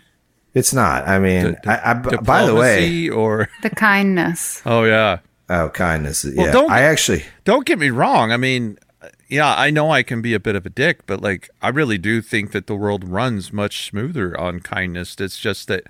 [0.53, 1.07] It's not.
[1.07, 4.61] I mean, D- I, I, by the way, or The kindness.
[4.65, 5.19] oh yeah,
[5.49, 6.25] oh, kindness.
[6.25, 6.51] Yeah.
[6.51, 8.31] don't- I actually, don't get me wrong.
[8.31, 8.79] I mean,
[9.27, 11.97] yeah, I know I can be a bit of a dick, but like I really
[11.97, 15.15] do think that the world runs much smoother on kindness.
[15.19, 15.83] It's just that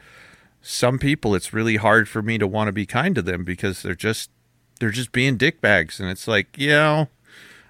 [0.68, 3.84] some people, it's really hard for me to want to be kind to them because
[3.84, 4.32] they're just
[4.80, 7.10] they're just being dickbags, and it's like you know,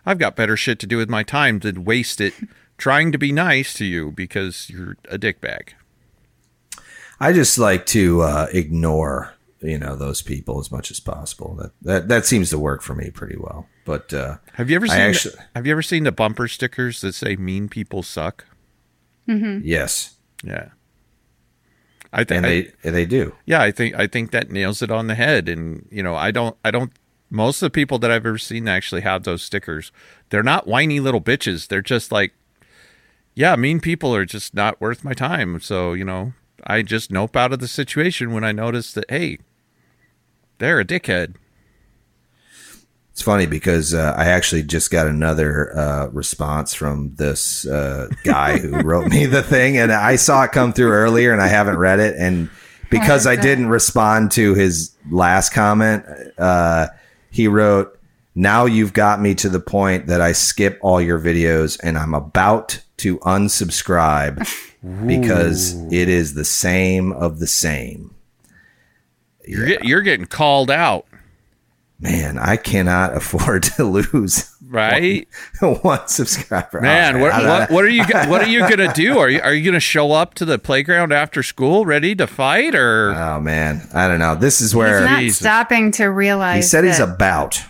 [0.06, 2.34] I've got better shit to do with my time than waste it
[2.78, 5.70] trying to be nice to you because you're a dickbag.
[7.20, 11.56] I just like to uh, ignore, you know, those people as much as possible.
[11.56, 13.68] That, that, that seems to work for me pretty well.
[13.86, 15.00] But, uh, Have you ever seen?
[15.00, 18.46] actually- the, have you ever seen the bumper stickers that say "mean people suck"?
[19.30, 19.66] mm-hmm.
[19.66, 20.16] yes.
[20.44, 20.70] Yeah,
[22.16, 23.36] I think they, they do.
[23.46, 25.50] Yeah, I think I think that nails it on the head.
[25.50, 26.94] And you know, I don't I don't
[27.30, 29.92] most of the people that I've ever seen actually have those stickers,
[30.30, 31.68] they're not whiny little bitches.
[31.68, 32.34] They're just like
[33.36, 35.60] yeah, mean people are just not worth my time.
[35.60, 36.34] So, you know,
[36.66, 39.40] I just nope out of the situation when I notice that hey,
[40.58, 41.36] they're a dickhead.
[43.16, 48.58] It's funny because uh, I actually just got another uh, response from this uh, guy
[48.58, 51.78] who wrote me the thing, and I saw it come through earlier, and I haven't
[51.78, 52.18] read it.
[52.18, 52.50] And
[52.90, 56.04] because I didn't respond to his last comment,
[56.38, 56.88] uh,
[57.32, 57.98] he wrote,
[58.36, 62.14] "Now you've got me to the point that I skip all your videos, and I'm
[62.14, 64.46] about to unsubscribe
[65.08, 68.14] because it is the same of the same."
[69.48, 71.06] You're get, you're getting called out,
[72.00, 75.28] Man, I cannot afford to lose right?
[75.62, 76.82] one subscriber.
[76.82, 77.46] Man, All what, right.
[77.48, 79.18] what what are you what are you gonna do?
[79.18, 82.76] Are you are you gonna show up to the playground after school ready to fight
[82.76, 83.14] or?
[83.16, 84.36] Oh man, I don't know.
[84.36, 85.40] This is where He's where not Jesus.
[85.40, 86.56] stopping to realize.
[86.66, 87.62] he said he's about.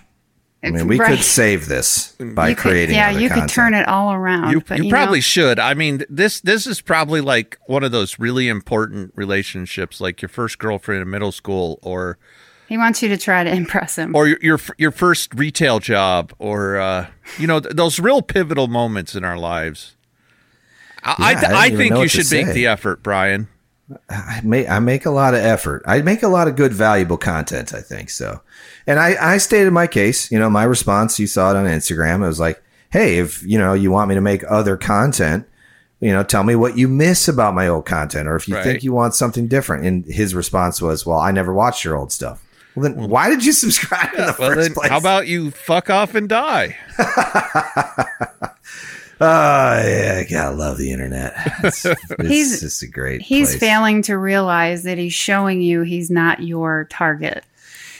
[0.63, 1.11] I mean, we Right.
[1.11, 2.95] could save this by you could- creating.
[2.95, 3.49] yeah, you content.
[3.49, 4.49] could turn it all around.
[4.51, 5.59] You, but, you you probably know, should.
[5.59, 10.29] I mean, this this is probably like one of those really important relationships, like your
[10.29, 12.17] first girlfriend in middle school, or
[12.67, 14.15] he wants you to try to impress him.
[14.15, 18.67] or your your, your first retail job, or uh, you know th- those real pivotal
[18.67, 19.95] moments in our lives.
[21.03, 23.47] I Yeah, I I, I think you should make the effort, Brian.
[24.09, 25.83] I make I make a lot of effort.
[25.85, 27.71] I make a lot of good, valuable content.
[27.73, 28.41] I think so,
[28.87, 30.31] and I I stated my case.
[30.31, 31.19] You know, my response.
[31.19, 32.23] You saw it on Instagram.
[32.23, 35.45] It was like, hey, if you know you want me to make other content,
[35.99, 38.63] you know, tell me what you miss about my old content, or if you Right.
[38.63, 39.85] think you want something different.
[39.85, 42.41] And his response was, well, I never watched your old stuff.
[42.75, 44.89] Well, then why did you subscribe in the Well, first then, place?
[44.89, 46.75] how about you fuck off and die?
[49.21, 51.33] Oh yeah, I gotta love the internet.
[51.63, 53.21] It's, it's He's- just a great.
[53.21, 53.59] He's place.
[53.61, 57.45] failing to realize that he's showing you he's not your target.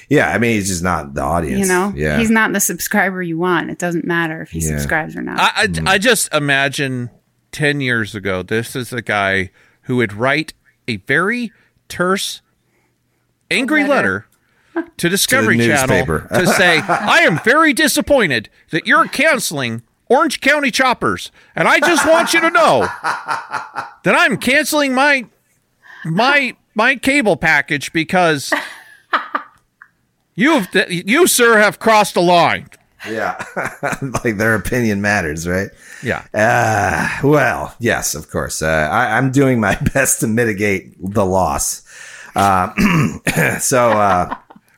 [0.09, 1.61] Yeah, I mean, he's just not the audience.
[1.61, 3.69] You know, yeah, he's not the subscriber you want.
[3.69, 4.71] It doesn't matter if he Yeah.
[4.77, 5.39] subscribes or not.
[5.39, 5.87] I, I, mm-hmm.
[5.87, 7.09] I just imagine
[7.53, 9.51] 10 years ago, this is a guy
[9.83, 10.53] who would write
[10.85, 11.53] a very
[11.87, 12.41] terse,
[13.49, 14.27] angry letter,
[14.97, 21.31] to Discovery Channel to say, I am very disappointed that you're canceling Orange County Choppers.
[21.55, 25.25] And I just want you to know that I'm canceling my
[26.05, 28.53] my my cable package because
[30.35, 32.69] you have you sir have crossed a line.
[33.09, 33.43] yeah,
[34.23, 35.69] like their opinion matters, right?
[36.03, 36.25] Yeah.
[36.33, 38.61] Uh, well, yes, of course.
[38.61, 41.83] Uh, I, I'm doing my best to mitigate the loss.
[42.35, 42.73] Uh,
[43.59, 44.35] so, uh,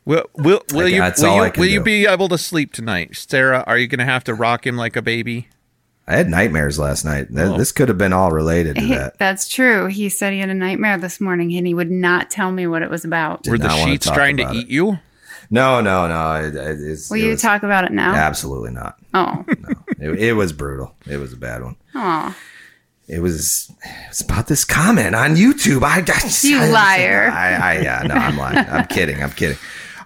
[0.08, 2.30] Will will will Like, you that's will all you, I can will you be able
[2.30, 3.62] to sleep tonight, Sarah?
[3.66, 5.48] Are you going to have to rock him like a baby?
[6.06, 7.26] I had nightmares last night.
[7.36, 7.58] Oh.
[7.58, 9.18] This could have been all related to He- that.
[9.18, 9.84] That's true.
[9.88, 12.80] He said he had a nightmare this morning and he would not tell me what
[12.80, 13.42] it was about.
[13.42, 14.70] Did Were the not wanna sheets trying to about eat it.
[14.72, 14.98] you?
[15.50, 16.32] No, no, no.
[16.36, 18.14] It, it, it's, Will it you was- talk about it now?
[18.14, 18.96] Absolutely not.
[19.12, 19.44] Oh,
[20.00, 20.94] It, it was brutal.
[21.06, 21.76] It was a bad one.
[21.94, 22.34] oh,
[23.06, 23.70] It was.
[24.08, 25.82] It's about this comment on YouTube.
[25.82, 27.30] I, I You I- liar.
[27.30, 28.02] I, I yeah.
[28.06, 28.56] No, I'm lying.
[28.58, 29.22] I'm kidding.
[29.22, 29.58] I'm kidding.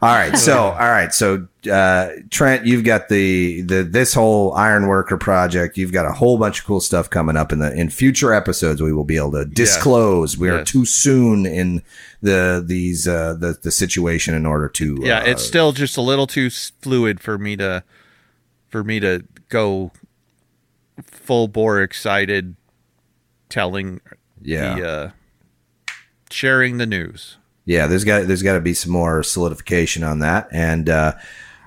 [0.02, 0.36] All right.
[0.36, 1.14] So, all right.
[1.14, 5.78] So, uh, Trent, you've got the the this whole Ironworker project.
[5.78, 8.82] You've got a whole bunch of cool stuff coming up in the in future episodes.
[8.82, 10.36] We will be able to disclose.
[10.36, 10.68] We are Yes.
[10.68, 11.82] too soon in
[12.20, 14.98] the these uh, the the situation in order to.
[15.00, 17.84] Yeah, uh, it's still just a little too fluid for me to
[18.68, 19.92] for me to go
[21.04, 22.56] full bore excited
[23.48, 24.00] telling
[24.40, 24.74] yeah.
[24.74, 25.10] the uh,
[26.30, 27.38] sharing the news.
[27.64, 31.12] Yeah, there's got there's got to be some more solidification on that, and uh,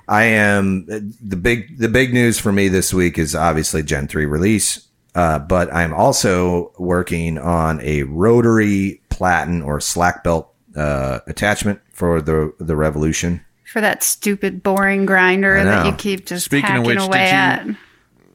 [0.08, 4.26] I am the big the big news for me this week is obviously Gen three
[4.26, 11.80] release, uh, but I'm also working on a rotary platen or slack belt uh, attachment
[11.92, 13.40] for the the Revolution.
[13.64, 17.72] for that stupid, boring grinder that you keep just Speaking of which, away did you-
[17.72, 17.76] at.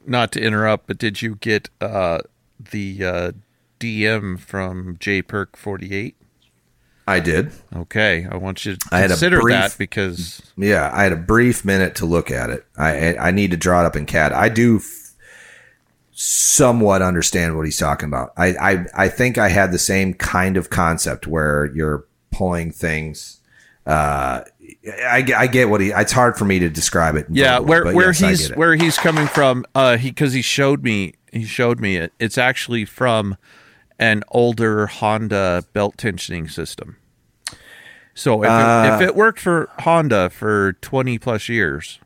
[0.04, 2.18] Not to interrupt, but did you get uh,
[2.72, 3.32] the uh,
[3.78, 6.16] DM from J Perk forty eight?
[7.12, 7.52] I did.
[7.74, 11.64] Okay, I want you to I consider brief- that because Yeah, I had a brief
[11.64, 12.66] minute to look at it.
[12.76, 14.32] I I need to draw it up in CAD.
[14.32, 15.14] I do f-
[16.12, 18.32] somewhat understand what he's talking about.
[18.36, 23.40] I, I I think I had the same kind of concept where you're pulling things.
[23.86, 24.42] Uh,
[24.86, 25.90] I, I get what he.
[25.90, 27.26] It's hard for me to describe it.
[27.30, 31.14] yeah where where yes, he's where he's coming from uh he because he showed me
[31.32, 33.36] he showed me it it's actually from
[33.98, 36.96] an older honda belt tensioning system
[38.14, 41.98] so if, Uh, it, if it worked for honda for 20 plus years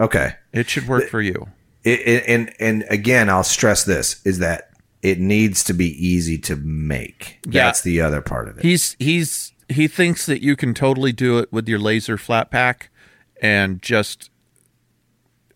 [0.00, 0.34] Okay.
[0.52, 1.48] it should work for you
[1.84, 4.70] It, it, and and again, I'll stress this is that
[5.02, 7.38] it needs to be easy to make.
[7.48, 7.66] Yeah.
[7.66, 8.64] That's the other part of it.
[8.64, 12.90] he's he's he thinks that you can totally do it with your laser flat pack
[13.40, 14.30] and just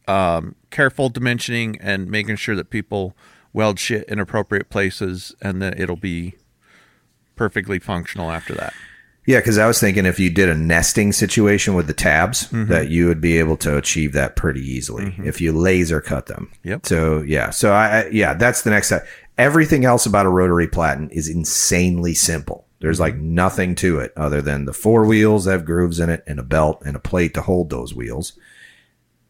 [0.06, 3.16] um, careful dimensioning and making sure that people
[3.52, 6.34] weld shit in appropriate places and that it'll be
[7.36, 8.74] perfectly functional after that.
[9.24, 12.70] Yeah, because I was thinking if you did a nesting situation with the tabs, Mm-hmm.
[12.72, 16.50] that you would be able to achieve that pretty easily if you laser cut them.
[16.64, 16.86] Yep.
[16.86, 19.06] So yeah, so I, I yeah, that's the next step.
[19.38, 22.66] Everything else about a rotary platen is insanely simple.
[22.80, 23.34] There's like Mm-hmm.
[23.34, 26.42] nothing to it other than the four wheels that have grooves in it and a
[26.42, 28.32] belt and a plate to hold those wheels.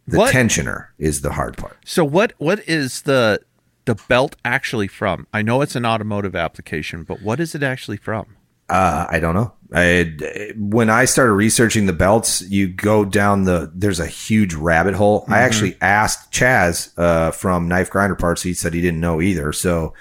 [0.09, 1.77] The What- tensioner is the hard part.
[1.85, 3.41] So what what is the
[3.85, 5.27] the belt actually from?
[5.35, 8.37] I know it's an automotive application, but what is it actually from?
[8.71, 9.53] Uh, I don't know.
[9.75, 13.71] I, when I started researching the belts, you go down the.
[13.75, 15.25] There's a huge rabbit hole.
[15.29, 18.43] I actually asked Chaz uh, from Knife Grinder Parts.
[18.43, 19.53] He said he didn't know either.
[19.53, 19.95] So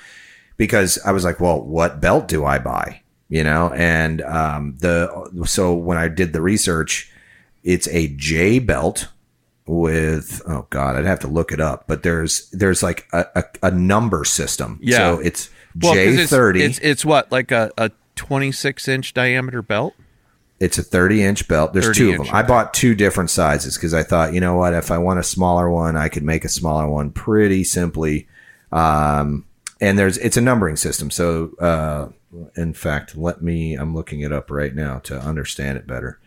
[0.57, 3.01] because I was like, well, what belt do I buy?
[3.29, 5.09] You know, and um, the
[5.45, 7.11] so when I did the research,
[7.63, 9.07] it's a J belt
[9.65, 11.85] with oh god, I'd have to look it up.
[11.87, 14.79] But there's there's like a, a, a number system.
[14.81, 14.97] Yeah.
[14.97, 15.49] so it's
[15.81, 16.61] 'cause J it's- thirty.
[16.63, 19.93] It's, it's what like a, a 26 inch diameter belt.
[20.59, 21.73] It's a 30 inch belt.
[21.73, 22.27] There's two of them.
[22.31, 25.23] I bought two different sizes because I thought, you know what, if I want a
[25.23, 28.27] smaller one, I could make a smaller one pretty simply.
[28.71, 29.45] Um,
[29.79, 31.09] and there's it's a numbering system.
[31.09, 32.09] So, uh,
[32.55, 33.73] in fact, let me.
[33.73, 36.19] I'm looking it up right now to understand it better.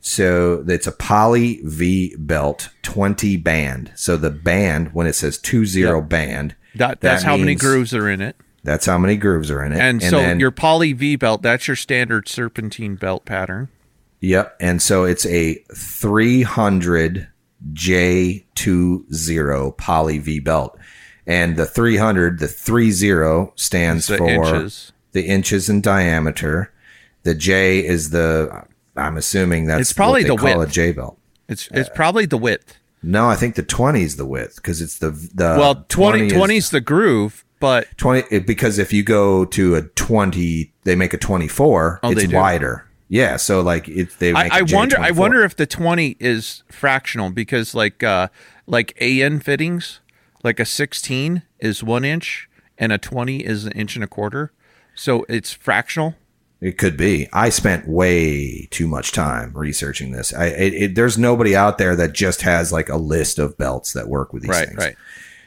[0.00, 3.92] So it's a poly V belt, 20 band.
[3.94, 8.08] So the band, when it says two zero band, That that's how many grooves are
[8.08, 8.36] in it.
[8.62, 9.80] That's how many grooves are in it.
[9.80, 13.68] And, so then- your poly V belt, that's your standard serpentine belt pattern.
[14.20, 14.56] Yep.
[14.60, 17.28] And so it's a 300
[17.72, 20.78] J20 poly V belt.
[21.26, 24.92] And the 300, the 30 stands The for inches.
[25.12, 26.72] the inches in diameter.
[27.22, 28.64] The J is the,
[28.96, 30.70] I'm assuming that's It's probably the call width.
[30.70, 31.18] a J belt.
[31.48, 32.76] It's it's probably the width.
[33.02, 36.32] No, I think the 20 is the width because it's the the well, 20, is-
[36.32, 41.14] 20 is the groove, but 20 because if you go to a 20 they make
[41.14, 44.98] a 24 Oh, it's wider yeah so like it they make I, I wonder.
[44.98, 45.16] I J24.
[45.16, 48.28] wonder if the twenty is fractional because like uh
[48.66, 50.00] like AN fittings,
[50.44, 54.52] like a sixteen is one inch and a twenty is an inch and a quarter,
[54.94, 56.14] so it's fractional.
[56.60, 61.16] it could be i spent way too much time researching this i it, it, there's
[61.18, 64.50] nobody out there that just has like a list of belts that work with these
[64.50, 64.96] Right, things right.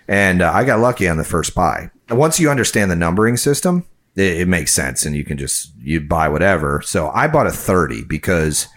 [0.07, 3.85] and uh, i got lucky on the first buy once you understand the numbering system
[4.15, 6.81] it, it makes sense and you can just you buy whatever.
[6.83, 8.67] So i bought a 30 because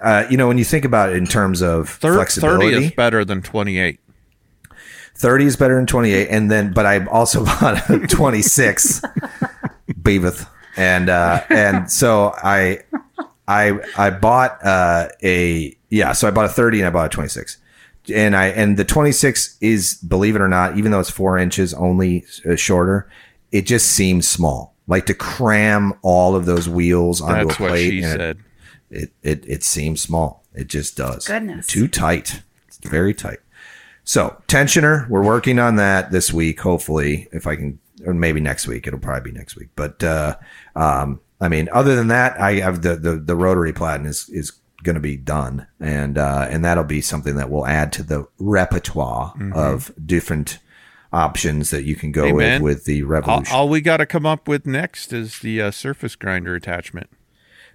[0.00, 2.92] uh, you know when you think about it in terms of Thir- flexibility Thirty is
[2.92, 4.00] better than twenty eight.
[5.14, 9.02] 30 is better than 28 and then but i also bought a 26
[10.02, 12.78] beaveth and uh and so i
[13.46, 17.10] i i bought uh a yeah so i bought a 30 and i bought a
[17.10, 17.58] 26
[18.12, 21.72] and i and the 26 is believe it or not even though it's four inches
[21.74, 23.08] only uh, shorter
[23.52, 27.90] it just seems small like to cram all of those wheels onto That's a plate
[27.90, 28.38] she and it- said.
[28.90, 30.44] it, it it seems small.
[30.54, 31.26] It just does.
[31.26, 31.66] Goodness.
[31.66, 32.42] Too tight.
[32.68, 33.38] It's very tight.
[34.04, 36.60] So tensioner, we're working on that this week.
[36.60, 38.86] Hopefully, if I can, or maybe next week.
[38.86, 39.68] It'll probably be next week.
[39.76, 40.36] But uh,
[40.76, 44.52] um, I mean, other than that, I have the the, the rotary platen is is
[44.82, 48.26] going to be done, and uh, and that'll be something that will add to the
[48.38, 50.58] repertoire of different
[51.12, 53.54] options that you can go Hey, with with the All, Revolution.
[53.54, 57.10] all we got to come up with next is the uh, surface grinder attachment.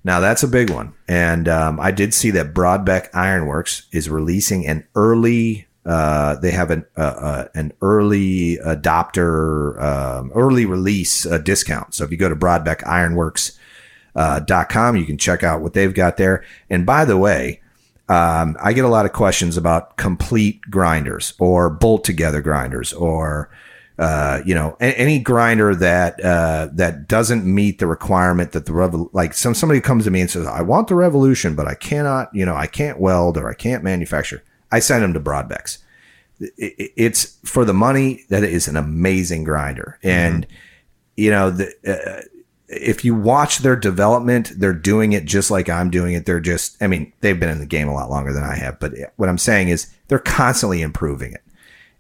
[0.04, 4.66] Now that's a big one, and um, I did see that Brodbeck Ironworks is releasing
[4.68, 5.68] an early.
[5.86, 11.94] Uh, they have an uh, uh, an early adopter, um, early release uh, discount.
[11.94, 13.58] So if you go to Brodbeck Ironworks
[14.18, 16.44] uh, dot com, you can check out what they've got there.
[16.70, 17.62] And by the way,
[18.10, 23.50] um, I get a lot of questions about complete grinders or bolt together grinders or
[24.00, 29.10] uh, you know, a- any grinder that uh, that doesn't meet the requirement that the
[29.12, 32.30] like some somebody comes to me and says, "I want the Revolution, but I cannot,
[32.32, 35.80] you know, I can't weld or I can't manufacture." I send them to Brodbecks.
[36.40, 40.46] It- it- It's for the money that is an amazing grinder, and
[41.16, 42.22] you know, the, uh,
[42.68, 46.26] if you watch their development, they're doing it just like I'm doing it.
[46.26, 48.80] They're just, I mean, they've been in the game a lot longer than I have,
[48.80, 51.44] but what I'm saying is they're constantly improving it.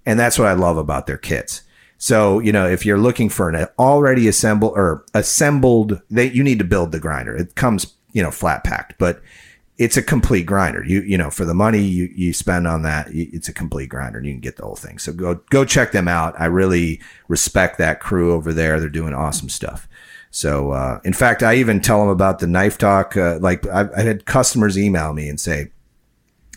[0.05, 1.63] And that's what I love about their kits.
[1.97, 6.59] So, you know, if you're looking for an already assembled or assembled, they, you need
[6.59, 7.35] to build the grinder.
[7.35, 9.21] It comes, you know, flat packed, but
[9.77, 10.83] it's a complete grinder.
[10.83, 14.17] You, you know, for the money you, you spend on that, it's a complete grinder
[14.17, 14.99] and you can get the whole thing.
[14.99, 16.39] So go, go check them out.
[16.39, 18.79] I really respect that crew over there.
[18.79, 19.87] They're doing awesome stuff.
[20.31, 23.15] So, uh, in fact, I even tell them about the knife talk.
[23.17, 25.71] Uh, like I've, I had customers email me and say,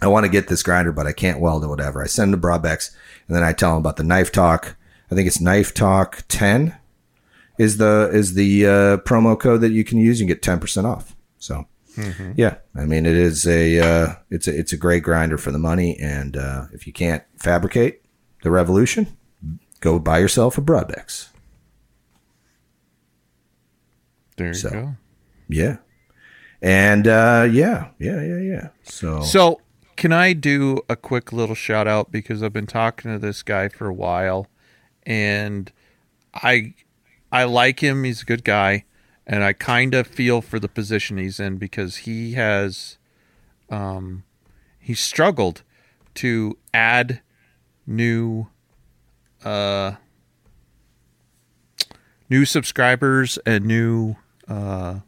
[0.02, 2.02] I want to get this grinder, but I can't weld or whatever.
[2.02, 2.94] I send them to Brodbecks
[3.28, 4.76] and then I tell them about the knife talk.
[5.10, 6.76] I think it's knife talk 10
[7.58, 11.14] is the, is the, uh, promo code that you can use and get 10% off.
[11.38, 11.66] So
[12.36, 15.58] yeah, I mean, it is a, uh, it's a, it's a great grinder for the
[15.58, 15.98] money.
[15.98, 18.02] And, uh, if you can't fabricate
[18.42, 19.16] the revolution,
[19.80, 21.29] go buy yourself a Brodbecks.
[24.40, 24.70] There you So.
[24.70, 24.96] go.
[25.48, 25.76] Yeah.
[26.62, 28.68] And, uh, yeah, yeah, yeah, yeah.
[28.82, 29.60] So, So,
[29.96, 33.68] can I do a quick little shout out because I've been talking to this guy
[33.68, 34.46] for a while,
[35.04, 35.70] and
[36.34, 36.74] I
[37.32, 38.04] I like him.
[38.04, 38.84] He's a good guy,
[39.26, 42.96] and I kind of feel for the position he's in because he has
[43.68, 44.24] um
[44.78, 45.62] he struggled
[46.14, 47.20] to add
[47.86, 48.48] new
[49.44, 49.92] uh
[52.28, 54.16] new subscribers and new
[54.50, 55.00] uh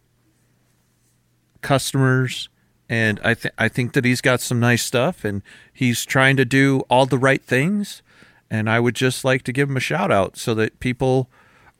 [1.60, 2.48] customers
[2.88, 5.42] and I think I think that he's got some nice stuff and
[5.72, 8.02] he's trying to do all the right things
[8.50, 11.30] and I would just like to give him a shout out so that people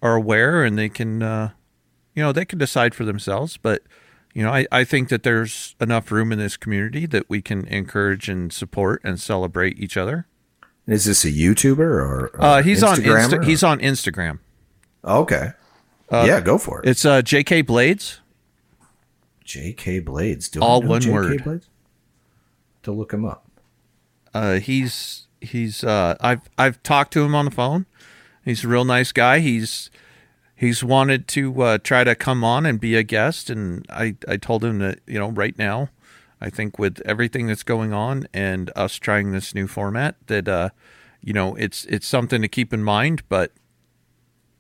[0.01, 1.51] are aware and they can uh,
[2.15, 3.57] you know they can decide for themselves.
[3.57, 3.83] But
[4.35, 7.67] you know I, I think that there's enough room in this community that we can
[7.67, 10.27] encourage and support and celebrate each other.
[10.87, 14.39] Is this a YouTuber or, or uh, he's on Insta- or- he's on Instagram.
[15.05, 15.51] Okay.
[16.13, 16.89] Yeah, go for it.
[16.89, 18.21] it's uh, JK Blades
[19.45, 20.01] J.K.
[20.01, 20.49] Blades.
[20.49, 21.13] Do All one J.K.
[21.13, 21.45] word.
[21.45, 21.69] Blades?
[22.85, 23.47] To look him up.
[24.33, 27.87] Uh, he's he's uh, I've I've talked to him on the phone.
[28.45, 29.41] He's a real nice guy.
[29.41, 29.91] He's
[30.57, 34.37] he's wanted to uh, try to come on and be a guest, and I I
[34.37, 35.91] told him that you know right now,
[36.41, 40.71] I think with everything that's going on and us trying this new format, that uh,
[41.21, 43.23] you know it's it's something to keep in mind.
[43.29, 43.53] But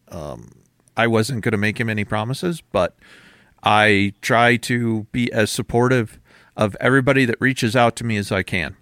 [0.09, 0.62] um,
[0.97, 2.97] I wasn't going to make him any promises, but
[3.62, 6.19] I try to be as supportive
[6.56, 8.77] of everybody that reaches out to me as I can.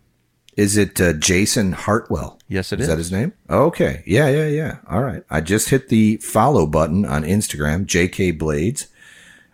[0.56, 2.38] Is it uh, Jason Hartwell?
[2.48, 2.88] Yes, it Is is.
[2.88, 3.32] that his name?
[3.48, 4.02] Okay.
[4.04, 4.78] Yeah, yeah, yeah.
[4.88, 5.22] All right.
[5.30, 8.88] I just hit the follow button on Instagram, JK Blades.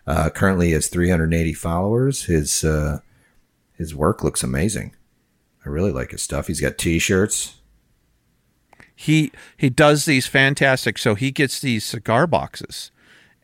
[0.07, 2.23] Uh, currently has 380 followers.
[2.25, 2.99] His uh,
[3.73, 4.95] his work looks amazing.
[5.65, 6.47] I really like his stuff.
[6.47, 7.57] He's got t-shirts.
[8.99, 12.91] He he does these fantastic so he gets these cigar boxes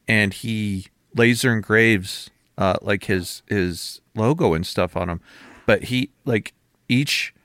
[0.08, 5.22] and he laser engraves uh like his his logo and stuff on them
[5.68, 6.54] but he like
[6.90, 7.36] each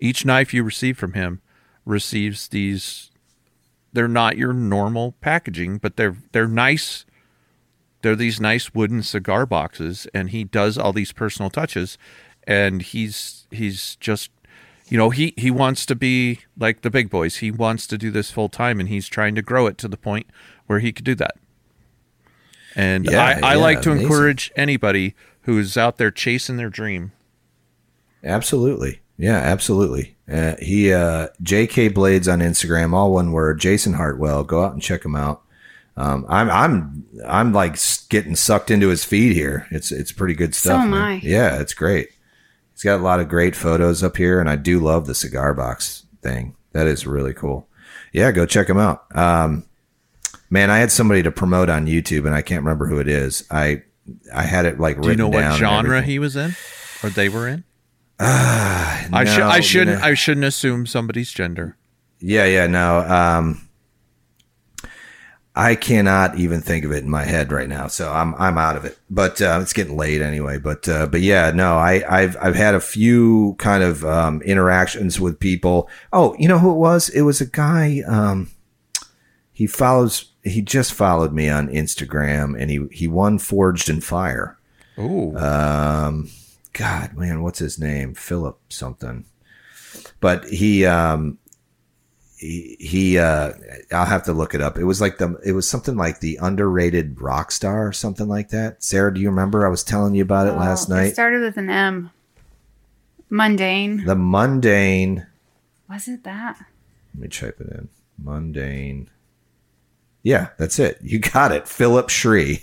[0.00, 1.40] each knife you receive from him
[1.86, 3.12] receives these
[3.92, 7.06] they're not your normal packaging but they're they're nice
[8.02, 11.96] they're these nice wooden cigar boxes and he does all these personal touches
[12.44, 14.32] and he's he's just
[14.92, 18.10] you know he he wants to be like the big boys he wants to do
[18.10, 20.26] this full time and he's trying to grow it to the point
[20.66, 21.34] where he could do that
[22.76, 24.06] and Yeah, i i yeah, like to amazing.
[24.06, 27.12] encourage anybody who's out there chasing their dream
[28.24, 29.00] Absolutely.
[29.18, 30.16] Yeah, absolutely.
[30.30, 33.58] Uh, he uh, JK Blades on Instagram, all one word.
[33.60, 34.44] Jason Hartwell.
[34.44, 35.42] Go out and check him out.
[35.96, 37.76] Um, I'm I'm I'm like
[38.10, 39.66] getting sucked into his feed here.
[39.72, 40.82] It's it's pretty good So stuff.
[40.84, 41.02] am man.
[41.02, 41.14] I.
[41.16, 42.10] Yeah, it's great.
[42.82, 45.54] He's got a lot of great photos up here, and I do love the cigar
[45.54, 46.56] box thing.
[46.72, 47.68] That is really cool.
[48.12, 49.04] Yeah, go check him out.
[49.16, 49.66] Um,
[50.50, 53.44] man, I had somebody to promote on YouTube, and I can't remember who it is.
[53.52, 53.84] I
[54.34, 56.56] I had it like do you know what genre he was in
[57.04, 57.62] or they were in
[58.18, 61.76] Ah, i should no, i you shouldn't know- i shouldn't assume somebody's gender
[62.18, 62.98] Yeah, yeah, no.
[62.98, 63.68] Um,
[65.54, 68.76] I cannot even think of it in my head right now, so I'm I'm out
[68.76, 68.98] of it.
[69.10, 70.58] But uh, it's getting late anyway.
[70.58, 75.20] But uh, but yeah, no, I I've I've had a few kind of um, interactions
[75.20, 75.90] with people.
[76.12, 77.10] Oh, you know who it was?
[77.10, 78.00] It was a guy.
[78.06, 78.50] Um,
[79.52, 80.30] he follows.
[80.42, 84.58] He just followed me on Instagram, and he he won Forged in Fire.
[84.96, 86.30] oh Um,
[86.72, 88.14] God, man, what's his name?
[88.14, 89.26] Philip something.
[90.20, 91.38] But he, um,
[92.42, 93.52] he, he, uh,
[93.92, 94.76] I'll have to look it up.
[94.76, 98.48] It was like the, it was something like the underrated rock star or something like
[98.50, 98.82] that.
[98.82, 99.64] Sarah, do you remember?
[99.66, 101.12] I was telling you about it last Oh, It night.
[101.12, 102.10] started with an M.
[103.30, 104.04] Mundane.
[104.04, 105.26] The mundane.
[105.88, 106.58] Was it that?
[107.14, 107.88] Let me type it in.
[108.22, 109.08] Mundane.
[110.22, 110.98] Yeah, that's it.
[111.02, 111.66] You got it.
[111.68, 112.62] Philip Shree.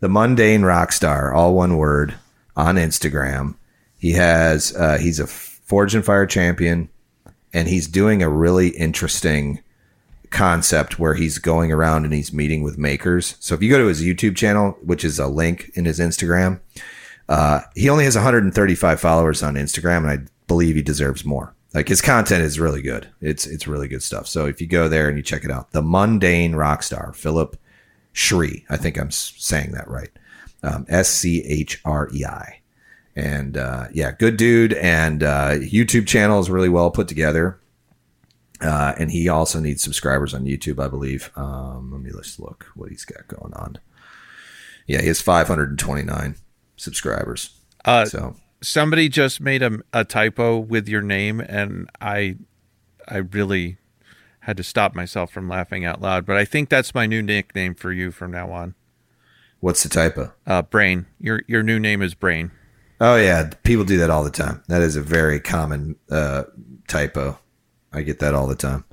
[0.00, 2.14] The mundane rock star, all one word,
[2.56, 3.54] on Instagram.
[3.98, 6.90] He has uh, he's a Forged in Fire champion,
[7.54, 9.60] and he's doing a really interesting
[10.30, 13.36] concept where he's going around and he's meeting with makers.
[13.38, 16.60] So if you go to his YouTube channel, which is a link in his Instagram,
[17.28, 21.54] uh, he only has 135 followers on Instagram, and I believe he deserves more.
[21.72, 23.08] Like his content is really good.
[23.20, 24.26] It's it's really good stuff.
[24.26, 27.56] So if you go there and you check it out, the mundane rock star Philip
[28.12, 30.10] Shree, I think I'm saying that right.
[30.62, 32.60] Um, S C H R E I,
[33.16, 34.72] and uh, yeah, good dude.
[34.74, 37.60] And uh, YouTube channel is really well put together.
[38.60, 41.30] Uh, and he also needs subscribers on YouTube, I believe.
[41.36, 43.78] Um, let me just look what he's got going on.
[44.86, 46.36] Yeah, he has 529
[46.76, 47.58] subscribers.
[47.84, 52.36] uh So somebody just made a, a typo with your name and i
[53.06, 53.76] i really
[54.40, 57.74] had to stop myself from laughing out loud but i think that's my new nickname
[57.74, 58.74] for you from now on
[59.60, 60.32] what's the typo?
[60.46, 62.50] uh brain your your new name is brain
[63.06, 64.62] Oh yeah, people do that all the time.
[64.68, 66.44] That is a very common uh,
[66.88, 67.38] typo.
[67.92, 68.86] I get that all the time.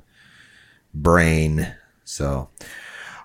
[0.92, 1.74] Brain.
[2.04, 2.50] So,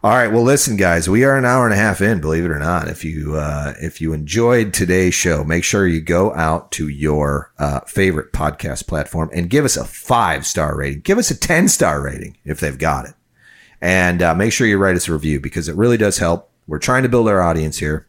[0.01, 0.31] all right.
[0.31, 2.21] Well, listen, guys, we are an hour and a half in.
[2.21, 5.99] Believe it or not, if you uh, if you enjoyed today's show, make sure you
[5.99, 11.01] go out to your uh, favorite podcast platform and give us a five star rating.
[11.01, 13.13] Give us a ten star rating if they've got it,
[13.81, 16.49] and uh, make sure you write us a review because it really does help.
[16.65, 18.07] We're trying to build our audience here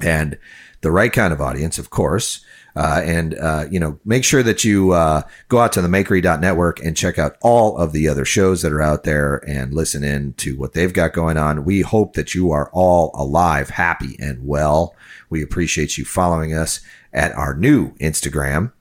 [0.00, 0.38] and
[0.84, 2.44] the right kind of audience, of course.
[2.76, 6.80] Uh, and, uh, you know, make sure that you uh, go out to the makery.network
[6.80, 10.32] and check out all of the other shows that are out there and listen in
[10.34, 11.64] to what they've got going on.
[11.64, 14.96] We hope that you are all alive, happy, and well.
[15.30, 16.80] We appreciate you following us
[17.12, 18.72] at our new Instagram,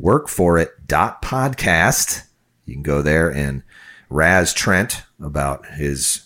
[0.00, 2.26] workforit.podcast.
[2.64, 3.62] You can go there and
[4.08, 6.22] raz Trent about his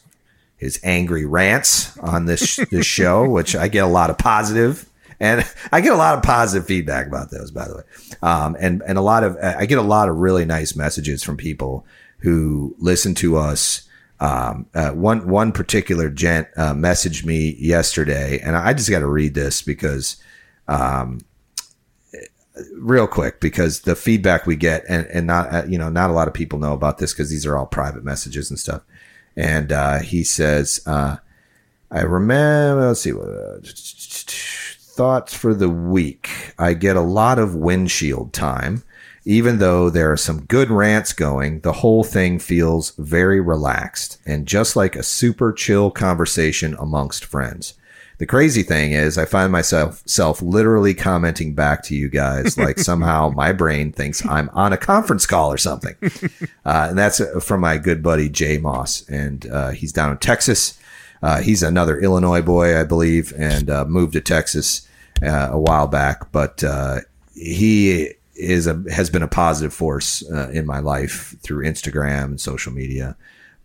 [0.56, 4.88] his angry rants on this this show, which I get a lot of positive,
[5.20, 7.82] and I get a lot of positive feedback about those, by the way,
[8.22, 11.36] um, and and a lot of I get a lot of really nice messages from
[11.36, 11.86] people
[12.18, 13.82] who listen to us.
[14.18, 19.06] Um, uh, one one particular gent uh, messaged me yesterday, and I just got to
[19.06, 20.16] read this because
[22.72, 26.14] real quick because the feedback we get and, and not uh, you know not a
[26.14, 28.80] lot of people know about this because these are all private messages and stuff
[29.36, 31.18] and uh, he says uh,
[31.90, 32.88] I remember.
[32.88, 33.12] Let's see.
[34.96, 36.54] Thoughts for the week.
[36.58, 38.82] I get a lot of windshield time.
[39.26, 44.48] Even though there are some good rants going, the whole thing feels very relaxed and
[44.48, 47.74] just like a super chill conversation amongst friends.
[48.16, 52.78] The crazy thing is, I find myself self literally commenting back to you guys like
[52.78, 55.94] somehow my brain thinks I'm on a conference call or something.
[56.64, 60.18] Uh, and that's uh, from my good buddy Jay Moss, and uh, he's down in
[60.18, 60.76] Texas.
[61.22, 64.85] Uh, he's another Illinois boy, I believe, and uh, moved to Texas
[65.22, 66.32] uh, a while back.
[66.32, 66.62] But
[67.34, 70.22] he is a has been a positive force
[70.52, 73.16] in my life through Instagram and social media.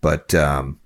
[0.02, 0.80] But um,